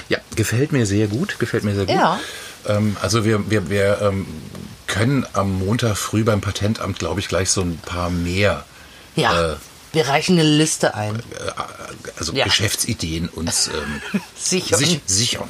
Ja, 0.09 0.19
gefällt 0.37 0.73
mir 0.73 0.87
sehr 0.87 1.07
gut, 1.09 1.39
gefällt 1.39 1.65
mir 1.65 1.75
sehr 1.75 1.87
gut. 1.87 1.95
Ja. 1.95 2.21
Ähm, 2.67 2.97
also 3.03 3.25
wir, 3.25 3.51
wir, 3.51 3.69
wir 3.71 4.01
ähm, 4.03 4.27
können 4.87 5.27
am 5.33 5.59
Montag 5.59 5.97
früh 5.97 6.25
beim 6.25 6.41
Patentamt, 6.41 6.99
glaube 6.99 7.21
ich, 7.21 7.29
gleich 7.29 7.51
so 7.51 7.63
ein 7.63 7.79
paar 7.79 8.11
mehr 8.11 8.65
Ja, 9.17 9.53
Äh, 9.53 9.57
wir 9.93 10.09
reichen 10.09 10.39
eine 10.39 10.49
Liste 10.49 10.95
ein. 10.95 11.17
äh, 11.17 11.23
also 12.19 12.33
Ja. 12.33 12.45
Geschäftsideen 12.45 13.29
uns 13.29 13.69
ähm, 13.69 14.21
Sichern. 14.39 14.79
sich, 14.79 15.01
sichern. 15.07 15.49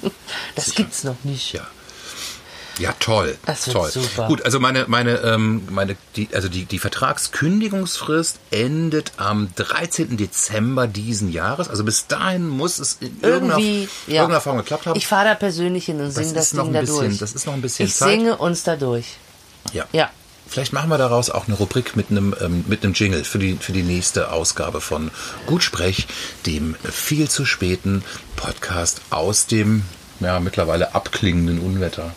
Das 0.54 0.66
Sichern. 0.66 0.76
gibt's 0.84 1.04
noch 1.04 1.22
nicht. 1.24 1.52
Ja. 1.52 1.66
Ja, 2.82 2.92
toll. 2.98 3.36
Das 3.46 3.64
toll. 3.64 3.90
super. 3.90 4.26
Gut, 4.26 4.44
also 4.44 4.58
meine, 4.58 4.86
meine, 4.88 5.18
ähm, 5.18 5.62
meine, 5.70 5.96
die, 6.16 6.28
also 6.32 6.48
die, 6.48 6.64
die 6.64 6.78
Vertragskündigungsfrist 6.78 8.38
endet 8.50 9.12
am 9.18 9.48
13. 9.54 10.16
Dezember 10.16 10.86
diesen 10.86 11.30
Jahres. 11.30 11.68
Also 11.68 11.84
bis 11.84 12.06
dahin 12.08 12.48
muss 12.48 12.78
es 12.78 12.98
in 13.00 13.20
irgendeiner, 13.22 13.58
Irgendwie, 13.60 13.88
ja. 14.06 14.14
irgendeiner 14.22 14.40
Form 14.40 14.56
geklappt 14.58 14.86
haben. 14.86 14.96
Ich 14.96 15.06
fahre 15.06 15.26
da 15.26 15.34
persönlich 15.34 15.84
hin 15.86 16.00
und 16.00 16.06
Das 16.06 16.14
singe 16.16 16.32
das, 16.34 16.52
noch 16.54 16.64
Ding 16.64 16.72
da 16.72 16.82
durch. 16.82 17.18
das 17.18 17.32
ist 17.32 17.46
noch 17.46 17.54
ein 17.54 17.62
bisschen 17.62 17.86
Ich 17.86 17.94
Zeit. 17.94 18.08
singe 18.10 18.36
uns 18.36 18.62
da 18.64 18.76
durch. 18.76 19.06
ja. 19.72 19.84
Ja. 19.92 20.10
Vielleicht 20.48 20.74
machen 20.74 20.90
wir 20.90 20.98
daraus 20.98 21.30
auch 21.30 21.46
eine 21.46 21.56
Rubrik 21.56 21.96
mit 21.96 22.10
einem, 22.10 22.34
ähm, 22.42 22.64
mit 22.68 22.84
einem 22.84 22.92
Jingle 22.92 23.24
für 23.24 23.38
die, 23.38 23.56
für 23.58 23.72
die 23.72 23.82
nächste 23.82 24.32
Ausgabe 24.32 24.82
von 24.82 25.10
Gutsprech, 25.46 26.06
dem 26.44 26.74
viel 26.82 27.30
zu 27.30 27.46
späten 27.46 28.04
Podcast 28.36 29.00
aus 29.08 29.46
dem 29.46 29.82
ja, 30.20 30.40
mittlerweile 30.40 30.94
abklingenden 30.94 31.58
Unwetter. 31.58 32.12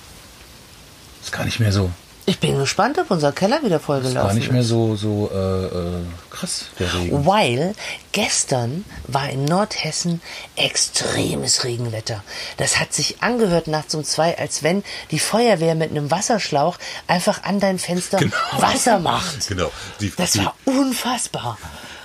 Ist 1.25 1.31
gar 1.31 1.43
nicht 1.43 1.59
mehr 1.59 1.71
so, 1.71 1.89
Ich 2.27 2.39
bin 2.39 2.59
gespannt, 2.59 2.99
ob 2.99 3.09
unser 3.09 3.31
Keller 3.31 3.63
wieder 3.63 3.77
ist 3.77 3.85
vollgelaufen 3.85 4.27
gar 4.27 4.33
nicht 4.35 4.51
mehr 4.51 4.61
so, 4.61 4.95
so 4.95 5.31
äh, 5.33 5.65
äh, 5.65 6.03
krass, 6.29 6.65
der 6.77 6.93
Regen. 6.93 7.25
Weil 7.25 7.73
gestern 8.11 8.85
war 9.07 9.27
in 9.29 9.43
Nordhessen 9.45 10.21
extremes 10.55 11.63
Regenwetter. 11.63 12.23
Das 12.57 12.79
hat 12.79 12.93
sich 12.93 13.23
angehört 13.23 13.65
nachts 13.65 13.95
um 13.95 14.03
zwei, 14.03 14.37
als 14.37 14.61
wenn 14.61 14.83
die 15.09 15.17
Feuerwehr 15.17 15.73
mit 15.73 15.89
einem 15.89 16.11
Wasserschlauch 16.11 16.77
einfach 17.07 17.41
an 17.43 17.59
dein 17.59 17.79
Fenster 17.79 18.19
Wasser 18.51 18.99
macht. 18.99 19.47
Genau. 19.47 19.71
Die, 19.99 20.13
Das 20.15 20.33
die, 20.33 20.45
war 20.45 20.53
unfassbar. 20.65 21.57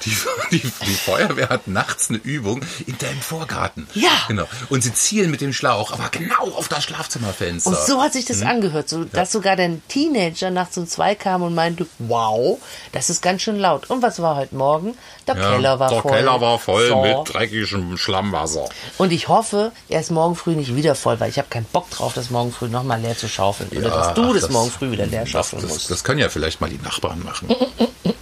Die, 0.05 0.17
die, 0.53 0.61
die 0.61 0.95
Feuerwehr 0.95 1.49
hat 1.49 1.69
nachts 1.69 2.09
eine 2.09 2.19
Übung 2.19 2.63
in 2.87 2.97
deinem 2.99 3.21
Vorgarten. 3.21 3.87
Ja. 3.95 4.11
Genau. 4.29 4.47
Und 4.69 4.83
sie 4.83 4.93
zielen 4.93 5.31
mit 5.31 5.41
dem 5.41 5.53
Schlauch, 5.53 5.93
aber 5.93 6.09
genau 6.11 6.53
auf 6.57 6.69
das 6.69 6.85
Schlafzimmerfenster. 6.85 7.71
Und 7.71 7.79
so 7.79 8.03
hat 8.03 8.13
sich 8.13 8.25
das 8.25 8.43
angehört, 8.43 8.89
so 8.89 9.05
dass 9.05 9.33
sogar 9.33 9.57
dein 9.57 9.83
Teenager 9.89 10.51
nachts 10.51 10.77
um 10.79 10.87
zwei 10.87 11.15
kam 11.15 11.43
und 11.43 11.55
meinte, 11.55 11.87
wow, 11.99 12.59
das 12.93 13.11
ist 13.11 13.23
ganz 13.23 13.43
schön 13.43 13.59
laut. 13.59 13.91
Und 13.91 14.03
was 14.03 14.21
war 14.21 14.37
heute 14.37 14.55
Morgen? 14.55 14.95
Der 15.27 15.35
Keller 15.35 15.79
war 15.79 15.89
der 15.89 16.03
voll. 16.03 16.13
Keller 16.13 16.41
war 16.41 16.59
voll 16.59 16.89
So. 16.89 17.03
mit 17.03 17.35
dreckigem 17.35 17.97
Schlammwasser. 17.97 18.69
Und 18.99 19.13
ich 19.13 19.29
hoffe, 19.29 19.73
er 19.89 20.01
ist 20.01 20.11
morgen 20.11 20.37
früh 20.37 20.55
nicht 20.55 20.75
wieder 20.75 20.95
voll, 20.95 21.21
weil 21.21 21.31
ich 21.31 21.39
habe 21.39 21.49
keinen 21.49 21.67
Bock 21.67 21.91
drauf, 21.91 22.15
das 22.15 22.31
morgen 22.31 22.53
früh 22.53 22.69
nochmal 22.69 23.01
leer 23.01 23.17
zu 23.17 23.29
schaufeln. 23.29 23.71
Oder 23.71 23.91
dass 23.91 24.15
du 24.15 24.31
ach, 24.31 24.35
das, 24.35 24.51
morgen 24.51 24.71
früh 24.71 24.91
wieder 24.91 25.07
leer 25.07 25.23
das, 25.23 25.31
schaufeln 25.31 25.63
das, 25.63 25.71
musst. 25.71 25.91
das 25.91 26.05
können 26.05 26.21
ja 26.21 26.29
vielleicht 26.29 26.61
mal 26.61 26.71
die 26.71 26.79
Nachbarn 26.79 27.23
machen. 27.23 27.49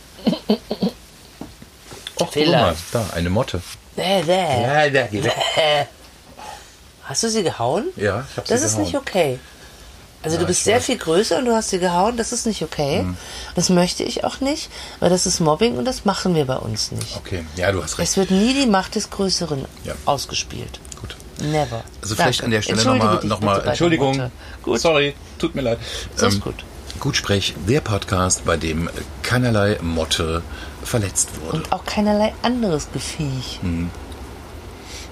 Mal, 2.27 2.29
Vielleicht. 2.33 2.77
da, 2.93 3.05
eine 3.15 3.31
Motte. 3.31 3.61
Bäh, 3.97 4.23
bäh. 4.23 5.07
Geh 5.11 5.25
weg. 5.25 5.37
Hast 7.05 7.23
du 7.23 7.31
sie 7.31 7.43
gehauen? 7.43 7.85
Ja, 7.97 8.25
ich 8.31 8.37
hab 8.37 8.47
sie 8.47 8.53
Das 8.55 8.63
ist 8.63 8.73
gehauen. 8.73 8.85
nicht 8.85 8.95
okay. 8.97 9.39
Also 10.23 10.37
Ja, 10.37 10.41
du 10.43 10.47
bist 10.49 10.59
ich 10.61 10.65
sehr 10.65 10.77
weiß. 10.77 10.83
Mhm. 10.83 10.87
viel 10.87 10.99
größer 10.99 11.39
und 11.39 11.45
du 11.47 11.55
hast 11.55 11.71
sie 11.71 11.79
gehauen, 11.79 12.17
das 12.17 12.33
ist 12.33 12.45
nicht 12.45 12.63
okay. 12.63 13.07
Das 13.55 13.71
möchte 13.71 14.03
ich 14.03 14.25
auch 14.25 14.41
nicht, 14.41 14.69
weil 15.01 15.11
das 15.11 15.27
ist 15.27 15.39
Mobbing 15.41 15.77
und 15.79 15.85
das 15.85 16.05
machen 16.05 16.35
wir 16.35 16.45
bei 16.45 16.57
uns 16.57 16.91
nicht. 16.93 17.17
Okay, 17.17 17.45
ja, 17.57 17.71
du 17.73 17.83
hast 17.83 17.99
recht. 17.99 18.11
Es 18.11 18.17
wird 18.17 18.31
nie 18.33 18.53
die 18.53 18.67
Macht 18.67 18.97
des 18.97 19.11
Größeren 19.11 19.65
Ja. 19.85 19.95
ausgespielt. 20.07 20.81
Gut. 21.01 21.17
Never. 21.41 21.85
Also 22.03 22.17
vielleicht 22.17 22.41
Danke. 22.41 22.45
an 22.47 22.51
der 22.51 22.63
Stelle 22.63 22.79
Entschuldige 22.79 23.05
nochmal, 23.05 23.21
dich 23.21 23.31
noch 23.31 23.37
bitte 23.39 23.47
mal, 23.47 23.55
bei 23.57 23.63
der 23.63 23.71
Entschuldigung. 23.71 24.31
Gut. 24.65 24.81
Sorry, 24.81 25.15
tut 25.39 25.55
mir 25.55 25.63
leid. 25.63 25.79
So 26.17 26.27
ist 26.27 26.41
gut. 26.41 26.65
Gutsprech, 26.99 27.55
der 27.69 27.81
Podcast, 27.81 28.45
bei 28.45 28.57
dem 28.57 28.91
keinerlei 29.23 29.79
Motte 29.81 30.43
verletzt 30.89 31.29
wurde. 31.45 31.57
Und 31.59 31.73
auch 31.73 31.85
keinerlei 31.85 32.35
anderes 32.43 32.89
Gefiech. 32.93 33.61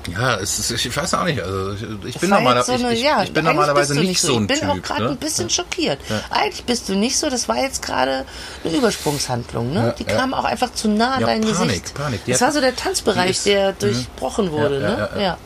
Ja, 0.09 0.37
es 0.37 0.59
ist, 0.71 0.71
ich 0.87 0.97
weiß 0.97 1.15
auch 1.15 1.25
nicht. 1.25 1.41
Also 1.43 1.73
ich, 2.07 2.17
bin, 2.19 2.31
normaler, 2.31 2.63
so 2.63 2.73
eine- 2.73 2.93
ich, 2.93 3.01
ich, 3.01 3.05
ja, 3.05 3.25
ich 3.25 3.33
bin 3.33 3.45
normalerweise 3.45 3.95
du 3.95 4.01
nicht 4.03 4.21
so 4.21 4.37
ein 4.37 4.43
Ich 4.43 4.47
bin 4.49 4.61
Typ. 4.61 4.69
auch 4.71 4.83
gerade 4.83 5.03
ne? 5.05 5.11
ein 5.11 5.17
bisschen 5.17 5.51
schockiert. 5.51 5.99
Eigentlich 6.31 6.65
bist 6.65 6.89
du 6.89 6.95
nicht 6.95 7.19
so. 7.19 7.29
Das 7.29 7.49
war 7.49 7.57
jetzt 7.57 7.83
gerade 7.83 8.25
eine 8.65 8.77
Übersprungshandlung. 8.77 9.73
Ne? 9.73 9.87
Ja, 9.87 9.91
die 9.91 10.05
ja. 10.05 10.15
kam 10.17 10.33
auch 10.33 10.45
einfach 10.45 10.73
zu 10.73 10.89
nah 10.89 11.15
an 11.15 11.23
Ja, 11.23 11.27
dein 11.27 11.41
Panik, 11.41 11.59
Gesicht. 11.69 11.95
Panik. 11.95 12.25
Die 12.25 12.31
Das 12.31 12.41
hat- 12.41 12.47
war 12.49 12.53
so 12.55 12.61
der 12.61 12.77
Tanzbereich, 12.77 13.31
ist- 13.31 13.47
der 13.47 13.73
Mhm. 13.73 13.79
durchbrochen 13.81 14.53
wurde. 14.53 14.81
Ja, 14.81 14.89
ja, 14.91 14.97
ne? 14.97 15.11
ja, 15.17 15.21
ja. 15.23 15.39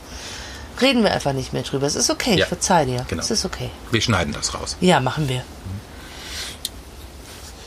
Reden 0.82 1.04
wir 1.04 1.12
einfach 1.12 1.32
nicht 1.32 1.54
mehr 1.54 1.62
drüber. 1.62 1.86
Es 1.86 1.94
ist 1.94 2.10
okay. 2.10 2.32
Ja, 2.36 2.44
Ich 2.44 2.48
verzeih 2.48 2.84
dir. 2.84 3.04
genau. 3.08 3.22
Es 3.22 3.30
ist 3.30 3.46
okay. 3.46 3.70
Wir 3.90 4.00
schneiden 4.02 4.34
das 4.34 4.52
raus. 4.52 4.76
Ja, 4.82 5.00
machen 5.00 5.26
wir. 5.28 5.42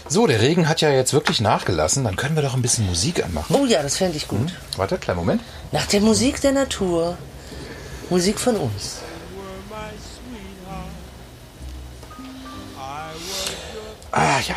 So, 0.07 0.27
der 0.27 0.41
Regen 0.41 0.67
hat 0.67 0.81
ja 0.81 0.89
jetzt 0.89 1.13
wirklich 1.13 1.39
nachgelassen. 1.39 2.03
Dann 2.03 2.15
können 2.15 2.35
wir 2.35 2.43
doch 2.43 2.53
ein 2.53 2.61
bisschen 2.61 2.85
Musik 2.85 3.23
anmachen. 3.23 3.55
Oh 3.55 3.65
ja, 3.65 3.81
das 3.81 3.97
fände 3.97 4.17
ich 4.17 4.27
gut. 4.27 4.53
Warte, 4.77 4.97
kleinen 4.97 5.19
Moment. 5.19 5.41
Nach 5.71 5.85
der 5.85 6.01
Musik 6.01 6.41
der 6.41 6.51
Natur. 6.51 7.17
Musik 8.09 8.39
von 8.39 8.57
uns. 8.57 8.99
Ah 14.11 14.39
ja. 14.47 14.55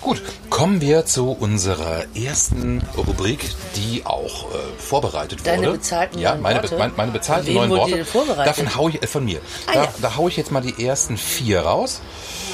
Gut, 0.00 0.22
kommen 0.48 0.80
wir 0.80 1.04
zu 1.04 1.30
unserer 1.32 2.04
ersten 2.16 2.82
Rubrik, 2.96 3.50
die 3.76 4.06
auch 4.06 4.50
äh, 4.52 4.56
vorbereitet 4.78 5.40
Deine 5.44 5.66
wurde. 5.66 5.78
bezahlten 5.78 6.18
ja, 6.18 6.30
neuen 6.30 6.42
meine, 6.42 6.62
Worte? 6.62 6.78
Meine, 6.78 6.92
meine 6.96 7.12
bezahlten 7.12 7.52
neuen 7.52 7.70
Worte. 7.70 7.98
die 7.98 8.04
vorbereitet? 8.04 8.46
Davon 8.46 8.74
hau 8.74 8.88
ich 8.88 9.02
äh, 9.02 9.06
von 9.06 9.24
mir. 9.24 9.40
Ah, 9.66 9.72
da, 9.74 9.84
ja. 9.84 9.94
da 10.00 10.16
hau 10.16 10.28
ich 10.28 10.36
jetzt 10.36 10.50
mal 10.50 10.62
die 10.62 10.84
ersten 10.84 11.16
vier 11.16 11.60
raus. 11.60 12.00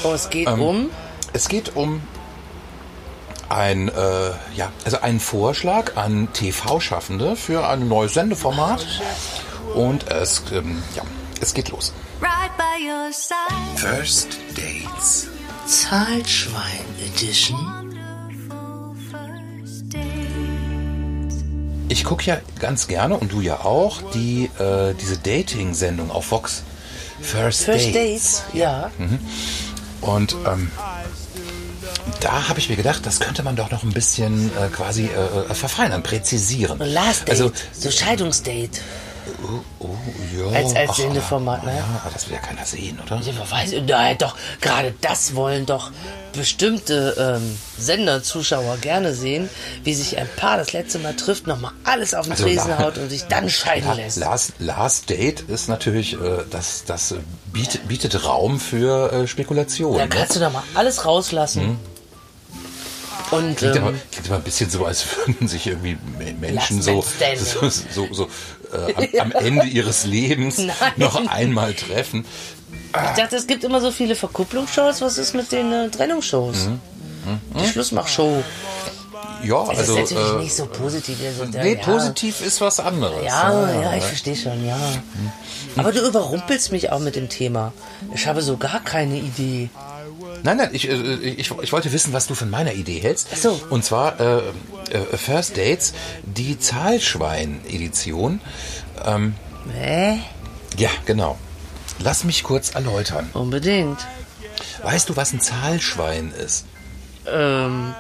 Oh, 0.05 0.13
es 0.13 0.31
geht 0.31 0.47
Ähm, 0.49 0.61
um. 0.61 0.91
Es 1.33 1.49
geht 1.49 1.75
um 1.77 2.03
ein, 3.49 3.89
äh, 3.89 3.93
ja, 4.55 4.71
also 4.85 5.01
einen 5.01 5.21
Vorschlag 5.21 5.97
an 5.97 6.29
TV-Schaffende 6.33 7.37
für 7.37 7.67
ein 7.69 7.89
neues 7.89 8.15
Sendeformat. 8.15 8.87
Und 9.75 10.09
es, 10.11 10.43
ähm, 10.53 10.83
ja, 10.95 11.03
es 11.41 11.55
geht 11.55 11.71
los. 11.71 11.93
right 12.21 12.51
by 12.57 12.87
your 12.89 13.13
side. 13.13 13.77
First 13.77 14.39
Dates. 14.55 15.29
Zahlschwein 15.67 16.85
Edition. 17.07 17.59
Ich 21.89 22.05
gucke 22.05 22.25
ja 22.25 22.39
ganz 22.61 22.89
gerne 22.89 23.17
und 23.17 23.33
du 23.33 23.41
ja 23.41 23.61
auch 23.65 24.01
die 24.13 24.51
äh, 24.59 24.95
diese 24.95 25.19
Dating-Sendung 25.19 26.11
auf 26.11 26.31
Vox. 26.31 26.63
First, 27.21 27.65
First 27.65 27.87
Dates. 27.95 27.95
Dates, 27.95 28.43
ja. 28.53 28.91
Und 30.05 30.37
ähm, 30.47 30.71
da 32.21 32.49
habe 32.49 32.59
ich 32.59 32.69
mir 32.69 32.77
gedacht, 32.77 33.07
das 33.07 33.21
könnte 33.21 33.43
man 33.43 33.57
doch 33.57 33.71
noch 33.71 33.83
ein 33.83 33.93
bisschen 33.93 34.51
äh, 34.57 34.69
quasi 34.69 35.07
äh, 35.07 35.51
äh, 35.51 35.55
verfeinern, 35.55 36.03
präzisieren. 36.03 36.79
Last 36.79 37.23
Date, 37.23 37.31
Also, 37.31 37.53
so 37.73 37.91
Scheidungsdate. 37.91 38.81
Oh, 39.81 39.89
ja. 40.37 40.47
Als- 40.57 40.75
als 40.75 40.97
Sendeformat, 40.97 41.65
ne? 41.65 41.77
Ja, 41.77 42.01
aber 42.03 42.13
das 42.13 42.27
will 42.29 42.35
ja 42.35 42.41
keiner 42.41 42.65
sehen, 42.65 42.99
oder? 43.05 43.21
Ja, 43.21 43.51
weiß, 43.51 43.73
nein, 43.87 44.19
doch, 44.19 44.37
gerade 44.61 44.95
das 45.01 45.35
wollen 45.35 45.67
doch 45.67 45.91
bestimmte 46.33 47.15
ähm, 47.41 47.57
Sender-Zuschauer 47.79 48.79
gerne 48.79 49.15
sehen, 49.15 49.49
wie 49.85 49.95
sich 49.95 50.19
ein 50.19 50.29
Paar 50.37 50.57
das 50.57 50.73
letzte 50.73 50.99
Mal 50.99 51.15
trifft, 51.15 51.47
nochmal 51.47 51.71
alles 51.85 52.13
auf 52.13 52.25
den 52.27 52.33
Also, 52.33 52.45
Tresen 52.45 52.77
haut 52.79 52.99
und 52.99 53.09
sich 53.09 53.23
dann 53.25 53.49
scheiden 53.49 53.89
La- 53.89 53.95
lässt. 53.95 54.17
Last, 54.17 54.53
Last 54.59 55.11
Date 55.11 55.43
ist 55.43 55.69
natürlich, 55.69 56.15
äh, 56.15 56.45
das, 56.51 56.85
das 56.87 57.15
bietet, 57.53 57.87
bietet 57.87 58.25
Raum 58.25 58.59
für 58.59 59.13
äh, 59.13 59.27
Spekulation. 59.29 59.97
Da 59.97 60.05
ne? 60.05 60.09
kannst 60.09 60.35
du 60.35 60.41
doch 60.41 60.53
mal 60.53 60.65
alles 60.75 61.05
rauslassen. 61.05 61.79
Und 63.31 63.57
Klingt, 63.57 63.77
aber, 63.79 63.91
ähm, 63.91 64.01
klingt 64.13 64.27
aber 64.29 64.37
ein 64.37 64.43
bisschen 64.43 64.71
so, 64.71 64.85
als 64.85 65.05
würden 65.27 65.49
sich 65.49 65.67
irgendwie 65.67 65.97
Me- 66.19 66.35
Menschen 66.39 66.83
so, 66.83 67.03
so, 67.61 67.69
so, 67.69 68.09
so 68.13 68.29
äh, 68.73 69.19
am, 69.19 69.33
am 69.33 69.45
Ende 69.45 69.67
ihres 69.67 70.05
Lebens 70.05 70.59
Nein. 70.59 70.75
noch 70.97 71.27
einmal 71.27 71.75
treffen. 71.75 72.25
ich 72.93 73.21
dachte, 73.21 73.37
es 73.37 73.47
gibt 73.47 73.65
immer 73.65 73.81
so 73.81 73.91
viele 73.91 74.15
Verkupplungsshows. 74.15 75.01
Was 75.01 75.19
ist 75.19 75.35
mit 75.35 75.53
den 75.53 75.73
äh, 75.73 75.89
Trennungsshows? 75.91 76.69
Die 77.59 77.67
Schlussmachshow. 77.69 78.43
Ja, 79.43 79.63
Es 79.65 79.79
also 79.79 79.97
ist 79.97 80.11
natürlich 80.11 80.33
äh, 80.33 80.43
nicht 80.43 80.55
so 80.55 80.67
positiv. 80.67 81.17
Also, 81.27 81.59
nee, 81.59 81.75
ja. 81.75 81.81
positiv 81.81 82.41
ist 82.41 82.61
was 82.61 82.81
anderes. 82.81 83.25
Ja, 83.25 83.81
ja, 83.81 83.97
ich 83.97 84.05
verstehe 84.05 84.37
schon, 84.37 84.67
ja. 84.67 84.79
Aber 85.77 85.93
du 85.93 86.07
überrumpelst 86.07 86.73
mich 86.73 86.93
auch 86.93 87.01
mit 87.01 87.17
dem 87.17 87.29
Thema. 87.29 87.73
Ich 88.15 88.27
habe 88.27 88.43
so 88.43 88.57
gar 88.57 88.81
keine 88.81 89.19
Idee. 89.19 89.69
Nein, 90.43 90.59
nein, 90.59 90.71
ich, 90.73 90.89
äh, 90.89 90.95
ich, 90.95 91.51
ich 91.63 91.73
wollte 91.73 91.93
wissen, 91.93 92.13
was 92.13 92.27
du 92.27 92.35
von 92.35 92.51
meiner 92.51 92.75
Idee 92.75 93.01
hältst. 93.01 93.29
Ach 93.33 93.37
so. 93.37 93.61
Und 93.71 93.85
zwar 93.85 94.21
äh, 94.21 94.43
äh, 94.95 95.17
First 95.17 95.57
Dates, 95.57 95.93
die 96.23 96.59
Zahlschwein-Edition. 96.59 98.41
Ähm, 99.05 99.35
Hä? 99.75 100.19
ja, 100.77 100.91
genau. 101.05 101.39
Lass 101.99 102.25
mich 102.25 102.43
kurz 102.43 102.75
erläutern. 102.75 103.31
Unbedingt. 103.35 103.99
Weißt 104.83 105.09
du, 105.09 105.17
was 105.17 105.33
ein 105.33 105.41
Zahlschwein 105.41 106.33
ist? 106.33 106.67
Ähm, 107.27 107.95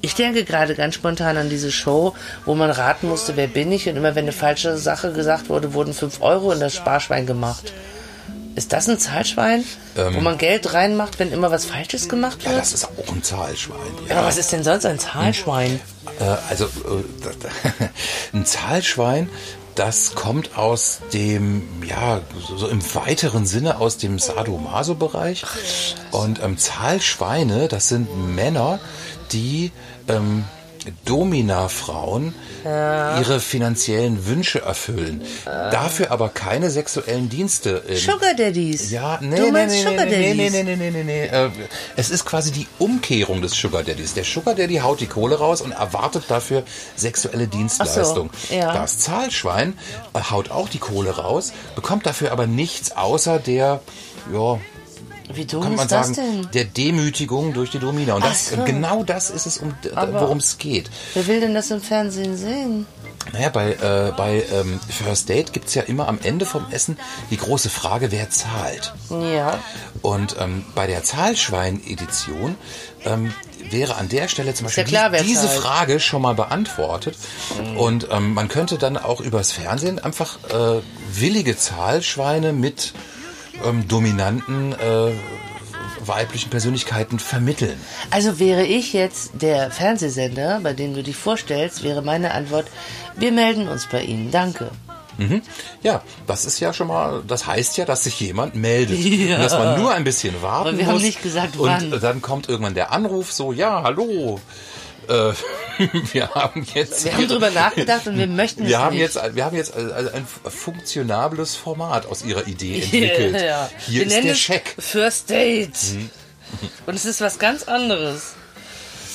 ich 0.00 0.14
denke 0.14 0.44
gerade 0.44 0.74
ganz 0.74 0.94
spontan 0.94 1.36
an 1.36 1.48
diese 1.48 1.72
Show, 1.72 2.14
wo 2.44 2.54
man 2.54 2.70
raten 2.70 3.08
musste, 3.08 3.36
wer 3.36 3.48
bin 3.48 3.72
ich? 3.72 3.88
Und 3.88 3.96
immer 3.96 4.14
wenn 4.14 4.24
eine 4.24 4.32
falsche 4.32 4.76
Sache 4.76 5.12
gesagt 5.12 5.48
wurde, 5.48 5.74
wurden 5.74 5.92
5 5.92 6.20
Euro 6.20 6.52
in 6.52 6.60
das 6.60 6.74
Sparschwein 6.76 7.26
gemacht. 7.26 7.72
Ist 8.58 8.72
das 8.72 8.88
ein 8.88 8.98
Zahlschwein? 8.98 9.64
wo 9.94 10.20
man 10.20 10.36
Geld 10.36 10.74
reinmacht, 10.74 11.20
wenn 11.20 11.30
immer 11.30 11.52
was 11.52 11.64
Falsches 11.64 12.08
gemacht 12.08 12.38
Ähm. 12.40 12.46
Ja, 12.46 12.50
wird? 12.50 12.60
das 12.62 12.72
ist 12.72 12.84
auch 12.86 13.12
ein 13.12 13.22
Zahlschwein. 13.22 13.78
Aber 14.10 14.26
was 14.26 14.36
ist 14.36 14.50
denn 14.50 14.64
sonst 14.64 14.84
ein 14.84 14.98
Zahlschwein? 14.98 15.80
Äh, 16.18 16.24
also 16.50 16.64
äh, 16.64 17.84
ein 18.36 18.44
Zahlschwein, 18.44 19.28
das 19.76 20.16
kommt 20.16 20.58
aus 20.58 20.98
dem, 21.12 21.62
ja, 21.88 22.20
so, 22.48 22.56
so 22.56 22.66
im 22.66 22.82
weiteren 22.96 23.46
Sinne 23.46 23.78
aus 23.78 23.96
dem 23.96 24.18
Sadomaso-Bereich. 24.18 25.44
Und 26.10 26.42
ähm, 26.42 26.58
Zahlschweine, 26.58 27.68
das 27.68 27.88
sind 27.88 28.08
Männer, 28.34 28.80
die 29.30 29.70
ähm, 30.08 30.44
Domina-Frauen 31.04 32.34
ihre 32.64 33.40
finanziellen 33.40 34.26
Wünsche 34.26 34.60
erfüllen. 34.60 35.22
Dafür 35.44 36.10
aber 36.10 36.28
keine 36.28 36.70
sexuellen 36.70 37.28
Dienste. 37.28 37.82
ähm, 37.88 37.96
Sugar 37.96 38.34
Daddies. 38.34 38.90
ja, 38.90 39.18
nee, 39.22 39.36
du 39.36 39.50
nee, 39.52 39.66
nee, 39.66 39.82
Sugar 39.82 40.04
nee, 40.06 40.34
nee, 40.34 40.50
nee, 40.50 40.62
nee, 40.64 40.76
nee, 40.76 40.90
nee, 40.90 41.04
nee. 41.04 41.24
Äh, 41.26 41.50
Es 41.96 42.10
ist 42.10 42.24
quasi 42.26 42.50
die 42.50 42.66
Umkehrung 42.78 43.40
des 43.42 43.52
Sugar 43.52 43.84
Daddies. 43.84 44.14
Der 44.14 44.24
Sugar 44.24 44.54
Daddy 44.54 44.76
haut 44.78 45.00
die 45.00 45.06
Kohle 45.06 45.38
raus 45.38 45.62
und 45.62 45.72
erwartet 45.72 46.24
dafür 46.28 46.62
sexuelle 46.96 47.46
Dienstleistung. 47.46 48.30
ja. 48.50 48.72
Das 48.74 48.98
Zahlschwein 48.98 49.78
äh, 50.14 50.20
haut 50.30 50.50
auch 50.50 50.68
die 50.68 50.78
Kohle 50.78 51.10
raus, 51.16 51.52
bekommt 51.74 52.06
dafür 52.06 52.32
aber 52.32 52.46
nichts 52.46 52.96
außer 52.96 53.38
der, 53.38 53.80
ja, 54.32 54.58
Wie 55.32 55.44
dumm 55.44 55.62
kann 55.62 55.74
man 55.76 55.84
ist 55.86 55.92
das 55.92 56.08
sagen, 56.08 56.42
denn? 56.42 56.50
der 56.52 56.64
Demütigung 56.64 57.52
durch 57.52 57.70
die 57.70 57.78
Domina. 57.78 58.14
Und 58.14 58.24
das, 58.24 58.50
so. 58.50 58.64
genau 58.64 59.02
das 59.04 59.30
ist 59.30 59.46
es, 59.46 59.58
um, 59.58 59.74
worum 59.94 60.38
es 60.38 60.58
geht. 60.58 60.90
Wer 61.14 61.26
will 61.26 61.40
denn 61.40 61.54
das 61.54 61.70
im 61.70 61.80
Fernsehen 61.80 62.36
sehen? 62.36 62.86
Naja, 63.32 63.50
bei, 63.50 63.72
äh, 63.72 64.12
bei 64.16 64.42
ähm, 64.52 64.80
First 64.88 65.28
Date 65.28 65.52
gibt's 65.52 65.74
ja 65.74 65.82
immer 65.82 66.08
am 66.08 66.18
Ende 66.22 66.46
vom 66.46 66.64
Essen 66.70 66.96
die 67.30 67.36
große 67.36 67.68
Frage, 67.68 68.10
wer 68.10 68.30
zahlt. 68.30 68.94
Ja. 69.10 69.58
Und 70.00 70.36
ähm, 70.38 70.64
bei 70.74 70.86
der 70.86 71.04
Zahlschwein-Edition 71.04 72.56
ähm, 73.04 73.34
wäre 73.70 73.96
an 73.96 74.08
der 74.08 74.28
Stelle 74.28 74.54
zum 74.54 74.66
Beispiel 74.66 74.84
klar, 74.84 75.10
diese 75.10 75.46
zahlt. 75.46 75.60
Frage 75.60 76.00
schon 76.00 76.22
mal 76.22 76.34
beantwortet. 76.34 77.16
Und 77.76 78.08
ähm, 78.10 78.32
man 78.32 78.48
könnte 78.48 78.78
dann 78.78 78.96
auch 78.96 79.20
übers 79.20 79.52
Fernsehen 79.52 79.98
einfach 79.98 80.38
äh, 80.50 80.80
willige 81.12 81.56
Zahlschweine 81.56 82.54
mit 82.54 82.94
ähm, 83.64 83.86
dominanten 83.88 84.72
äh, 84.72 85.12
weiblichen 86.04 86.50
Persönlichkeiten 86.50 87.18
vermitteln. 87.18 87.78
Also 88.10 88.38
wäre 88.38 88.64
ich 88.64 88.92
jetzt 88.92 89.32
der 89.40 89.70
Fernsehsender, 89.70 90.60
bei 90.62 90.72
dem 90.72 90.94
du 90.94 91.02
dich 91.02 91.16
vorstellst, 91.16 91.82
wäre 91.82 92.02
meine 92.02 92.32
Antwort, 92.32 92.66
wir 93.16 93.32
melden 93.32 93.68
uns 93.68 93.86
bei 93.86 94.02
Ihnen. 94.02 94.30
Danke. 94.30 94.70
Mhm. 95.18 95.42
Ja, 95.82 96.02
das 96.26 96.44
ist 96.44 96.60
ja 96.60 96.72
schon 96.72 96.86
mal, 96.86 97.22
das 97.26 97.46
heißt 97.46 97.76
ja, 97.76 97.84
dass 97.84 98.04
sich 98.04 98.20
jemand 98.20 98.54
meldet. 98.54 98.98
Ja. 98.98 99.36
Und 99.36 99.42
dass 99.42 99.52
man 99.52 99.80
nur 99.80 99.92
ein 99.92 100.04
bisschen 100.04 100.40
warten 100.42 100.68
Aber 100.68 100.78
wir 100.78 100.84
muss. 100.84 100.94
haben 100.94 101.02
nicht 101.02 101.22
gesagt, 101.22 101.56
und 101.56 101.66
wann. 101.66 102.00
dann 102.00 102.22
kommt 102.22 102.48
irgendwann 102.48 102.74
der 102.74 102.92
Anruf 102.92 103.32
so, 103.32 103.52
ja, 103.52 103.82
hallo, 103.82 104.40
wir 106.12 106.34
haben 106.34 106.66
jetzt. 106.74 107.04
Wir 107.04 107.14
haben 107.14 107.28
drüber 107.28 107.50
nachgedacht 107.50 108.06
und 108.06 108.18
wir 108.18 108.26
möchten 108.26 108.66
wir 108.66 108.78
haben 108.78 108.96
nicht. 108.96 109.14
jetzt, 109.14 109.34
wir 109.34 109.44
haben 109.44 109.56
jetzt 109.56 109.74
also 109.74 110.10
ein 110.10 110.26
funktionables 110.26 111.56
Format 111.56 112.06
aus 112.06 112.24
ihrer 112.24 112.46
Idee 112.46 112.82
entwickelt. 112.82 113.40
Ja. 113.40 113.70
Hier 113.86 114.00
wir 114.00 114.06
ist 114.06 114.12
nennen 114.12 114.26
der 114.28 114.34
Scheck. 114.34 114.74
First 114.78 115.30
Date. 115.30 115.76
Mhm. 115.92 116.10
Und 116.86 116.94
es 116.94 117.04
ist 117.04 117.20
was 117.20 117.38
ganz 117.38 117.64
anderes. 117.64 118.34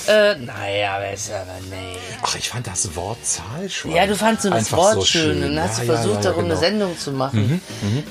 Äh, 0.07 0.35
naja, 0.35 0.95
aber 0.97 1.11
ist 1.11 1.31
aber 1.31 1.53
nee. 1.69 1.97
Ach, 2.21 2.35
ich 2.35 2.49
fand 2.49 2.67
das 2.67 2.95
Wort 2.95 3.17
Zahlschwein. 3.25 3.91
Ja, 3.95 4.05
du 4.07 4.15
fandst 4.15 4.43
so 4.43 4.49
das 4.49 4.71
Wort 4.71 4.95
so 4.95 5.05
schön. 5.05 5.43
Und 5.43 5.55
dann 5.55 5.63
hast 5.63 5.79
Ja, 5.79 5.85
du 5.85 5.93
versucht, 5.93 6.15
ja, 6.15 6.21
ja, 6.21 6.21
darum 6.29 6.43
genau. 6.43 6.55
Mhm, 6.55 6.61
eine 6.61 6.69
Sendung 6.69 6.99
zu 6.99 7.11
machen. 7.11 7.61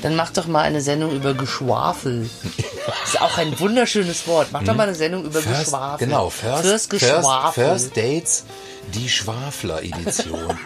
Dann 0.03 0.17
mach 0.17 0.31
doch 0.31 0.47
mal 0.47 0.63
eine 0.63 0.81
Sendung 0.81 1.13
über 1.13 1.35
Geschwafel. 1.35 2.29
ist 3.05 3.21
auch 3.21 3.37
ein 3.39 3.59
wunderschönes 3.61 4.27
Wort. 4.27 4.49
Mach 4.53 4.63
doch 4.65 4.75
mal 4.75 4.85
eine 4.85 4.95
Sendung 4.95 5.25
über 5.25 5.41
First, 5.41 5.65
Geschwafel. 5.67 6.07
genau, 6.07 6.31
First, 6.31 6.63
Fürs 6.63 6.87
first, 6.87 6.91
Geschwafel. 6.91 7.65
first 7.65 7.97
Dates, 7.97 8.45
die 8.95 9.09
Schwafler-Edition. 9.09 10.59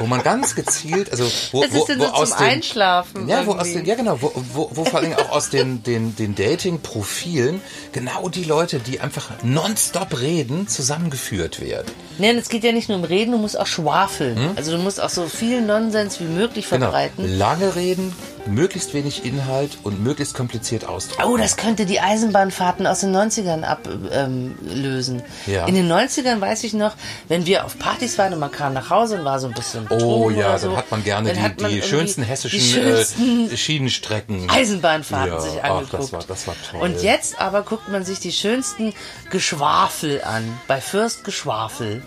wo 0.00 0.06
man 0.06 0.22
ganz 0.22 0.54
gezielt, 0.54 1.10
also 1.10 1.24
wo, 1.50 1.62
Das 1.62 1.72
wo, 1.72 1.78
ist 1.80 1.86
denn 1.88 1.98
wo 1.98 2.04
so 2.04 2.12
aus 2.12 2.28
zum 2.30 2.38
den, 2.38 2.46
Einschlafen 2.46 3.28
Ja, 3.28 3.46
wo 3.46 3.52
aus 3.54 3.72
den, 3.72 3.84
ja 3.84 3.94
genau, 3.96 4.20
wo, 4.22 4.32
wo, 4.52 4.70
wo 4.72 4.84
vor 4.84 5.00
allem 5.00 5.14
auch 5.14 5.30
aus 5.30 5.50
den, 5.50 5.82
den, 5.82 6.14
den 6.14 6.34
Dating-Profilen 6.36 7.60
genau 7.92 8.28
die 8.28 8.44
Leute, 8.44 8.78
die 8.78 9.00
einfach 9.00 9.30
nonstop 9.42 10.20
reden, 10.20 10.68
zusammengeführt 10.68 11.60
werden. 11.60 11.90
Nee, 12.18 12.30
und 12.30 12.36
es 12.36 12.48
geht 12.48 12.64
ja 12.64 12.72
nicht 12.72 12.88
nur 12.88 12.98
um 12.98 13.04
Reden, 13.04 13.32
du 13.32 13.38
musst 13.38 13.58
auch 13.58 13.66
schwafeln. 13.66 14.38
Also 14.56 14.72
du 14.72 14.78
musst 14.78 15.00
auch 15.00 15.10
so 15.10 15.26
viel 15.26 15.60
Nonsens 15.62 16.20
wie 16.20 16.24
möglich 16.24 16.66
Hm? 16.66 16.78
Genau. 16.78 16.86
verbreiten. 16.90 17.38
Lange 17.38 17.74
reden, 17.74 18.14
möglichst 18.46 18.94
wenig 18.94 19.24
Inhalt 19.24 19.78
und 19.82 20.02
möglichst 20.02 20.34
kompliziert 20.34 20.84
ausdrücken. 20.86 21.22
Oh, 21.28 21.36
das 21.36 21.56
könnte 21.56 21.86
die 21.86 22.00
Eisenbahnfahrten 22.00 22.86
aus 22.86 23.00
den 23.00 23.14
90ern 23.14 23.62
ablösen. 23.62 25.18
Ähm. 25.46 25.52
Ja. 25.52 25.66
In 25.66 25.74
den 25.74 25.90
90ern 25.90 26.40
weiß 26.40 26.64
ich 26.64 26.72
noch, 26.72 26.94
wenn 27.28 27.46
wir 27.46 27.64
auf 27.64 27.78
Partys 27.78 28.16
waren 28.18 28.32
und 28.32 28.38
man 28.40 28.50
kam 28.50 28.72
nach 28.74 28.90
Hause 28.90 29.18
und 29.18 29.24
war 29.24 29.38
so 29.40 29.48
ein 29.48 29.54
bisschen 29.54 29.86
Oh 29.90 30.30
ja, 30.30 30.48
oder 30.50 30.58
so, 30.58 30.68
dann 30.68 30.76
hat 30.76 30.90
man 30.90 31.04
gerne 31.04 31.32
dann 31.32 31.42
hat 31.42 31.60
man 31.60 31.70
die, 31.70 31.80
die 31.80 31.86
schönsten 31.86 32.22
hessischen 32.22 32.58
die 32.58 32.64
schönsten 32.64 33.50
äh, 33.50 33.56
Schienenstrecken. 33.56 34.48
Eisenbahnfahrten 34.50 35.34
Ja, 35.34 35.40
sich 35.40 35.52
ach, 35.62 35.70
angeguckt. 35.70 35.94
das 36.02 36.12
war- 36.12 36.24
das 36.26 36.46
war 36.46 36.54
toll. 36.70 36.80
Und 36.80 37.02
jetzt 37.02 37.40
aber 37.40 37.62
guckt 37.62 37.88
man 37.88 38.04
sich 38.04 38.20
die 38.20 38.32
schönsten 38.32 38.92
Geschwafel 39.30 40.22
an, 40.24 40.58
bei 40.66 40.80
Fürst 40.80 41.24
Geschwafel. 41.24 42.02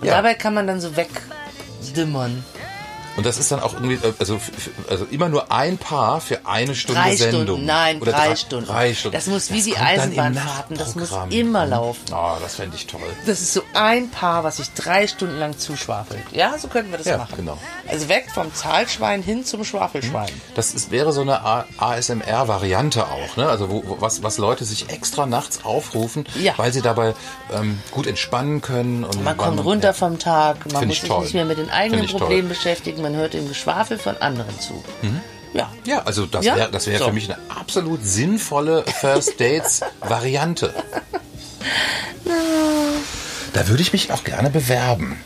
Und 0.00 0.06
Ja. 0.08 0.16
dabei 0.16 0.34
kann 0.34 0.54
man 0.54 0.66
dann 0.66 0.80
so 0.80 0.90
wegdimmern. 0.96 2.44
Und 3.16 3.24
das 3.26 3.38
ist 3.38 3.52
dann 3.52 3.60
auch 3.60 3.74
irgendwie, 3.74 3.94
äh, 3.94 4.12
also, 4.18 4.40
also 4.90 5.06
immer 5.10 5.28
nur 5.28 5.52
ein 5.52 5.78
Paar 5.78 6.20
für 6.20 6.46
eine 6.46 6.74
Stunde 6.74 7.00
Drei 7.00 7.16
Sendung. 7.16 7.42
Stunden, 7.44 7.66
nein, 7.66 8.00
Oder 8.00 8.12
drei, 8.12 8.34
Stunden. 8.36 8.66
Drei 8.66 8.92
Stunden. 8.94 9.16
Das 9.16 9.26
muss 9.26 9.50
wie 9.52 9.62
die 9.62 9.72
dann 9.72 9.80
im 9.80 9.86
Eisenbahnfahrten, 9.86 10.76
das 10.76 10.94
muss 10.96 11.10
immer 11.30 11.66
laufen. 11.66 12.00
Oh, 12.12 12.32
das 12.42 12.56
fände 12.56 12.76
ich 12.76 12.86
toll. 12.86 13.00
Das 13.26 13.40
ist 13.40 13.52
so 13.52 13.62
ein 13.74 14.10
Paar, 14.10 14.42
was 14.44 14.56
sich 14.56 14.70
drei 14.74 15.06
Stunden 15.06 15.38
lang 15.38 15.56
zuschwafelt. 15.58 16.22
Ja, 16.32 16.58
so 16.58 16.68
könnten 16.68 16.90
wir 16.90 16.98
das 16.98 17.06
Ja, 17.06 17.18
machen. 17.18 17.34
genau. 17.36 17.58
Also 17.88 18.08
weg 18.08 18.26
vom 18.34 18.52
Zahlschwein 18.54 19.22
hin 19.22 19.44
zum 19.44 19.64
Schwafelschwein. 19.64 20.30
Das 20.56 20.74
ist, 20.74 20.90
wäre 20.90 21.12
so 21.12 21.20
eine 21.20 21.40
ASMR-Variante 21.78 23.06
auch, 23.06 23.36
ne? 23.36 23.46
Also 23.48 23.70
wo, 23.70 23.96
was, 24.00 24.22
was 24.22 24.38
Leute 24.38 24.64
sich 24.64 24.88
extra 24.90 25.26
nachts 25.26 25.64
aufrufen, 25.64 26.24
Ja. 26.40 26.54
weil 26.56 26.72
sie 26.72 26.82
dabei 26.82 27.14
ähm, 27.52 27.78
gut 27.90 28.06
entspannen 28.06 28.60
können. 28.60 29.04
Und 29.04 29.22
Man 29.24 29.36
kommt 29.36 29.62
runter 29.64 29.88
ja. 29.88 29.92
vom 29.92 30.18
Tag, 30.18 30.58
man 30.72 30.80
Find 30.80 30.86
muss 30.86 30.94
ich 30.96 31.00
sich 31.02 31.08
toll. 31.10 31.22
nicht 31.22 31.34
mehr 31.34 31.44
mit 31.44 31.58
den 31.58 31.70
eigenen 31.70 32.06
Problemen 32.06 32.48
beschäftigen, 32.48 33.02
man 33.04 33.14
hört 33.14 33.34
dem 33.34 33.46
Geschwafel 33.48 33.98
von 33.98 34.16
anderen 34.18 34.58
zu. 34.58 34.82
Ja. 35.52 35.70
Ja, 35.84 36.02
also 36.04 36.26
das 36.26 36.44
Ja? 36.44 36.56
wäre 36.56 36.72
wär 36.72 36.80
So. 36.98 37.04
für 37.04 37.12
mich 37.12 37.32
eine 37.32 37.38
absolut 37.48 38.04
sinnvolle 38.04 38.82
First 39.00 39.40
Dates-Variante. 39.40 40.74
Da 43.52 43.68
würde 43.68 43.82
ich 43.82 43.92
mich 43.92 44.10
auch 44.10 44.24
gerne 44.24 44.50
bewerben. 44.50 45.20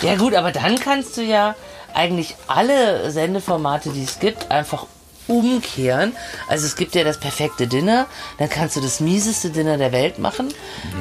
Ja 0.00 0.14
gut, 0.14 0.34
aber 0.34 0.52
dann 0.52 0.78
kannst 0.78 1.16
du 1.16 1.22
ja 1.22 1.56
eigentlich 1.92 2.36
alle 2.46 3.10
Sendeformate, 3.10 3.90
die 3.90 4.04
es 4.04 4.20
gibt, 4.20 4.50
einfach 4.50 4.86
umkehren. 5.30 6.14
Also 6.48 6.66
es 6.66 6.76
gibt 6.76 6.94
ja 6.94 7.04
das 7.04 7.18
perfekte 7.18 7.66
Dinner, 7.66 8.06
dann 8.38 8.48
kannst 8.50 8.76
du 8.76 8.80
das 8.80 9.00
mieseste 9.00 9.50
Dinner 9.50 9.78
der 9.78 9.92
Welt 9.92 10.18
machen, 10.18 10.52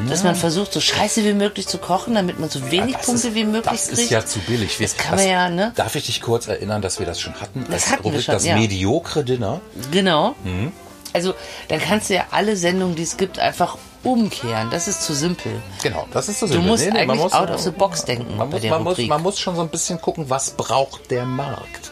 dass 0.08 0.24
man 0.24 0.36
versucht, 0.36 0.72
so 0.72 0.80
scheiße 0.80 1.24
wie 1.26 1.34
möglich 1.34 1.68
zu 1.68 1.78
kochen, 1.80 2.16
damit 2.16 2.40
man 2.40 2.50
so 2.50 2.72
wenig 2.72 2.96
das 2.96 3.06
Punkte 3.08 3.28
ist, 3.30 3.36
wie 3.36 3.44
möglich 3.46 3.66
Das 3.72 3.88
kriegt. 3.88 4.00
ist 4.00 4.10
ja 4.12 4.26
zu 4.26 4.40
billig. 4.40 4.80
Wir- 4.80 4.88
Das 4.88 4.98
kann 4.98 5.16
man 5.18 5.28
ja, 5.28 5.50
ne? 5.50 5.74
Darf 5.76 5.96
ich 5.96 6.06
dich 6.06 6.22
kurz 6.22 6.48
erinnern, 6.48 6.82
dass 6.82 7.00
wir 7.00 7.06
das 7.06 7.20
schon 7.20 7.34
hatten? 7.42 7.66
Das 7.66 7.74
Als 7.74 7.92
hatten 7.92 8.04
wir 8.04 8.12
Rubrik 8.12 8.26
schon, 8.26 8.34
Das 8.36 8.46
ja. 8.46 8.56
mediokre 8.56 9.24
Dinner. 9.24 9.62
Genau. 9.92 10.36
Mhm. 10.44 10.72
Also 11.12 11.34
dann 11.70 11.80
kannst 11.82 12.10
du 12.12 12.14
ja 12.16 12.26
alle 12.30 12.56
Sendungen, 12.56 12.96
die 12.96 13.02
es 13.04 13.18
gibt, 13.18 13.40
einfach 13.40 13.78
umkehren. 14.04 14.70
Das 14.70 14.88
ist 14.88 15.02
zu 15.04 15.14
simpel. 15.14 15.52
Genau, 15.84 16.08
das 16.14 16.30
ist 16.30 16.42
das 16.42 16.52
Du 16.52 16.60
musst 16.62 16.88
man 16.88 16.98
eigentlich 16.98 17.34
out 17.34 17.50
of 17.50 17.60
the 17.62 17.72
box 17.72 18.06
denken 18.06 18.38
Man 18.38 18.50
bei 18.50 18.56
muss, 18.58 18.62
der 18.62 18.72
man, 18.72 18.84
muss, 18.84 18.98
man 19.00 19.22
muss 19.24 19.40
schon 19.40 19.56
so 19.56 19.62
ein 19.62 19.70
bisschen 19.70 20.00
gucken, 20.00 20.30
was 20.30 20.52
braucht 20.52 21.10
der 21.12 21.26
Markt. 21.26 21.92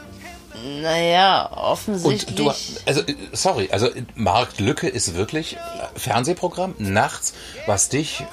Naja, 0.81 1.45
Und 1.47 1.57
offensichtlich. 1.57 2.35
du, 2.35 2.51
also, 2.85 3.01
sorry, 3.31 3.69
also 3.71 3.89
Marktlücke 4.15 4.87
ist 4.87 5.15
wirklich 5.15 5.57
Fernsehprogramm 5.95 6.75
nachts, 6.77 7.33
was 7.65 7.89
dich 7.89 8.21
äh, 8.21 8.25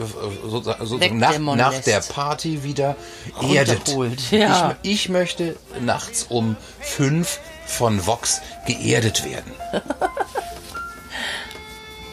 sozusagen, 0.49 0.87
sozusagen 0.87 1.19
nach, 1.19 1.39
nach 1.39 1.81
der 1.81 2.01
Party 2.01 2.63
wieder 2.65 2.97
erdet. 3.43 3.89
Ja. 4.31 4.77
Ich, 4.83 4.91
ich 4.93 5.09
möchte 5.09 5.57
nachts 5.81 6.27
um 6.29 6.57
fünf 6.81 7.39
von 7.67 8.07
Vox 8.07 8.41
geerdet 8.67 9.25
werden. 9.25 9.53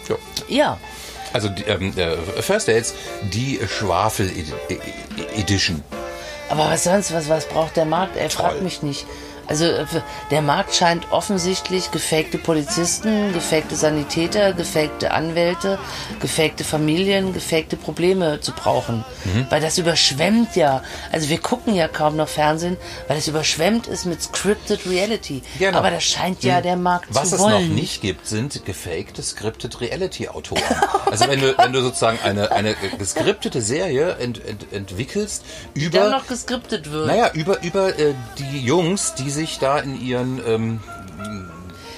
ja. 0.09 0.15
ja. 0.47 0.77
Also 1.33 1.49
ähm, 1.65 1.93
äh, 1.97 2.17
First 2.41 2.67
Dates, 2.67 2.93
die 3.33 3.59
Schwafel 3.67 4.27
Edi- 4.29 4.53
Edi- 4.69 5.39
Edition. 5.41 5.83
Aber 6.49 6.69
was 6.69 6.83
sonst, 6.83 7.13
was, 7.13 7.29
was 7.29 7.47
braucht 7.47 7.77
der 7.77 7.85
Markt? 7.85 8.17
Er 8.17 8.29
fragt 8.29 8.61
mich 8.61 8.81
nicht. 8.83 9.05
Also 9.47 9.65
äh, 9.65 9.85
der 10.29 10.41
Markt 10.41 10.75
scheint 10.75 11.11
offensichtlich 11.11 11.91
gefakte 11.91 12.37
Polizisten, 12.37 13.33
gefakte 13.33 13.75
Sanitäter, 13.75 14.53
gefakte 14.53 15.11
Anwälte, 15.11 15.79
gefakte 16.19 16.63
Familien, 16.63 17.33
gefakte 17.33 17.75
Probleme 17.75 18.39
zu 18.41 18.51
brauchen. 18.53 19.03
Mhm. 19.25 19.47
Weil 19.49 19.61
das 19.61 19.77
überschwemmt 19.77 20.55
ja. 20.55 20.83
Also 21.11 21.29
wir 21.29 21.39
gucken 21.39 21.75
ja 21.75 21.87
kaum 21.87 22.15
noch 22.15 22.29
Fernsehen, 22.29 22.77
weil 23.07 23.17
es 23.17 23.27
überschwemmt 23.27 23.87
ist 23.87 24.05
mit 24.05 24.21
Scripted 24.21 24.85
Reality. 24.87 25.41
Genau. 25.59 25.77
Aber 25.79 25.91
das 25.91 26.03
scheint 26.03 26.43
ja 26.43 26.61
der 26.61 26.77
Markt 26.77 27.07
Was 27.09 27.29
zu 27.29 27.35
es 27.35 27.41
wollen. 27.41 27.69
noch 27.69 27.75
nicht 27.75 28.01
gibt, 28.01 28.27
sind 28.27 28.65
gefakte 28.65 29.21
Scripted 29.21 29.81
Reality-Autoren. 29.81 30.61
Also 31.09 31.27
wenn 31.27 31.41
du, 31.41 31.57
wenn 31.57 31.73
du 31.73 31.81
sozusagen 31.81 32.19
eine, 32.23 32.51
eine 32.51 32.75
geskriptete 32.97 33.61
Serie 33.61 34.15
ent, 34.15 34.43
ent, 34.45 34.71
entwickelst 34.71 35.43
Dann 35.73 35.83
über, 35.83 36.09
noch 36.09 36.27
geskriptet 36.27 36.91
wird. 36.91 37.07
naja, 37.07 37.31
über, 37.33 37.61
über 37.63 37.97
äh, 37.99 38.13
die 38.37 38.61
Jungs, 38.61 39.13
die 39.15 39.29
sich 39.29 39.40
da 39.59 39.79
in 39.79 39.99
ihren 40.01 40.41
ähm, 40.45 40.79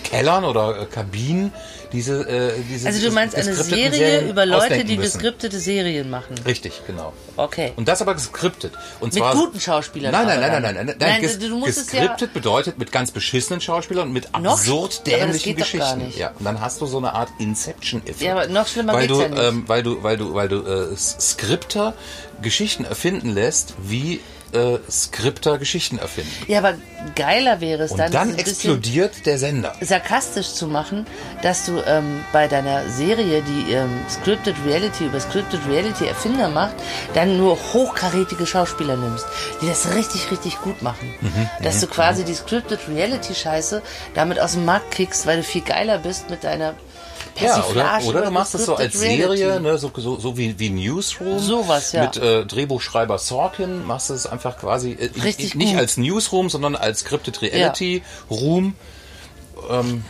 Kellern 0.03 0.43
oder 0.45 0.81
äh, 0.81 0.85
Kabinen 0.85 1.51
diese, 1.91 2.27
äh, 2.27 2.53
diese 2.71 2.87
also 2.87 3.07
du 3.07 3.13
meinst 3.13 3.35
eine 3.35 3.53
Serie 3.53 3.91
Serien 3.93 4.29
über 4.29 4.47
Leute, 4.47 4.83
die 4.83 4.97
müssen. 4.97 5.11
geskriptete 5.19 5.59
Serien 5.59 6.09
machen. 6.09 6.33
Richtig, 6.43 6.81
genau. 6.87 7.13
Okay. 7.37 7.71
Und 7.75 7.87
das 7.87 8.01
aber 8.01 8.15
geskriptet. 8.15 8.73
Und 8.99 9.13
Mit 9.13 9.21
zwar, 9.21 9.35
guten 9.35 9.59
Schauspielern 9.59 10.11
Nein, 10.11 10.25
nein, 10.25 10.39
nein, 10.39 10.51
nein, 10.51 10.63
dann. 10.63 10.75
nein, 10.87 10.95
nein, 10.99 11.21
Nein, 11.21 11.21
ges- 11.23 11.37
du- 11.37 11.55
musst 11.55 11.77
es 11.77 11.91
ja- 11.91 11.99
geskriptet 12.01 12.33
bedeutet 12.33 12.79
mit 12.79 12.91
ganz 12.91 13.11
beschissenen 13.11 13.61
Schauspielern 13.61 14.07
und 14.07 14.13
mit 14.13 14.25
Noch? 14.39 14.53
absurd 14.53 14.93
das 14.93 15.03
dämlichen 15.03 15.55
Geschichten. 15.55 16.11
Ja, 16.17 16.31
und 16.39 16.43
dann 16.45 16.59
hast 16.61 16.81
du 16.81 16.87
so 16.87 16.97
eine 16.97 17.13
Art 17.13 17.29
Inception-Effekt. 17.37 18.21
Ja, 18.21 18.31
aber 18.33 18.47
noch 18.47 18.65
schlimmer 18.67 18.93
weil 18.93 19.05
geht's 19.07 19.19
du, 19.19 19.21
ja 19.25 19.29
nicht. 19.29 19.43
Ähm, 19.43 19.63
weil 19.67 19.83
du, 19.83 20.01
weil 20.01 20.17
du, 20.17 20.33
weil 20.33 20.47
du 20.49 20.61
äh, 20.63 20.95
Skripter 20.97 21.93
Geschichten 22.41 22.85
erfinden 22.85 23.29
lässt, 23.35 23.75
wie 23.83 24.19
äh, 24.53 24.79
Skripter 24.89 25.57
Geschichten 25.57 25.97
erfinden. 25.97 26.31
Ja, 26.47 26.59
aber 26.59 26.75
geiler 27.15 27.59
wäre 27.61 27.83
es 27.83 27.91
Und 27.91 27.99
dann, 27.99 28.11
dann, 28.11 28.35
explodiert 28.37 29.25
der 29.25 29.37
Sender. 29.37 29.75
sarkastisch 29.81 30.53
zu 30.53 30.67
machen, 30.67 31.05
dass 31.41 31.65
du 31.65 31.81
ähm, 31.85 32.23
bei 32.31 32.47
deiner 32.47 32.87
Serie, 32.89 33.41
die 33.41 33.73
ähm, 33.73 33.89
Scripted 34.09 34.55
Reality 34.65 35.05
über 35.05 35.19
Scripted 35.19 35.59
Reality 35.67 36.05
Erfinder 36.05 36.49
macht, 36.49 36.75
dann 37.13 37.37
nur 37.37 37.57
hochkarätige 37.73 38.45
Schauspieler 38.45 38.95
nimmst, 38.95 39.25
die 39.61 39.67
das 39.67 39.93
richtig, 39.95 40.31
richtig 40.31 40.59
gut 40.61 40.81
machen. 40.81 41.13
Mhm, 41.21 41.49
dass 41.63 41.79
du 41.81 41.87
quasi 41.87 42.23
die 42.23 42.33
Scripted 42.35 42.79
Reality 42.87 43.35
Scheiße 43.35 43.81
damit 44.13 44.39
aus 44.39 44.53
dem 44.53 44.65
Markt 44.65 44.91
kriegst, 44.91 45.25
weil 45.25 45.37
du 45.37 45.43
viel 45.43 45.61
geiler 45.61 45.97
bist 45.97 46.29
mit 46.29 46.43
deiner 46.43 46.73
Ja, 47.39 47.63
oder, 47.65 47.99
oder 48.05 48.21
du 48.23 48.31
machst 48.31 48.55
es 48.55 48.65
so 48.65 48.75
als 48.75 49.01
Reality. 49.01 49.37
Serie, 49.37 49.59
ne, 49.59 49.77
so, 49.77 49.91
so, 49.95 50.19
so 50.19 50.37
wie, 50.37 50.57
wie 50.59 50.69
Newsroom. 50.69 51.39
Sowas, 51.39 51.91
ja. 51.91 52.03
Mit 52.03 52.17
äh, 52.17 52.45
Drehbuchschreiber 52.45 53.17
Sorkin 53.17 53.85
machst 53.85 54.09
du 54.09 54.13
es 54.13 54.25
einfach 54.25 54.57
quasi 54.57 54.91
äh, 54.93 55.09
Richtig 55.21 55.55
nicht 55.55 55.71
gut. 55.71 55.79
als 55.79 55.97
Newsroom, 55.97 56.49
sondern 56.49 56.75
als 56.75 57.01
Scripted 57.01 57.41
Reality 57.41 58.03
Room. 58.29 58.75
Ähm, 59.69 60.03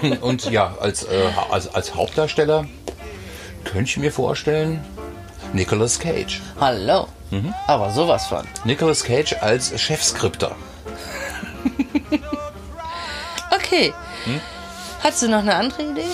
und, 0.00 0.22
und 0.22 0.50
ja, 0.50 0.74
als, 0.80 1.04
äh, 1.04 1.28
als, 1.50 1.74
als 1.74 1.94
Hauptdarsteller 1.94 2.66
könnte 3.64 3.90
ich 3.90 3.96
mir 3.96 4.12
vorstellen, 4.12 4.84
Nicolas 5.52 5.98
Cage. 5.98 6.40
Hallo. 6.60 7.08
Mhm. 7.30 7.54
Aber 7.66 7.90
sowas 7.92 8.26
von. 8.26 8.46
Nicolas 8.64 9.04
Cage 9.04 9.36
als 9.40 9.78
Chefskripter. 9.80 10.54
Okay. 13.54 13.92
Hm? 14.24 14.40
Hast 15.02 15.22
du 15.22 15.28
noch 15.28 15.38
eine 15.38 15.54
andere 15.54 15.82
Idee? 15.82 16.04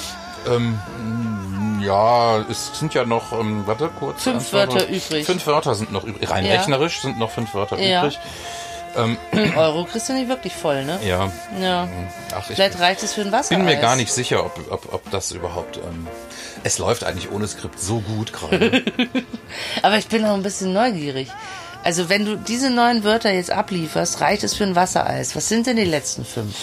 Ja, 1.81 2.39
es 2.51 2.71
sind 2.79 2.95
ja 2.95 3.05
noch, 3.05 3.33
ähm, 3.33 3.63
warte 3.67 3.89
kurz. 3.99 4.25
Fünf 4.25 4.53
Wörter 4.53 4.89
übrig. 4.89 5.25
Fünf 5.27 5.47
Wörter 5.47 5.75
sind 5.75 5.93
noch 5.93 6.05
übrig. 6.05 6.29
Rein 6.29 6.45
Ja. 6.45 6.55
rechnerisch 6.55 7.01
sind 7.01 7.19
noch 7.19 7.31
fünf 7.31 7.55
Wörter 7.55 7.79
Ja. 7.79 8.03
übrig. 8.05 8.19
Ein 8.97 9.17
Euro 9.57 9.85
kriegst 9.85 10.09
du 10.09 10.13
nicht 10.15 10.29
wirklich 10.29 10.53
voll, 10.55 10.85
ne? 10.85 10.99
Ja. 11.07 11.31
Ja. 11.61 11.87
Ach, 12.35 12.49
ich 12.51 12.57
Vielleicht 12.57 12.81
reicht 12.81 13.03
es 13.03 13.13
für 13.15 13.21
ein 13.21 13.31
Wasser. 13.31 13.55
bin 13.55 13.65
mir 13.65 13.77
gar 13.77 13.95
nicht 13.97 14.11
sicher, 14.13 14.45
ob, 14.45 14.59
ob, 14.73 14.93
ob 14.93 15.11
das 15.11 15.31
überhaupt. 15.31 15.77
Ähm, 15.77 16.09
es 16.65 16.79
läuft 16.79 17.05
eigentlich 17.05 17.31
ohne 17.31 17.47
Skript 17.47 17.79
so 17.79 18.01
gut 18.01 18.33
gerade. 18.33 18.83
Aber 19.83 19.99
ich 19.99 20.09
bin 20.09 20.23
noch 20.23 20.35
ein 20.35 20.43
bisschen 20.43 20.73
neugierig. 20.73 21.29
Also 21.85 22.09
wenn 22.09 22.25
du 22.25 22.37
diese 22.37 22.71
neun 22.71 23.05
Wörter 23.05 23.31
jetzt 23.31 23.53
ablieferst, 23.53 24.21
reicht 24.21 24.43
es 24.43 24.55
für 24.55 24.65
ein 24.65 24.75
Wassereis. 24.75 25.37
Was 25.37 25.49
sind 25.49 25.67
denn 25.69 25.77
die 25.77 25.85
letzten 25.85 26.25
fünf? 26.25 26.57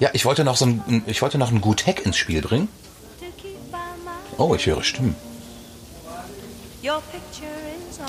Ja, 0.00 0.10
ich 0.12 0.24
wollte 0.24 0.42
noch 0.44 0.56
so 0.56 0.66
ein, 0.66 1.02
ich 1.06 1.22
wollte 1.22 1.38
noch 1.38 1.50
ein 1.52 1.60
Gut 1.60 1.86
Hack 1.86 2.04
ins 2.04 2.16
Spiel 2.16 2.42
bringen. 2.42 2.68
Oh, 4.38 4.54
ich 4.54 4.66
höre 4.66 4.82
Stimmen. 4.82 5.14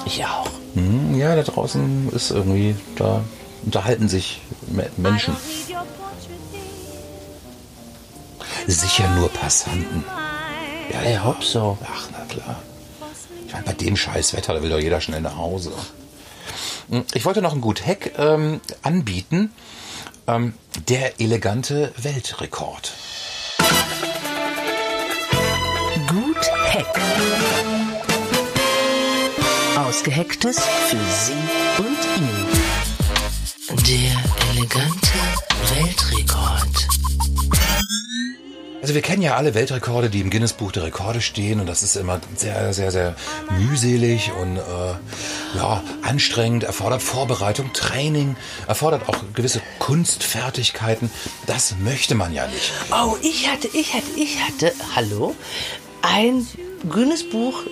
Ich 0.05 0.25
auch. 0.25 0.47
Hm, 0.73 1.17
ja, 1.19 1.35
da 1.35 1.43
draußen 1.43 2.09
ist 2.13 2.31
irgendwie, 2.31 2.75
da 2.95 3.21
unterhalten 3.65 4.07
sich 4.09 4.41
Me- 4.67 4.89
Menschen. 4.97 5.35
Sicher 8.67 9.09
nur 9.15 9.29
Passanten. 9.29 10.03
Ja, 10.91 11.03
ich 11.09 11.23
hoffe 11.23 11.43
so. 11.43 11.77
Ach, 11.85 12.07
na 12.11 12.25
klar. 12.25 12.61
Ich 13.47 13.53
meine, 13.53 13.65
bei 13.65 13.73
dem 13.73 13.97
scheiß 13.97 14.33
Wetter, 14.33 14.53
da 14.53 14.61
will 14.63 14.69
doch 14.69 14.79
jeder 14.79 15.01
schnell 15.01 15.21
nach 15.21 15.35
Hause. 15.35 15.71
Hm, 16.89 17.03
Ich 17.13 17.25
wollte 17.25 17.41
noch 17.41 17.53
ein 17.53 17.61
Gut 17.61 17.85
Hack 17.85 18.13
ähm, 18.17 18.61
anbieten. 18.81 19.51
Ähm, 20.27 20.53
der 20.91 21.21
elegante 21.21 21.93
Weltrekord. 21.95 22.91
Gut 26.09 26.51
Heck. 26.65 26.85
Ausgehecktes 29.77 30.59
für 30.59 30.97
Sie 30.97 31.31
und 31.77 31.97
ihn. 32.17 32.45
Der 33.87 34.17
elegante 34.51 35.17
Weltrekord. 35.75 36.91
Also 38.81 38.93
wir 38.93 39.01
kennen 39.01 39.21
ja 39.21 39.37
alle 39.37 39.53
Weltrekorde, 39.53 40.09
die 40.09 40.19
im 40.19 40.29
Guinness-Buch 40.29 40.73
der 40.73 40.83
Rekorde 40.83 41.21
stehen 41.21 41.61
und 41.61 41.67
das 41.67 41.83
ist 41.83 41.95
immer 41.95 42.19
sehr, 42.35 42.73
sehr, 42.73 42.91
sehr 42.91 43.15
mühselig 43.57 44.33
und 44.41 44.57
äh, 44.57 44.61
ja, 45.55 45.81
anstrengend, 46.03 46.63
erfordert 46.63 47.01
Vorbereitung, 47.01 47.73
Training, 47.73 48.35
erfordert 48.67 49.07
auch 49.09 49.23
gewisse 49.33 49.61
Kunstfertigkeiten. 49.79 51.09
Das 51.45 51.75
möchte 51.79 52.15
man 52.15 52.33
ja 52.33 52.47
nicht. 52.47 52.71
Oh, 52.91 53.17
ich 53.21 53.49
hatte, 53.49 53.67
ich 53.67 53.93
hatte, 53.93 54.11
ich 54.15 54.39
hatte, 54.41 54.73
hallo, 54.95 55.35
ein 56.01 56.47
Guinness 56.89 57.29
Buch 57.29 57.63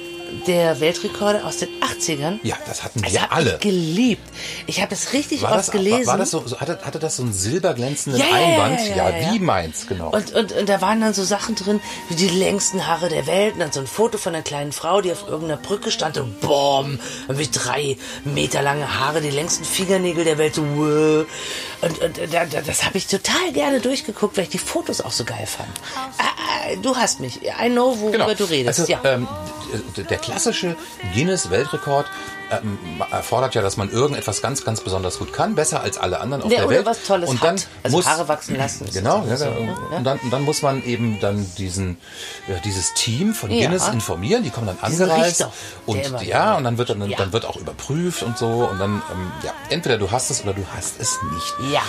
der 0.47 0.79
Weltrekorde 0.79 1.43
aus 1.45 1.57
den 1.57 1.69
80ern. 1.81 2.39
Ja, 2.43 2.55
das 2.67 2.83
hatten 2.83 3.01
Das 3.01 3.13
wir 3.13 3.21
hab 3.23 3.35
alle. 3.35 3.55
ich 3.55 3.59
geliebt. 3.61 4.21
Ich 4.67 4.81
habe 4.81 4.93
es 4.93 5.13
richtig 5.13 5.41
War 5.41 5.51
oft 5.51 5.59
das, 5.59 5.71
gelesen. 5.71 5.99
war, 6.07 6.13
war 6.13 6.17
das 6.17 6.31
so, 6.31 6.43
so 6.45 6.59
hatte, 6.59 6.79
hatte 6.83 6.99
das 6.99 7.17
so 7.17 7.23
einen 7.23 7.33
silberglänzenden 7.33 8.21
Ja, 8.21 8.27
Einband? 8.33 8.79
ja, 8.89 9.09
ja, 9.09 9.17
ja. 9.17 9.33
wie 9.33 9.39
meins, 9.39 9.87
genau. 9.87 10.09
Und, 10.11 10.31
und, 10.33 10.51
und 10.51 10.69
da 10.69 10.81
waren 10.81 11.01
dann 11.01 11.13
so 11.13 11.23
Sachen 11.23 11.55
drin, 11.55 11.79
wie 12.09 12.15
die 12.15 12.29
längsten 12.29 12.87
Haare 12.87 13.09
der 13.09 13.27
Welt. 13.27 13.53
Und 13.55 13.59
dann 13.59 13.71
so 13.71 13.79
ein 13.79 13.87
Foto 13.87 14.17
von 14.17 14.33
einer 14.35 14.43
kleinen 14.43 14.71
Frau, 14.71 15.01
die 15.01 15.11
auf 15.11 15.27
irgendeiner 15.27 15.61
Brücke 15.61 15.91
stand 15.91 16.17
und 16.17 16.39
boom, 16.41 16.99
irgendwie 17.27 17.49
drei 17.51 17.97
Meter 18.23 18.61
lange 18.61 18.99
Haare, 18.99 19.21
die 19.21 19.29
längsten 19.31 19.63
Fingernägel 19.65 20.23
der 20.23 20.37
Welt. 20.37 20.55
So. 20.55 20.61
Und, 20.61 21.25
und 22.01 22.19
da, 22.33 22.45
das 22.45 22.85
habe 22.85 22.97
ich 22.97 23.07
total 23.07 23.51
gerne 23.53 23.79
durchgeguckt, 23.79 24.37
weil 24.37 24.43
ich 24.43 24.49
die 24.49 24.57
Fotos 24.57 25.01
auch 25.01 25.11
so 25.11 25.23
geil 25.23 25.45
fand. 25.45 25.69
Ah, 26.17 26.23
ah, 26.23 26.75
du 26.81 26.95
hast 26.95 27.19
mich. 27.19 27.39
I 27.43 27.69
know, 27.69 27.97
worüber 27.99 28.35
du 28.35 28.43
redest. 28.43 28.79
Also, 28.79 28.91
ja. 28.91 28.99
ähm, 29.03 29.27
der 29.97 30.17
klassische 30.17 30.75
Guinness-Weltrekord 31.13 32.05
ähm, 32.51 32.79
erfordert 33.11 33.53
ja, 33.53 33.61
dass 33.61 33.77
man 33.77 33.91
irgendetwas 33.91 34.41
ganz, 34.41 34.65
ganz 34.65 34.81
besonders 34.81 35.19
gut 35.19 35.33
kann, 35.33 35.53
besser 35.53 35.81
als 35.81 35.97
alle 35.99 36.19
anderen 36.19 36.41
auf 36.41 36.49
Der 36.49 36.59
der 36.59 36.67
oder 36.67 36.75
Welt. 36.77 36.85
was 36.87 37.03
Tolles 37.03 37.29
und 37.29 37.43
dann 37.43 37.57
hat. 37.57 37.67
Also 37.83 37.97
muss, 37.97 38.07
Haare 38.07 38.27
wachsen 38.27 38.55
lassen. 38.57 38.87
Genau, 38.91 39.23
ja, 39.25 39.29
ja, 39.29 39.37
so, 39.37 39.45
ne? 39.45 39.75
und, 39.97 40.03
dann, 40.03 40.17
und 40.19 40.31
dann 40.31 40.41
muss 40.43 40.63
man 40.63 40.83
eben 40.83 41.19
dann 41.19 41.45
diesen, 41.59 41.97
ja, 42.47 42.55
dieses 42.65 42.93
Team 42.95 43.35
von 43.35 43.51
Ja. 43.51 43.67
Guinness 43.67 43.87
informieren, 43.89 44.41
die 44.43 44.49
kommen 44.49 44.65
dann 44.65 44.79
angereist 44.81 45.41
Richter, 45.41 45.53
und 45.85 46.03
immer- 46.03 46.23
ja, 46.23 46.57
und 46.57 46.63
dann 46.63 46.79
wird 46.79 46.89
dann, 46.89 47.07
Ja. 47.07 47.17
dann 47.17 47.33
wird 47.33 47.45
auch 47.45 47.55
überprüft 47.55 48.23
und 48.23 48.35
so 48.37 48.67
und 48.71 48.79
dann 48.79 48.93
ähm, 49.11 49.31
ja, 49.43 49.53
entweder 49.69 49.99
du 49.99 50.09
hast 50.09 50.31
es 50.31 50.41
oder 50.43 50.53
du 50.53 50.65
hast 50.75 50.99
es 50.99 51.19
nicht. 51.31 51.71
Ja. 51.71 51.81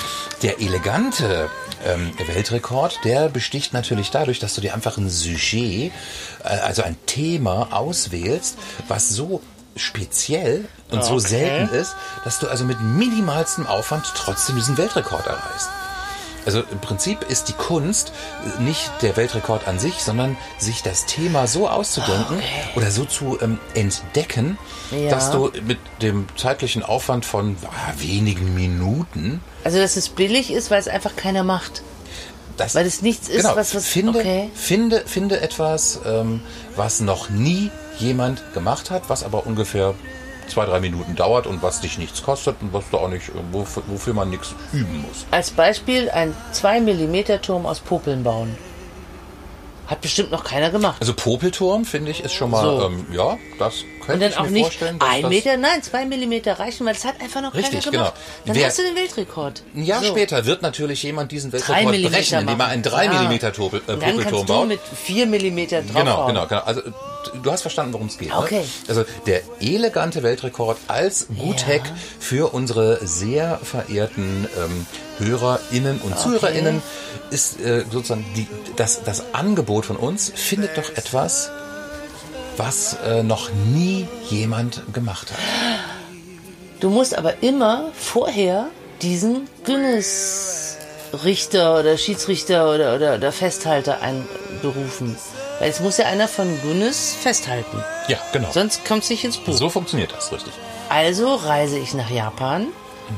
Der 0.43 0.61
elegante 0.61 1.49
ähm, 1.87 2.13
Weltrekord, 2.27 2.99
der 3.05 3.31
besticht 3.31 3.73
natürlich 3.73 4.11
dadurch, 4.11 4.39
dass 4.39 4.53
du 4.55 4.61
dir 4.61 4.75
einfach 4.75 4.99
ein 4.99 5.09
Sujet, 5.09 5.91
äh, 6.40 6.40
also 6.45 6.83
ein 6.83 6.97
Thema 7.07 7.69
auswählst, 7.73 8.57
was 8.89 9.09
so 9.11 9.41
speziell 9.77 10.65
und 10.91 11.05
so 11.05 11.15
Okay. 11.15 11.29
selten 11.29 11.75
ist, 11.75 11.95
dass 12.25 12.39
du 12.39 12.49
also 12.49 12.65
mit 12.65 12.81
minimalstem 12.81 13.67
Aufwand 13.67 14.05
trotzdem 14.17 14.57
diesen 14.57 14.77
Weltrekord 14.77 15.27
erreichst. 15.27 15.69
Also 16.47 16.63
im 16.73 16.79
Prinzip 16.81 17.23
ist 17.29 17.49
die 17.49 17.53
Kunst 17.53 18.13
äh, 18.59 18.63
nicht 18.63 18.91
der 19.03 19.17
Weltrekord 19.19 19.69
an 19.69 19.79
sich, 19.79 20.03
sondern 20.03 20.39
sich 20.59 20.83
das 20.83 21.05
Thema 21.05 21.47
so 21.47 21.69
auszudenken 21.69 22.41
oder 22.75 22.91
so 22.91 23.05
zu 23.05 23.39
ähm, 23.43 23.59
entdecken, 23.75 24.59
Ja. 24.91 25.11
dass 25.11 25.31
du 25.31 25.53
mit 25.67 25.79
dem 26.01 26.27
zeitlichen 26.37 26.83
Aufwand 26.83 27.27
von 27.27 27.57
ah, 27.67 27.93
wenigen 27.99 28.55
Minuten 28.55 29.43
Also, 29.65 29.79
dass 29.79 29.97
es 29.97 30.09
billig 30.09 30.51
ist, 30.51 30.71
weil 30.71 30.81
es 30.81 30.89
einfach 30.89 31.15
keiner 31.15 31.45
macht. 31.45 31.83
Das, 32.61 32.75
Weil 32.75 32.87
es 32.87 33.03
nichts 33.03 33.29
ist, 33.29 33.43
genau, 33.43 33.57
was- 33.57 33.75
was- 33.75 33.87
finde, 33.87 34.19
okay. 34.21 34.51
finde, 34.55 35.03
finde 35.07 35.41
etwas, 35.41 36.01
ähm, 36.07 36.41
was 36.77 37.01
noch 37.01 37.29
nie 37.31 37.71
jemand 37.99 38.43
gemacht 38.55 38.91
hat, 38.91 39.09
was 39.09 39.25
aber 39.25 39.47
ungefähr 39.47 39.95
zwei, 40.49 40.67
drei 40.67 40.81
Minuten 40.81 41.15
dauert 41.17 41.47
und 41.47 41.63
was 41.63 41.81
dich 41.81 41.99
nichts 41.99 42.23
kostet 42.23 42.57
und 42.61 42.73
was 42.73 42.85
du 42.91 42.99
auch 42.99 43.09
nicht, 43.09 43.29
äh, 43.29 43.33
wofür, 43.53 43.83
wofür 43.87 44.15
man 44.15 44.31
nichts 44.31 44.55
üben 44.73 45.03
muss. 45.07 45.25
Als 45.31 45.51
Beispiel 45.51 46.11
ein 46.11 46.35
2 46.53 46.81
mm 46.81 47.41
Turm 47.43 47.67
aus 47.67 47.81
Popeln 47.81 48.23
bauen. 48.25 48.57
Hat 49.91 50.01
bestimmt 50.03 50.31
noch 50.31 50.45
keiner 50.45 50.71
gemacht. 50.71 50.99
Also 51.01 51.13
Popelturm, 51.15 51.85
finde 51.85 52.13
ich, 52.13 52.23
ist 52.23 52.33
schon 52.33 52.53
mal, 52.53 52.63
So. 52.63 52.87
ähm, 52.87 53.07
ja, 53.13 53.37
das 53.59 53.83
könnte 54.07 54.13
Und 54.13 54.21
dann 54.21 54.31
ich 54.31 54.37
auch 54.39 54.45
mir 54.45 54.51
nicht 54.53 54.63
vorstellen. 54.67 54.99
dass 55.01 55.09
ein 55.09 55.23
das, 55.23 55.31
Meter, 55.31 55.57
nein, 55.57 55.83
zwei 55.83 56.05
Millimeter 56.07 56.59
reichen, 56.61 56.87
weil 56.87 56.95
es 56.95 57.05
hat 57.05 57.21
einfach 57.21 57.43
noch 57.43 57.53
Richtig, 57.55 57.81
keiner 57.85 57.91
gemacht. 57.91 58.15
genau. 58.15 58.45
Dann 58.47 58.55
Wer- 58.57 58.67
hast 58.69 58.79
du 58.79 58.83
den 58.85 58.95
Weltrekord. 58.95 59.63
Ein 59.75 59.83
Jahr 59.83 60.01
So. 60.01 60.07
später 60.11 60.47
wird 60.47 60.63
natürlich 60.63 61.03
jemand 61.03 61.33
diesen 61.33 61.51
Drei 61.51 61.59
Weltrekord 61.59 61.91
Millimeter 61.91 62.17
brechen, 62.17 62.39
indem 62.39 62.49
er 62.55 62.57
machen. 62.59 62.71
einen 62.71 62.83
3 62.85 63.05
Ja. 63.07 63.23
mm 63.25 63.53
Popel, 63.53 63.83
äh, 63.89 63.93
Und 63.93 64.01
dann 64.03 64.11
Popelturm 64.13 64.23
kannst 64.23 64.49
du 64.49 64.53
baut. 64.55 64.69
mit 64.69 64.81
vier 65.05 65.27
Millimeter 65.27 65.83
drauf 65.83 65.95
Genau, 65.97 66.27
genau, 66.29 66.47
genau. 66.47 66.61
Also 66.63 66.83
du 67.43 67.51
hast 67.51 67.63
verstanden, 67.63 67.93
worum 67.93 68.07
es 68.07 68.19
geht. 68.19 68.33
Okay. 68.35 68.61
Ne? 68.61 68.67
Also 68.89 69.05
der 69.27 69.43
elegante 69.61 70.23
Weltrekord 70.23 70.79
als 70.89 71.27
Guthack 71.39 71.83
für 72.19 72.55
unsere 72.55 73.07
sehr 73.07 73.59
verehrten 73.59 74.49
ähm, 74.57 74.87
HörerInnen 75.19 76.01
und 76.01 76.19
ZuhörerInnen 76.19 76.83
ist 77.31 77.61
äh, 77.61 77.85
sozusagen 77.91 78.25
die, 78.37 78.47
das, 78.77 79.03
das 79.05 79.35
Angebot 79.35 79.85
von 79.87 79.97
uns. 79.97 80.31
Findet 80.35 80.77
doch 80.77 80.91
etwas, 80.97 81.51
was 82.57 82.97
äh, 83.07 83.23
noch 83.23 83.51
nie 83.53 84.09
jemand 84.29 84.83
gemacht 84.93 85.31
hat. 85.31 85.39
Du 86.81 86.91
musst 86.91 87.17
aber 87.17 87.41
immer 87.43 87.93
vorher 87.95 88.67
diesen 89.03 89.49
Guinness-Richter 89.65 91.79
oder 91.79 91.97
Schiedsrichter 91.99 92.73
oder, 92.73 92.97
oder, 92.97 93.17
oder 93.17 93.33
Festhalter 93.33 94.01
einberufen. 94.01 95.17
Weil 95.61 95.71
es 95.71 95.79
muss 95.81 95.99
ja 95.99 96.07
einer 96.07 96.27
von 96.27 96.61
Guinness 96.63 97.15
festhalten. 97.21 97.85
Ja, 98.09 98.19
genau. 98.33 98.51
Sonst 98.51 98.85
kommt 98.85 99.05
es 99.05 99.11
nicht 99.11 99.25
ins 99.25 99.37
Buch. 99.37 99.53
So 99.53 99.69
funktioniert 99.71 100.11
das, 100.13 100.33
richtig. 100.33 100.53
Also 100.89 101.35
reise 101.35 101.79
ich 101.79 101.95
nach 101.95 102.11
Japan, 102.11 102.67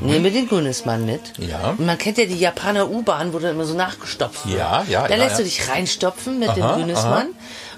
nehme 0.01 0.29
den 0.29 0.47
Guinnessmann 0.47 1.05
mit. 1.05 1.39
Mhm. 1.39 1.49
Ja. 1.49 1.69
Und 1.77 1.85
man 1.85 1.97
kennt 1.97 2.17
ja 2.17 2.25
die 2.25 2.37
Japaner 2.37 2.89
U-Bahn, 2.89 3.33
wo 3.33 3.39
dann 3.39 3.51
immer 3.51 3.65
so 3.65 3.73
nachgestopft 3.73 4.45
wird. 4.45 4.59
Ja, 4.59 4.85
ja, 4.89 5.07
Da 5.07 5.15
ja, 5.15 5.23
lässt 5.23 5.31
ja. 5.31 5.37
du 5.37 5.43
dich 5.45 5.69
reinstopfen 5.69 6.37
mit 6.37 6.49
Aha, 6.49 6.55
dem 6.55 6.81
Guinnessmann. 6.81 7.27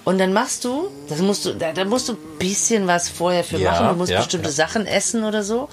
Und 0.04 0.18
dann 0.20 0.34
machst 0.34 0.66
du, 0.66 0.90
das 1.10 1.20
musst 1.20 1.46
du, 1.46 1.54
da, 1.54 1.72
da 1.72 1.86
musst 1.86 2.10
du 2.10 2.14
ein 2.14 2.38
bisschen 2.38 2.88
was 2.88 3.08
vorher 3.10 3.44
für 3.44 3.58
Ja, 3.58 3.72
machen. 3.72 3.88
Du 3.90 3.96
musst 3.96 4.12
ja, 4.12 4.18
bestimmte 4.20 4.50
ja. 4.50 4.54
Sachen 4.54 4.86
essen 4.86 5.24
oder 5.24 5.44
so. 5.44 5.70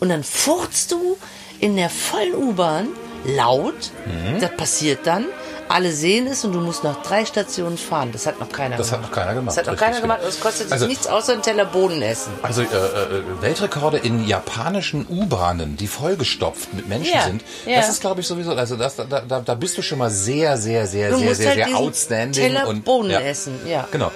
Und 0.00 0.08
dann 0.08 0.22
furzt 0.24 0.92
du 0.92 1.16
in 1.60 1.76
der 1.76 1.90
vollen 1.90 2.34
U-Bahn 2.34 2.88
laut. 3.24 3.92
Mhm. 4.06 4.40
Das 4.40 4.56
passiert 4.56 5.06
dann. 5.06 5.26
Alle 5.68 5.92
sehen 5.92 6.26
es 6.26 6.44
und 6.44 6.52
du 6.52 6.60
musst 6.60 6.84
nach 6.84 7.02
drei 7.02 7.24
Stationen 7.24 7.78
fahren. 7.78 8.10
Das 8.12 8.26
hat 8.26 8.38
noch 8.40 8.50
keiner 8.50 8.76
Das 8.76 8.92
hat 8.92 8.98
gemacht. 8.98 9.10
noch 9.10 9.16
keiner 9.16 9.34
gemacht, 9.34 9.48
Das 9.48 9.56
hat 9.58 9.66
noch 9.66 9.72
richtig, 9.72 9.86
keiner 9.88 10.00
gemacht. 10.02 10.18
genau. 10.20 10.28
Und 10.28 10.34
es 10.34 10.40
kostet 10.40 10.72
Also- 10.72 10.86
nichts 10.86 11.06
außer 11.06 11.32
einen 11.32 11.42
Teller 11.42 11.64
Bohnen 11.64 12.02
essen. 12.02 12.32
Also 12.42 12.62
äh, 12.62 12.64
äh, 12.66 13.22
Weltrekorde 13.40 13.98
in 13.98 14.26
japanischen 14.26 15.06
U-Bahnen, 15.08 15.76
die 15.76 15.86
vollgestopft 15.86 16.74
mit 16.74 16.88
Menschen 16.88 17.14
Ja, 17.14 17.22
sind, 17.24 17.42
ja. 17.66 17.76
das 17.76 17.88
ist 17.88 18.00
glaube 18.00 18.20
ich 18.20 18.26
sowieso, 18.26 18.52
also 18.52 18.76
das, 18.76 18.96
da, 18.96 19.04
da, 19.04 19.40
da 19.40 19.54
bist 19.54 19.78
du 19.78 19.82
schon 19.82 19.98
mal 19.98 20.10
sehr, 20.10 20.56
sehr, 20.58 20.86
sehr, 20.86 21.10
Du 21.10 21.18
sehr, 21.18 21.26
musst 21.28 21.40
sehr, 21.40 21.50
halt 21.54 21.64
sehr 21.68 21.76
outstanding. 21.76 22.44
Teller 22.44 22.68
und, 22.68 22.84
Bohnen 22.84 23.10
ja, 23.10 23.20
essen, 23.20 23.58
ja. 23.66 23.88
Genau. 23.90 24.10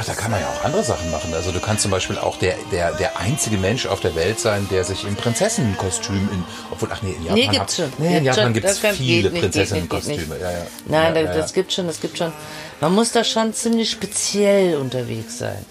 Ach, 0.00 0.04
da 0.04 0.14
kann 0.14 0.30
man 0.30 0.40
ja 0.40 0.46
auch 0.46 0.64
andere 0.64 0.84
Sachen 0.84 1.10
machen. 1.10 1.34
Also 1.34 1.50
du 1.50 1.58
kannst 1.58 1.82
zum 1.82 1.90
Beispiel 1.90 2.18
auch 2.18 2.36
der, 2.38 2.54
der, 2.70 2.92
der 2.92 3.18
einzige 3.18 3.58
Mensch 3.58 3.84
auf 3.84 3.98
der 3.98 4.14
Welt 4.14 4.38
sein, 4.38 4.68
der 4.70 4.84
sich 4.84 5.02
im 5.02 5.16
Prinzessinnenkostüm 5.16 6.28
in, 6.32 6.44
obwohl, 6.70 6.88
ach 6.92 7.02
nee, 7.02 7.16
in 7.16 7.24
Japan, 7.24 7.34
Nee, 7.34 7.48
gibt's 7.48 7.76
schon. 7.76 7.92
Nee, 7.98 8.18
in 8.18 8.24
Japan 8.24 8.52
gibt 8.54 8.66
es 8.66 8.78
viele 8.78 9.30
Prinzessinnenkostüme. 9.30 10.38
Ja, 10.40 10.52
ja. 10.52 10.58
Nein, 10.86 11.16
ja, 11.16 11.22
das, 11.22 11.34
ja, 11.34 11.42
das 11.42 11.52
gibt 11.52 11.72
schon, 11.72 11.88
das 11.88 12.00
gibt 12.00 12.16
schon. 12.16 12.32
Man 12.80 12.94
muss 12.94 13.10
da 13.10 13.24
schon 13.24 13.52
ziemlich 13.52 13.90
speziell 13.90 14.76
unterwegs 14.76 15.38
sein. 15.38 15.66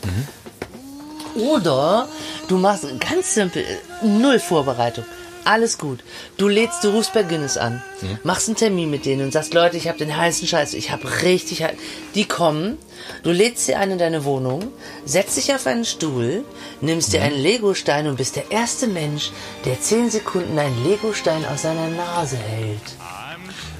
Oder 1.36 2.10
du 2.50 2.58
machst 2.58 2.84
ganz 3.00 3.34
simpel, 3.34 3.64
null 4.02 4.40
Vorbereitung. 4.40 5.06
Alles 5.50 5.78
gut. 5.78 6.00
Du 6.38 6.50
lädst, 6.50 6.84
du 6.84 6.90
rufst 6.90 7.14
bei 7.14 7.24
Guinness 7.24 7.56
an, 7.58 7.82
machst 8.24 8.50
einen 8.50 8.58
Termin 8.58 8.90
mit 8.92 9.06
denen 9.06 9.24
und 9.24 9.32
sagst, 9.32 9.54
Leute, 9.54 9.78
ich 9.78 9.88
habe 9.88 9.98
den 9.98 10.16
heißen 10.16 10.46
Scheiß, 10.46 10.74
ich 10.74 10.92
habe 10.92 11.22
richtig, 11.22 11.64
hei- 11.64 11.78
die 12.16 12.26
kommen, 12.26 12.78
du 13.24 13.32
lädst 13.32 13.66
sie 13.66 13.76
ein 13.76 13.92
in 13.92 13.98
deine 13.98 14.26
Wohnung, 14.26 14.68
setzt 15.06 15.38
dich 15.38 15.54
auf 15.56 15.66
einen 15.66 15.86
Stuhl, 15.86 16.44
nimmst 16.82 17.14
dir 17.14 17.22
einen 17.22 17.38
Legostein 17.42 18.08
und 18.08 18.18
bist 18.18 18.36
der 18.36 18.52
erste 18.52 18.88
Mensch, 18.88 19.32
der 19.64 19.80
zehn 19.80 20.10
Sekunden 20.12 20.60
einen 20.60 20.84
Legostein 20.84 21.46
aus 21.46 21.62
seiner 21.62 21.88
Nase 21.88 22.36
hält. 22.36 22.82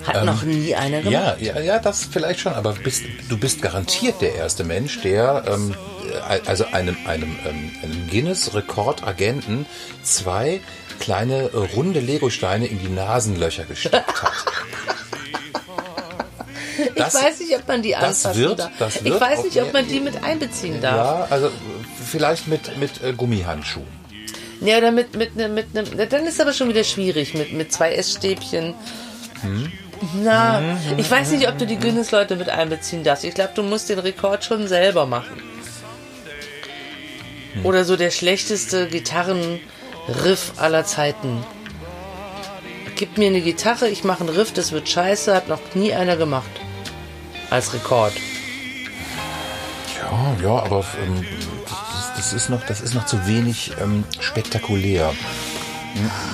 Hat 0.06 0.24
noch 0.24 0.44
nie 0.44 0.74
einer 0.74 1.02
gemacht. 1.02 1.12
Ja, 1.12 1.36
ja, 1.38 1.60
ja, 1.60 1.80
das 1.80 2.06
vielleicht 2.10 2.40
schon, 2.40 2.54
aber 2.54 2.72
bist, 2.72 3.04
du 3.28 3.38
bist 3.38 3.62
garantiert 3.62 4.22
der 4.22 4.36
erste 4.36 4.64
Mensch, 4.64 5.02
der 5.02 5.44
ähm, 5.46 5.76
äh, 6.30 6.40
also 6.48 6.64
einem, 6.72 6.96
einem, 7.06 7.36
ähm, 7.46 7.72
einem 7.84 8.08
Guinness-Rekordagenten 8.10 9.66
zwei 10.04 10.62
kleine 11.00 11.50
äh, 11.54 11.58
runde 11.76 12.00
Legosteine 12.00 12.68
in 12.68 12.80
die 12.80 12.90
Nasenlöcher 12.90 13.64
gesteckt 13.66 14.22
hat. 14.24 14.32
Das- 16.96 17.16
ich 17.16 17.22
weiß 17.24 17.40
nicht, 17.40 17.56
ob 17.56 17.68
man 17.68 17.82
die 17.82 17.96
anfassen 17.96 18.36
wird- 18.42 18.60
darf. 18.60 18.72
das 18.80 18.96
ich 18.98 19.04
wird 19.06 19.22
weiß 19.22 19.44
nicht, 19.44 19.62
ob 19.62 19.74
man 19.74 19.88
die 19.88 20.00
mit 20.00 20.24
einbeziehen 20.24 20.82
darf. 20.82 21.30
Ja, 21.30 21.36
also 21.36 21.50
vielleicht 22.10 22.48
mit, 22.48 22.78
mit 22.78 23.02
äh, 23.04 23.14
Gummihandschuhen. 23.14 23.88
Ja, 24.62 24.78
oder 24.78 24.92
mit, 24.92 25.16
mit, 25.16 25.36
ne, 25.36 25.50
mit, 25.50 25.74
ne, 25.74 25.84
dann 26.08 26.26
ist 26.26 26.42
aber 26.42 26.54
schon 26.54 26.70
wieder 26.70 26.84
schwierig 26.84 27.34
mit, 27.36 27.52
mit 27.54 27.72
zwei 27.72 27.94
Essstäbchen. 27.94 28.74
Hm? 29.42 29.72
Na, 30.24 30.78
ich 30.98 31.10
weiß 31.10 31.32
nicht, 31.32 31.48
ob 31.48 31.58
du 31.58 31.66
die 31.66 31.78
Guinness-Leute 31.78 32.36
mit 32.36 32.50
einbeziehen 32.50 33.04
darfst. 33.04 33.24
Ich 33.24 33.34
glaube, 33.34 33.52
du 33.56 33.64
musst 33.64 33.90
den 33.90 33.98
Rekord 34.00 34.44
schon 34.46 34.68
selber 34.68 35.06
machen. 35.08 35.42
Hm. 37.54 37.66
Oder 37.66 37.84
so 37.86 37.96
der 37.96 38.12
schlechteste 38.12 38.92
Gitarrenriff 40.08 40.54
aller 40.58 40.86
Zeiten. 40.86 41.44
Gib 42.96 43.18
mir 43.18 43.28
eine 43.28 43.42
Gitarre, 43.42 43.90
ich 43.90 44.04
mache 44.04 44.22
einen 44.22 44.30
Riff, 44.30 44.54
das 44.54 44.72
wird 44.72 44.90
scheiße, 44.90 45.36
hat 45.36 45.50
noch 45.50 45.60
nie 45.76 45.94
einer 45.94 46.16
gemacht. 46.16 46.50
Als 47.50 47.74
Rekord. 47.74 48.14
Ja, 50.02 50.36
ja, 50.42 50.64
aber 50.64 50.84
ähm, 51.04 51.26
das, 51.66 52.14
das, 52.16 52.34
ist 52.34 52.50
noch, 52.50 52.66
das 52.66 52.82
ist 52.82 52.96
noch 52.96 53.06
zu 53.06 53.28
wenig 53.28 53.74
ähm, 53.82 54.04
spektakulär. 54.20 55.14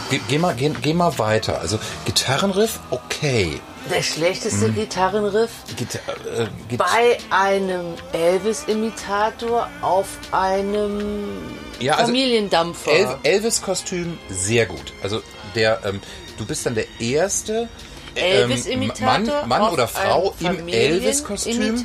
Geh, 0.09 0.20
geh, 0.28 0.38
mal, 0.38 0.53
geh, 0.55 0.70
geh 0.82 0.93
mal 0.93 1.18
weiter. 1.20 1.59
Also 1.59 1.80
Gitarrenriff, 2.05 2.80
okay. 2.91 3.59
Der 3.89 4.01
schlechteste 4.01 4.68
Hm. 4.68 4.76
Gitarrenriff 4.76 5.51
Gita 5.76 5.99
äh, 6.38 6.47
Git 6.70 6.80
bei 6.80 7.18
einem 7.30 7.95
Elvis-Imitator 8.14 9.68
auf 9.82 10.07
einem 10.32 11.41
Ja, 11.80 11.93
also 11.95 12.05
Familiendampfer. 12.05 12.91
El 12.91 13.18
Elvis-Kostüm, 13.24 14.18
sehr 14.30 14.66
gut. 14.68 14.93
Also 15.01 15.22
der, 15.55 15.82
ähm, 15.86 15.99
du 16.38 16.45
bist 16.45 16.66
dann 16.66 16.76
der 16.76 16.86
erste 16.99 17.68
ähm, 18.16 18.51
Elvis-Imitator. 18.51 19.45
Mann, 19.45 19.49
Mann 19.49 19.74
oder 19.74 19.88
Frau 19.88 20.34
im 20.39 20.68
Elvis-Kostüm, 20.68 21.84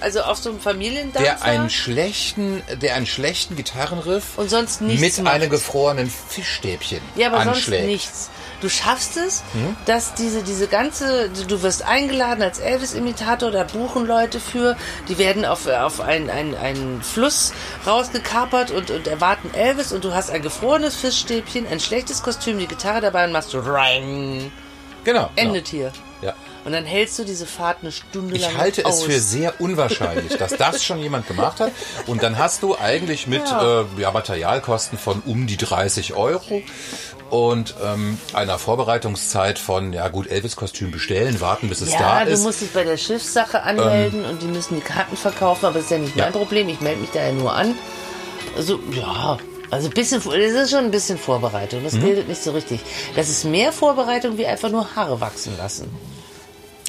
also 0.00 0.20
auf 0.22 0.38
so 0.38 0.50
einem 0.50 0.60
Familiendampfer. 0.60 1.22
der 1.22 1.42
einen 1.42 1.70
schlechten, 1.70 2.62
der 2.80 2.94
einen 2.94 3.06
schlechten 3.06 3.56
Gitarrenriff 3.56 4.36
Und 4.36 4.50
sonst 4.50 4.80
nichts 4.80 5.00
mit 5.00 5.24
macht. 5.24 5.34
einem 5.34 5.50
gefrorenen 5.50 6.10
Fischstäbchen 6.10 7.00
ja, 7.16 7.28
aber 7.28 7.38
anschlägt. 7.38 7.82
sonst 7.82 7.90
nichts. 7.90 8.30
Du 8.60 8.68
schaffst 8.68 9.16
es, 9.16 9.42
Hm? 9.54 9.76
dass 9.86 10.14
diese, 10.14 10.42
diese 10.44 10.68
ganze, 10.68 11.30
du 11.48 11.62
wirst 11.62 11.82
eingeladen 11.84 12.42
als 12.42 12.60
Elvis-Imitator, 12.60 13.50
da 13.50 13.64
buchen 13.64 14.06
Leute 14.06 14.38
für, 14.38 14.76
die 15.08 15.18
werden 15.18 15.44
auf, 15.44 15.66
auf 15.66 16.00
einen, 16.00 16.30
einen, 16.30 16.54
einen 16.54 17.02
Fluss 17.02 17.52
rausgekapert 17.86 18.70
und, 18.70 18.90
und 18.92 19.08
erwarten 19.08 19.52
Elvis 19.52 19.92
und 19.92 20.04
du 20.04 20.14
hast 20.14 20.30
ein 20.30 20.42
gefrorenes 20.42 20.94
Fischstäbchen, 20.94 21.66
ein 21.66 21.80
schlechtes 21.80 22.22
Kostüm, 22.22 22.58
die 22.60 22.68
Gitarre 22.68 23.00
dabei 23.00 23.24
und 23.24 23.32
machst 23.32 23.52
du 23.52 23.58
Rang. 23.58 24.52
Genau. 25.04 25.30
Endet 25.36 25.70
genau. 25.70 25.90
hier. 26.20 26.28
Ja. 26.28 26.34
Und 26.64 26.70
dann 26.72 26.84
hältst 26.84 27.18
du 27.18 27.24
diese 27.24 27.44
Fahrt 27.46 27.78
eine 27.82 27.90
Stunde 27.90 28.36
lang 28.36 28.50
Ich 28.52 28.56
halte 28.56 28.86
aus. 28.86 28.98
es 29.00 29.02
für 29.02 29.18
sehr 29.18 29.60
unwahrscheinlich, 29.60 30.36
dass 30.38 30.52
das 30.56 30.84
schon 30.84 31.00
jemand 31.00 31.26
gemacht 31.26 31.58
hat. 31.58 31.72
Und 32.06 32.22
dann 32.22 32.38
hast 32.38 32.62
du 32.62 32.76
eigentlich 32.78 33.26
mit 33.26 33.42
Ja. 33.48 33.80
äh, 33.80 33.84
ja, 33.98 34.12
Materialkosten 34.12 34.96
von 34.96 35.20
um 35.26 35.48
die 35.48 35.56
30 35.56 36.14
Euro 36.14 36.62
und 37.30 37.74
ähm, 37.84 38.16
einer 38.34 38.60
Vorbereitungszeit 38.60 39.58
von, 39.58 39.92
ja 39.92 40.06
gut, 40.08 40.28
Elvis-Kostüm 40.28 40.92
bestellen, 40.92 41.40
warten, 41.40 41.68
bis 41.68 41.80
es 41.80 41.92
Ja, 41.92 41.98
da 41.98 42.24
du 42.26 42.30
ist. 42.30 42.38
Ähm. 42.40 42.44
musst 42.44 42.60
dich 42.60 42.70
bei 42.72 42.84
der 42.84 42.96
Schiffssache 42.96 43.62
anmelden 43.64 44.24
und 44.24 44.40
die 44.42 44.46
müssen 44.46 44.76
die 44.76 44.82
Karten 44.82 45.16
verkaufen, 45.16 45.66
aber 45.66 45.74
das 45.76 45.84
ist 45.86 45.90
ja 45.90 45.98
nicht 45.98 46.14
Ja. 46.14 46.24
mein 46.26 46.32
Problem. 46.32 46.68
Ich 46.68 46.80
melde 46.80 47.00
mich 47.00 47.10
da 47.10 47.24
ja 47.26 47.32
nur 47.32 47.52
an. 47.52 47.74
Also, 48.56 48.78
ja, 48.92 49.38
also 49.72 49.88
ein 49.88 49.94
bisschen, 49.94 50.22
das 50.22 50.34
ist 50.34 50.70
schon 50.70 50.84
ein 50.84 50.90
bisschen 50.90 51.16
Vorbereitung. 51.16 51.80
Mhm. 51.80 51.84
Das 51.84 51.94
gilt 51.94 52.28
nicht 52.28 52.42
so 52.42 52.50
richtig. 52.50 52.82
Das 53.16 53.30
ist 53.30 53.44
mehr 53.44 53.72
Vorbereitung 53.72 54.36
wie 54.36 54.44
einfach 54.44 54.68
nur 54.68 54.94
Haare 54.94 55.18
wachsen 55.22 55.56
lassen. 55.56 55.88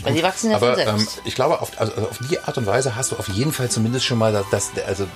Weil 0.03 0.15
die 0.15 0.21
wachsen 0.21 0.51
ja 0.51 0.57
Aber 0.57 0.73
von 0.73 0.79
ähm, 0.81 0.97
selbst. 0.97 1.21
ich 1.23 1.33
glaube, 1.33 1.61
auf, 1.61 1.79
also 1.79 1.93
auf 1.93 2.19
die 2.29 2.37
Art 2.39 2.57
und 2.57 2.65
Weise 2.65 2.97
hast 2.97 3.13
du 3.13 3.15
auf 3.15 3.29
jeden 3.29 3.53
Fall 3.53 3.69
zumindest 3.69 4.03
schon 4.03 4.17
mal 4.17 4.33
das, 4.33 4.47
das, 4.51 4.83
also 4.85 5.07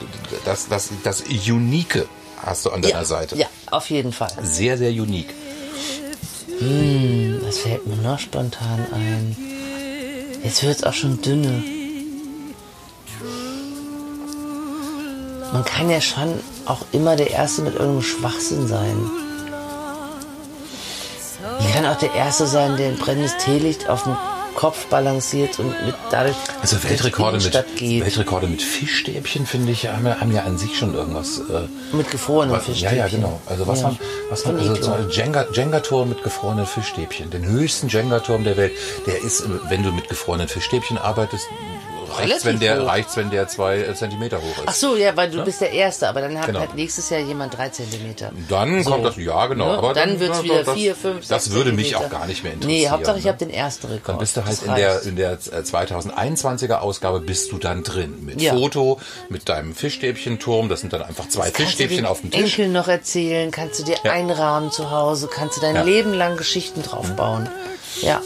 das, 0.45 0.69
das, 0.69 0.89
das 1.03 1.23
Unique 1.23 2.07
hast 2.41 2.65
du 2.65 2.69
an 2.69 2.81
deiner 2.81 2.99
ja, 2.99 3.03
Seite. 3.03 3.35
ja, 3.35 3.47
auf 3.69 3.89
jeden 3.89 4.13
Fall. 4.13 4.31
Sehr, 4.41 4.77
sehr 4.77 4.91
unique. 4.91 5.33
Was 7.41 7.57
fällt 7.57 7.85
mir 7.85 7.97
noch 7.97 8.17
spontan 8.17 8.87
ein? 8.93 9.35
Jetzt 10.41 10.63
wird 10.63 10.77
es 10.77 10.83
auch 10.85 10.93
schon 10.93 11.21
dünne. 11.21 11.61
Man 15.53 15.63
kann 15.63 15.89
ja 15.89 16.01
schon 16.01 16.39
auch 16.65 16.81
immer 16.91 17.15
der 17.15 17.31
Erste 17.31 17.61
mit 17.61 17.73
irgendeinem 17.75 18.01
Schwachsinn 18.03 18.67
sein. 18.67 18.97
Ich 21.59 21.73
kann 21.73 21.85
auch 21.85 21.97
der 21.97 22.13
Erste 22.13 22.45
sein, 22.47 22.77
der 22.77 22.89
ein 22.89 22.97
brennendes 22.97 23.37
Teelicht 23.37 23.89
auf 23.89 24.03
dem 24.03 24.17
Kopf 24.55 24.87
balanciert 24.87 25.59
und 25.59 25.67
mit 25.85 25.93
dadurch 26.09 26.35
Also 26.61 26.83
Weltrekorde 26.83 27.37
mit, 27.39 27.65
geht. 27.75 28.03
Weltrekorde 28.03 28.47
mit 28.47 28.61
Fischstäbchen, 28.61 29.45
finde 29.45 29.71
ich, 29.71 29.87
haben, 29.87 30.05
ja- 30.05 30.19
haben 30.19 30.33
ja 30.33 30.43
an 30.43 30.57
sich 30.57 30.75
schon 30.77 30.95
irgendwas. 30.95 31.37
Äh, 31.39 31.95
mit 31.95 32.09
gefrorenem 32.09 32.55
Was- 32.55 32.65
Ja, 32.67 32.73
Fischstäbchen. 32.73 32.97
ja, 32.97 33.07
genau. 33.07 33.39
Also 33.45 33.67
was 33.67 33.81
Ja. 33.81 33.85
haben, 33.87 33.99
was 34.31 34.45
haben, 34.47 34.57
also 34.57 34.75
so 34.81 34.91
ein 34.93 35.09
Jenga, 35.11 35.45
Jenga-Turm 35.53 36.09
mit 36.09 36.23
gefrorenen 36.23 36.65
Fischstäbchen. 36.65 37.29
Den 37.29 37.45
höchsten 37.45 37.87
Jenga-Turm 37.87 38.43
der 38.43 38.57
Welt. 38.57 38.71
Der 39.05 39.21
ist, 39.21 39.43
wenn 39.69 39.83
du 39.83 39.91
mit 39.91 40.09
gefrorenen 40.09 40.47
Fischstäbchen 40.47 40.97
arbeitest, 40.97 41.45
reicht's, 42.09 42.45
wenn 42.45 42.59
der, 42.59 42.81
hoch. 42.81 42.87
reicht's, 42.87 43.17
wenn 43.17 43.29
der 43.29 43.47
zwei 43.47 43.77
äh, 43.79 43.95
Zentimeter 43.95 44.37
hoch 44.37 44.57
ist. 44.59 44.63
Ach 44.67 44.73
so, 44.73 44.95
ja, 44.95 45.15
weil 45.17 45.29
du 45.29 45.43
bist 45.43 45.61
der 45.61 45.71
Erste, 45.71 46.07
aber 46.09 46.21
dann 46.21 46.37
hat 46.37 46.47
Genau. 46.47 46.59
halt 46.59 46.75
nächstes 46.75 47.09
Jahr 47.09 47.19
jemand 47.21 47.57
drei 47.57 47.69
Zentimeter. 47.69 48.31
Dann 48.49 48.83
So. 48.83 48.91
kommt 48.91 49.05
das, 49.05 49.17
ja 49.17 49.47
genau. 49.47 49.71
Ne? 49.71 49.77
Aber 49.77 49.93
dann, 49.93 50.19
wird's 50.19 50.37
ja, 50.39 50.43
wieder 50.43 50.63
das, 50.63 50.73
vier, 50.75 50.95
fünf, 50.95 51.27
Das 51.27 51.51
würde 51.51 51.71
mich 51.73 51.95
auch 51.95 52.09
gar 52.09 52.25
nicht 52.27 52.43
mehr 52.43 52.53
interessieren. 52.53 52.81
Nee, 52.81 52.89
Hauptsache 52.89 53.17
ich 53.17 53.23
ne? 53.25 53.29
habe 53.31 53.39
den 53.39 53.49
ersten 53.49 53.87
Rekord. 53.87 54.07
Dann 54.09 54.17
bist 54.19 54.37
du 54.37 54.41
halt 54.45 54.51
Das 54.51 54.63
in 54.63 54.75
der, 54.75 55.01
in 55.03 55.15
der 55.15 55.31
äh, 55.33 55.35
2021er 55.61 56.75
Ausgabe 56.79 57.19
bist 57.19 57.51
du 57.51 57.57
dann 57.57 57.83
drin. 57.83 58.23
Mit 58.25 58.41
Ja. 58.41 58.53
Foto, 58.53 58.99
mit 59.29 59.47
deinem 59.49 59.73
Fischstäbchenturm. 59.75 60.69
Das 60.69 60.81
sind 60.81 60.93
dann 60.93 61.01
einfach 61.03 61.27
zwei 61.29 61.49
du 61.49 61.55
Fischstäbchen 61.55 62.05
auf 62.05 62.21
dem 62.21 62.31
Tisch. 62.31 62.57
Enkel 62.59 62.69
noch 62.69 62.87
erzählen, 62.87 63.51
kannst 63.51 63.79
du 63.79 63.83
dir 63.83 63.97
Ja. 64.03 64.11
einrahmen 64.11 64.71
zu 64.71 64.91
Hause, 64.91 65.27
kannst 65.33 65.57
du 65.57 65.61
dein 65.61 65.75
Ja. 65.75 65.81
Leben 65.83 66.13
lang 66.13 66.37
Geschichten 66.37 66.83
drauf 66.83 67.09
bauen. 67.15 67.49
Ja. 68.01 68.21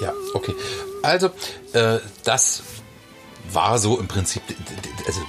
Ja, 0.00 0.12
okay. 0.34 0.54
Also, 1.04 1.30
äh, 1.72 1.98
das 2.24 2.62
war 3.52 3.78
so 3.78 3.98
im 3.98 4.08
Prinzip, 4.08 4.42
also 5.06 5.20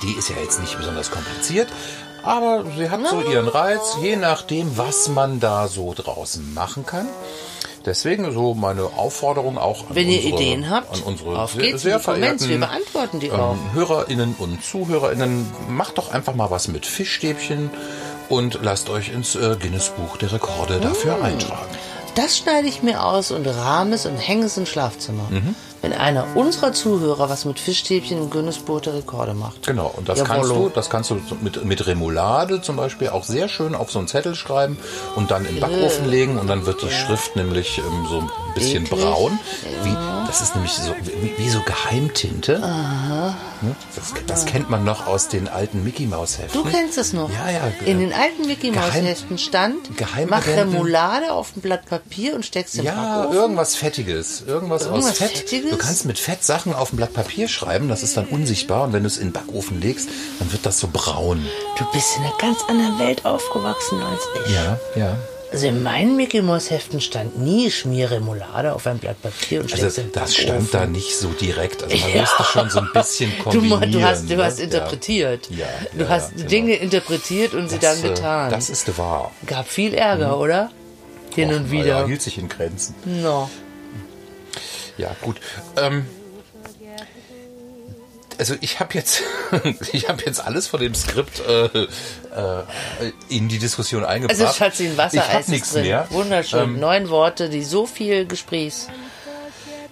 die 0.00 0.06
Idee 0.08 0.18
ist 0.18 0.28
ja 0.28 0.36
jetzt 0.42 0.60
nicht 0.60 0.76
besonders 0.76 1.10
kompliziert, 1.10 1.68
aber 2.22 2.64
sie 2.76 2.90
hat 2.90 3.00
so 3.08 3.20
ihren 3.22 3.48
Reiz, 3.48 3.96
je 4.02 4.16
nachdem, 4.16 4.76
was 4.76 5.08
man 5.08 5.40
da 5.40 5.68
so 5.68 5.94
draußen 5.94 6.52
machen 6.54 6.84
kann. 6.84 7.06
Deswegen 7.86 8.30
so 8.32 8.52
meine 8.52 8.82
Aufforderung 8.84 9.56
auch 9.56 9.88
an 9.88 9.94
Wenn 9.96 10.08
ihr 10.10 10.16
unsere, 10.18 10.34
Ideen 10.34 10.68
habt, 10.68 10.92
an 10.92 11.00
unsere 11.00 11.38
auf 11.40 11.52
sehr, 11.54 11.62
geht's 11.62 11.82
sehr 11.82 11.98
Comments, 11.98 12.46
wir 12.46 12.58
verehrten 12.58 12.60
beantworten 12.60 13.20
die 13.20 13.30
auch. 13.32 13.52
ähm, 13.54 13.72
HörerInnen 13.72 14.34
und 14.38 14.62
ZuhörerInnen, 14.62 15.50
macht 15.68 15.96
doch 15.96 16.12
einfach 16.12 16.34
mal 16.34 16.50
was 16.50 16.68
mit 16.68 16.84
Fischstäbchen 16.84 17.70
und 18.28 18.58
lasst 18.62 18.90
euch 18.90 19.08
ins 19.14 19.34
äh, 19.34 19.56
Guinness-Buch 19.58 20.18
der 20.18 20.32
Rekorde 20.32 20.78
dafür 20.80 21.16
Mm. 21.16 21.22
eintragen. 21.22 21.74
Das 22.14 22.36
schneide 22.36 22.68
ich 22.68 22.82
mir 22.82 23.04
aus 23.04 23.30
und 23.30 23.46
rahme 23.46 23.94
es 23.94 24.06
und 24.06 24.16
hänge 24.16 24.46
es 24.46 24.56
ins 24.56 24.68
Schlafzimmer. 24.68 25.26
Mhm. 25.30 25.54
Wenn 25.82 25.94
einer 25.94 26.26
unserer 26.34 26.74
Zuhörer 26.74 27.30
was 27.30 27.46
mit 27.46 27.58
Fischstäbchen 27.58 28.18
im 28.18 28.28
Guinness-Buch 28.28 28.82
der 28.82 28.94
Rekorde 28.94 29.32
macht. 29.32 29.66
Genau, 29.66 29.94
und 29.96 30.10
das 30.10 30.18
Jawollo. 30.18 30.34
kannst 30.34 30.50
du, 30.50 30.68
das 30.74 30.90
kannst 30.90 31.10
du 31.10 31.20
mit, 31.40 31.64
mit 31.64 31.86
Remoulade 31.86 32.60
zum 32.60 32.76
Beispiel 32.76 33.08
auch 33.08 33.24
sehr 33.24 33.48
schön 33.48 33.74
auf 33.74 33.90
so 33.90 33.98
einen 33.98 34.08
Zettel 34.08 34.34
schreiben 34.34 34.76
und 35.16 35.30
dann 35.30 35.46
in 35.46 35.54
den 35.54 35.60
Backofen 35.60 36.10
legen 36.10 36.38
und 36.38 36.48
dann 36.48 36.66
wird 36.66 36.82
die 36.82 36.90
Schrift 36.90 37.34
nämlich 37.34 37.78
ähm, 37.78 38.06
so 38.10 38.18
ein 38.18 38.30
bisschen 38.54 38.84
Eklig. 38.84 39.00
braun. 39.00 39.38
Wie, 39.82 39.96
das 40.30 40.40
ist 40.42 40.54
nämlich 40.54 40.72
so 40.72 40.94
wie, 41.22 41.34
wie 41.38 41.48
so 41.50 41.60
Geheimtinte. 41.62 42.60
Ne? 42.60 43.34
Das, 43.96 44.14
das 44.28 44.46
kennt 44.46 44.70
man 44.70 44.84
noch 44.84 45.08
aus 45.08 45.26
den 45.26 45.48
alten 45.48 45.82
Mickey 45.82 46.06
Maus 46.06 46.38
Heften. 46.38 46.62
Du 46.62 46.70
kennst 46.70 46.96
es 46.98 47.12
noch. 47.12 47.28
Ja, 47.30 47.50
ja. 47.50 47.60
In 47.84 47.98
den 47.98 48.12
alten 48.12 48.46
Mickey 48.46 48.70
Maus 48.70 48.92
Heften 48.94 49.38
stand, 49.38 49.76
mach 50.28 50.46
Remoulade 50.46 51.32
auf 51.32 51.56
ein 51.56 51.60
Blatt 51.62 51.84
Papier 51.86 52.36
und 52.36 52.46
steckst 52.46 52.76
im 52.78 52.84
Ja, 52.84 53.22
Backofen. 53.22 53.38
irgendwas 53.38 53.74
Fettiges. 53.74 54.42
Irgendwas, 54.46 54.82
Irgendwas 54.82 55.10
aus 55.10 55.18
Fett. 55.18 55.38
Fettiges? 55.38 55.70
Du 55.72 55.76
kannst 55.78 56.04
mit 56.04 56.20
Fett 56.20 56.44
Sachen 56.44 56.74
auf 56.74 56.92
ein 56.92 56.96
Blatt 56.96 57.12
Papier 57.12 57.48
schreiben, 57.48 57.88
das 57.88 58.04
ist 58.04 58.16
dann 58.16 58.26
unsichtbar 58.26 58.84
und 58.84 58.92
wenn 58.92 59.02
du 59.02 59.08
es 59.08 59.18
in 59.18 59.28
den 59.28 59.32
Backofen 59.32 59.80
legst, 59.80 60.08
dann 60.38 60.52
wird 60.52 60.64
das 60.64 60.78
so 60.78 60.88
braun. 60.92 61.44
Du 61.76 61.84
bist 61.92 62.16
in 62.16 62.22
einer 62.22 62.36
ganz 62.38 62.58
anderen 62.68 63.00
Welt 63.00 63.24
aufgewachsen 63.26 64.00
als 64.00 64.20
ich. 64.46 64.54
Ja, 64.54 64.78
ja. 64.94 65.16
Also 65.52 65.66
in 65.66 65.82
meinen 65.82 66.16
Mickey 66.16 66.42
Maus 66.42 66.70
Heften 66.70 67.00
stand 67.00 67.38
nie 67.40 67.70
schmier 67.72 68.10
Remoulade 68.12 68.72
auf 68.72 68.86
ein 68.86 68.98
Blatt 68.98 69.20
Papier 69.20 69.62
und 69.62 69.72
Also 69.72 70.02
das 70.12 70.36
stand 70.36 70.72
da 70.72 70.86
nicht 70.86 71.16
so 71.16 71.28
direkt. 71.30 71.82
Also 71.82 71.96
man 71.96 72.14
Ja. 72.14 72.20
musste 72.20 72.44
schon 72.44 72.70
so 72.70 72.78
ein 72.78 72.88
bisschen 72.94 73.32
Du, 73.36 73.42
kombinieren. 73.42 73.90
du 73.92 74.02
hast, 74.02 74.30
du 74.30 74.36
ne? 74.36 74.44
hast 74.44 74.60
interpretiert. 74.60 75.50
Ja, 75.50 75.66
du 75.92 76.04
ja, 76.04 76.08
hast 76.08 76.30
ja, 76.30 76.36
genau. 76.36 76.48
Dinge 76.50 76.74
interpretiert 76.76 77.54
und 77.54 77.68
sie 77.68 77.78
Das, 77.80 78.00
dann 78.00 78.10
äh, 78.10 78.14
getan. 78.14 78.50
Das 78.50 78.70
ist 78.70 78.96
wahr. 78.96 79.32
Gab 79.46 79.66
viel 79.68 79.92
Ärger, 79.94 80.38
oder? 80.38 80.70
Hin 81.34 81.50
Och, 81.50 81.56
und 81.56 81.70
wieder. 81.72 81.86
Ja, 82.00 82.06
hielt 82.06 82.22
sich 82.22 82.38
in 82.38 82.48
Grenzen. 82.48 82.94
no. 83.04 83.50
Ja, 84.98 85.16
gut. 85.22 85.36
Ähm, 85.78 86.04
also 88.40 88.54
ich 88.60 88.80
habe 88.80 88.94
jetzt, 88.94 89.22
ich 89.92 90.08
habe 90.08 90.22
jetzt 90.26 90.44
alles 90.44 90.66
von 90.66 90.80
dem 90.80 90.94
Skript 90.94 91.40
äh, 91.46 91.64
äh, 91.66 91.86
in 93.28 93.48
die 93.48 93.58
Diskussion 93.58 94.04
eingebracht. 94.04 94.40
Also 94.40 94.52
Schatzi, 94.52 94.86
ein 94.86 94.92
ich 94.92 94.98
Wassereis 94.98 95.28
habe 95.28 95.40
ist 95.40 95.48
nichts 95.48 95.72
drin. 95.72 95.82
mehr. 95.82 96.06
Wunderschön. 96.10 96.60
Ähm, 96.60 96.80
Neun 96.80 97.08
Worte, 97.10 97.48
die 97.48 97.62
so 97.62 97.86
viel 97.86 98.26
Gesprächs. 98.26 98.88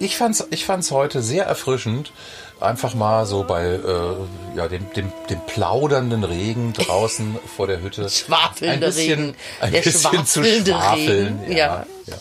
Ich 0.00 0.16
fand's, 0.16 0.44
ich 0.50 0.64
fand's 0.64 0.90
heute 0.90 1.22
sehr 1.22 1.44
erfrischend, 1.46 2.12
einfach 2.60 2.94
mal 2.94 3.26
so 3.26 3.42
bei 3.44 3.64
äh, 3.66 4.56
ja, 4.56 4.68
dem, 4.68 4.90
dem, 4.92 5.12
dem 5.28 5.40
plaudernden 5.46 6.24
Regen 6.24 6.72
draußen 6.72 7.36
vor 7.56 7.66
der 7.66 7.80
Hütte 7.82 8.08
Schwafelnde 8.08 8.74
ein 8.74 8.80
bisschen, 8.80 9.20
Regen. 9.20 9.34
ein 9.60 9.72
Der 9.72 9.80
bisschen 9.82 10.26
zu 10.26 10.44
schwafeln. 10.44 11.40
Regen, 11.40 11.52
Ja, 11.52 11.56
ja. 11.56 11.86
ja. 12.06 12.16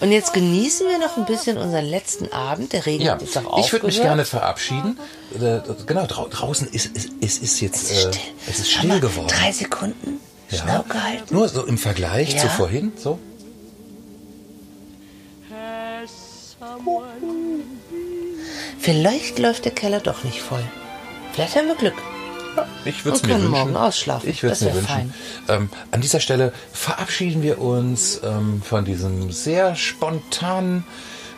Und 0.00 0.12
jetzt 0.12 0.32
genießen 0.32 0.86
wir 0.88 0.98
noch 0.98 1.16
ein 1.16 1.24
bisschen 1.26 1.56
unseren 1.58 1.84
letzten 1.84 2.32
Abend. 2.32 2.72
Der 2.72 2.86
Regen 2.86 3.02
Ja, 3.04 3.14
ist 3.16 3.36
auch 3.38 3.58
ich 3.58 3.72
würde 3.72 3.86
mich 3.86 3.96
aufgehört. 3.96 4.16
gerne 4.16 4.24
verabschieden. 4.24 4.98
Äh, 5.40 5.60
Genau, 5.86 6.06
drau 6.06 6.28
draußen 6.28 6.68
ist 6.68 6.86
ist- 6.96 7.10
es 7.20 7.38
ist 7.38 7.60
jetzt 7.60 7.82
Es 7.84 7.90
ist 7.90 8.04
äh, 8.06 8.12
still. 8.12 8.20
es 8.48 8.58
ist 8.60 8.70
still 8.70 8.88
mal, 8.88 9.00
geworden. 9.00 9.28
Drei 9.28 9.52
Sekunden. 9.52 10.20
Ja. 10.50 10.58
Schnaub 10.58 10.88
gehalten. 10.88 11.34
Nur 11.34 11.48
so 11.48 11.64
im 11.66 11.78
Vergleich 11.78 12.34
Ja. 12.34 12.40
zu 12.42 12.48
vorhin. 12.48 12.92
So. 12.96 13.18
Vielleicht 18.78 19.38
läuft 19.38 19.64
der 19.64 19.72
Keller 19.72 20.00
doch 20.00 20.24
nicht 20.24 20.40
voll. 20.40 20.64
Vielleicht 21.32 21.56
haben 21.56 21.68
wir 21.68 21.74
Glück. 21.74 21.94
Ich 22.84 23.04
würde 23.04 23.16
es 23.16 23.22
mir 23.22 23.30
können 23.30 23.44
wünschen. 23.44 23.50
morgen 23.52 23.76
ausschlafen. 23.76 24.28
Ich 24.28 24.42
würde 24.42 24.52
es 24.54 24.60
mir 24.60 24.74
wünschen. 24.74 25.14
Ähm, 25.48 25.68
an 25.90 26.00
dieser 26.00 26.20
Stelle 26.20 26.52
verabschieden 26.72 27.42
wir 27.42 27.60
uns 27.60 28.20
ähm, 28.22 28.62
von 28.62 28.84
diesem 28.84 29.32
sehr 29.32 29.74
spontanen 29.76 30.84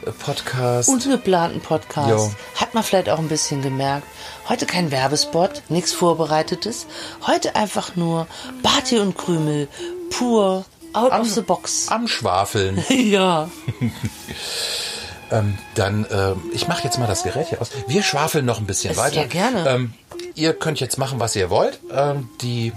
äh, 0.05 0.11
Podcast. 0.11 0.89
Ungeplanten 0.89 1.61
Podcast. 1.61 2.11
Jo. 2.11 2.33
Hat 2.57 2.75
man 2.75 2.83
vielleicht 2.83 3.09
auch 3.09 3.19
ein 3.19 3.29
bisschen 3.29 3.63
gemerkt. 3.63 4.07
Heute 4.49 4.67
kein 4.67 4.91
Werbespot, 4.91 5.63
nichts 5.69 5.93
Vorbereitetes. 5.93 6.87
Heute 7.27 7.55
einfach 7.57 7.97
nur 7.97 8.27
Barty 8.63 8.99
und 8.99 9.17
Krümel, 9.17 9.69
pur, 10.11 10.65
out 10.93 11.13
of 11.13 11.29
the 11.31 11.43
box. 11.43 11.89
am 11.91 12.09
Schwafeln. 12.09 12.85
Ja. 12.91 13.49
ähm, 15.31 15.59
dann, 15.75 16.07
ähm, 16.11 16.43
ich 16.53 16.69
mache 16.69 16.85
jetzt 16.85 16.99
mal 16.99 17.07
das 17.07 17.23
Gerät 17.23 17.49
hier 17.49 17.61
aus. 17.61 17.71
Wir 17.87 18.03
schwafeln 18.03 18.45
noch 18.45 18.59
ein 18.59 18.67
bisschen 18.67 18.95
Sehr 18.95 19.03
weiter. 19.03 19.25
gerne. 19.27 19.69
Ähm, 19.69 19.95
ihr 20.35 20.53
könnt 20.55 20.81
jetzt 20.81 20.99
machen, 20.99 21.21
was 21.21 21.35
ihr 21.37 21.51
wollt. 21.51 21.81
Ähm, 21.93 22.29
die 22.43 22.73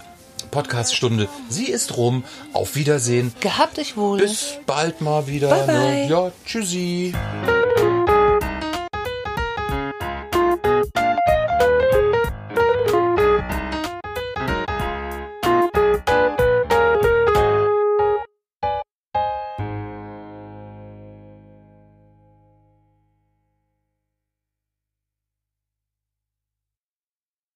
Podcaststunde, 0.51 1.27
sie 1.49 1.65
ist 1.69 1.97
rum. 1.97 2.23
Auf 2.53 2.75
Wiedersehen. 2.75 3.33
Gehabt 3.39 3.77
euch 3.77 3.95
wohl. 3.97 4.19
Bis 4.19 4.55
bald 4.65 5.01
mal 5.01 5.27
wieder. 5.27 5.49
Bye, 5.49 5.65
bye. 5.67 6.07
Ja, 6.07 6.31
tschüssi. 6.45 7.13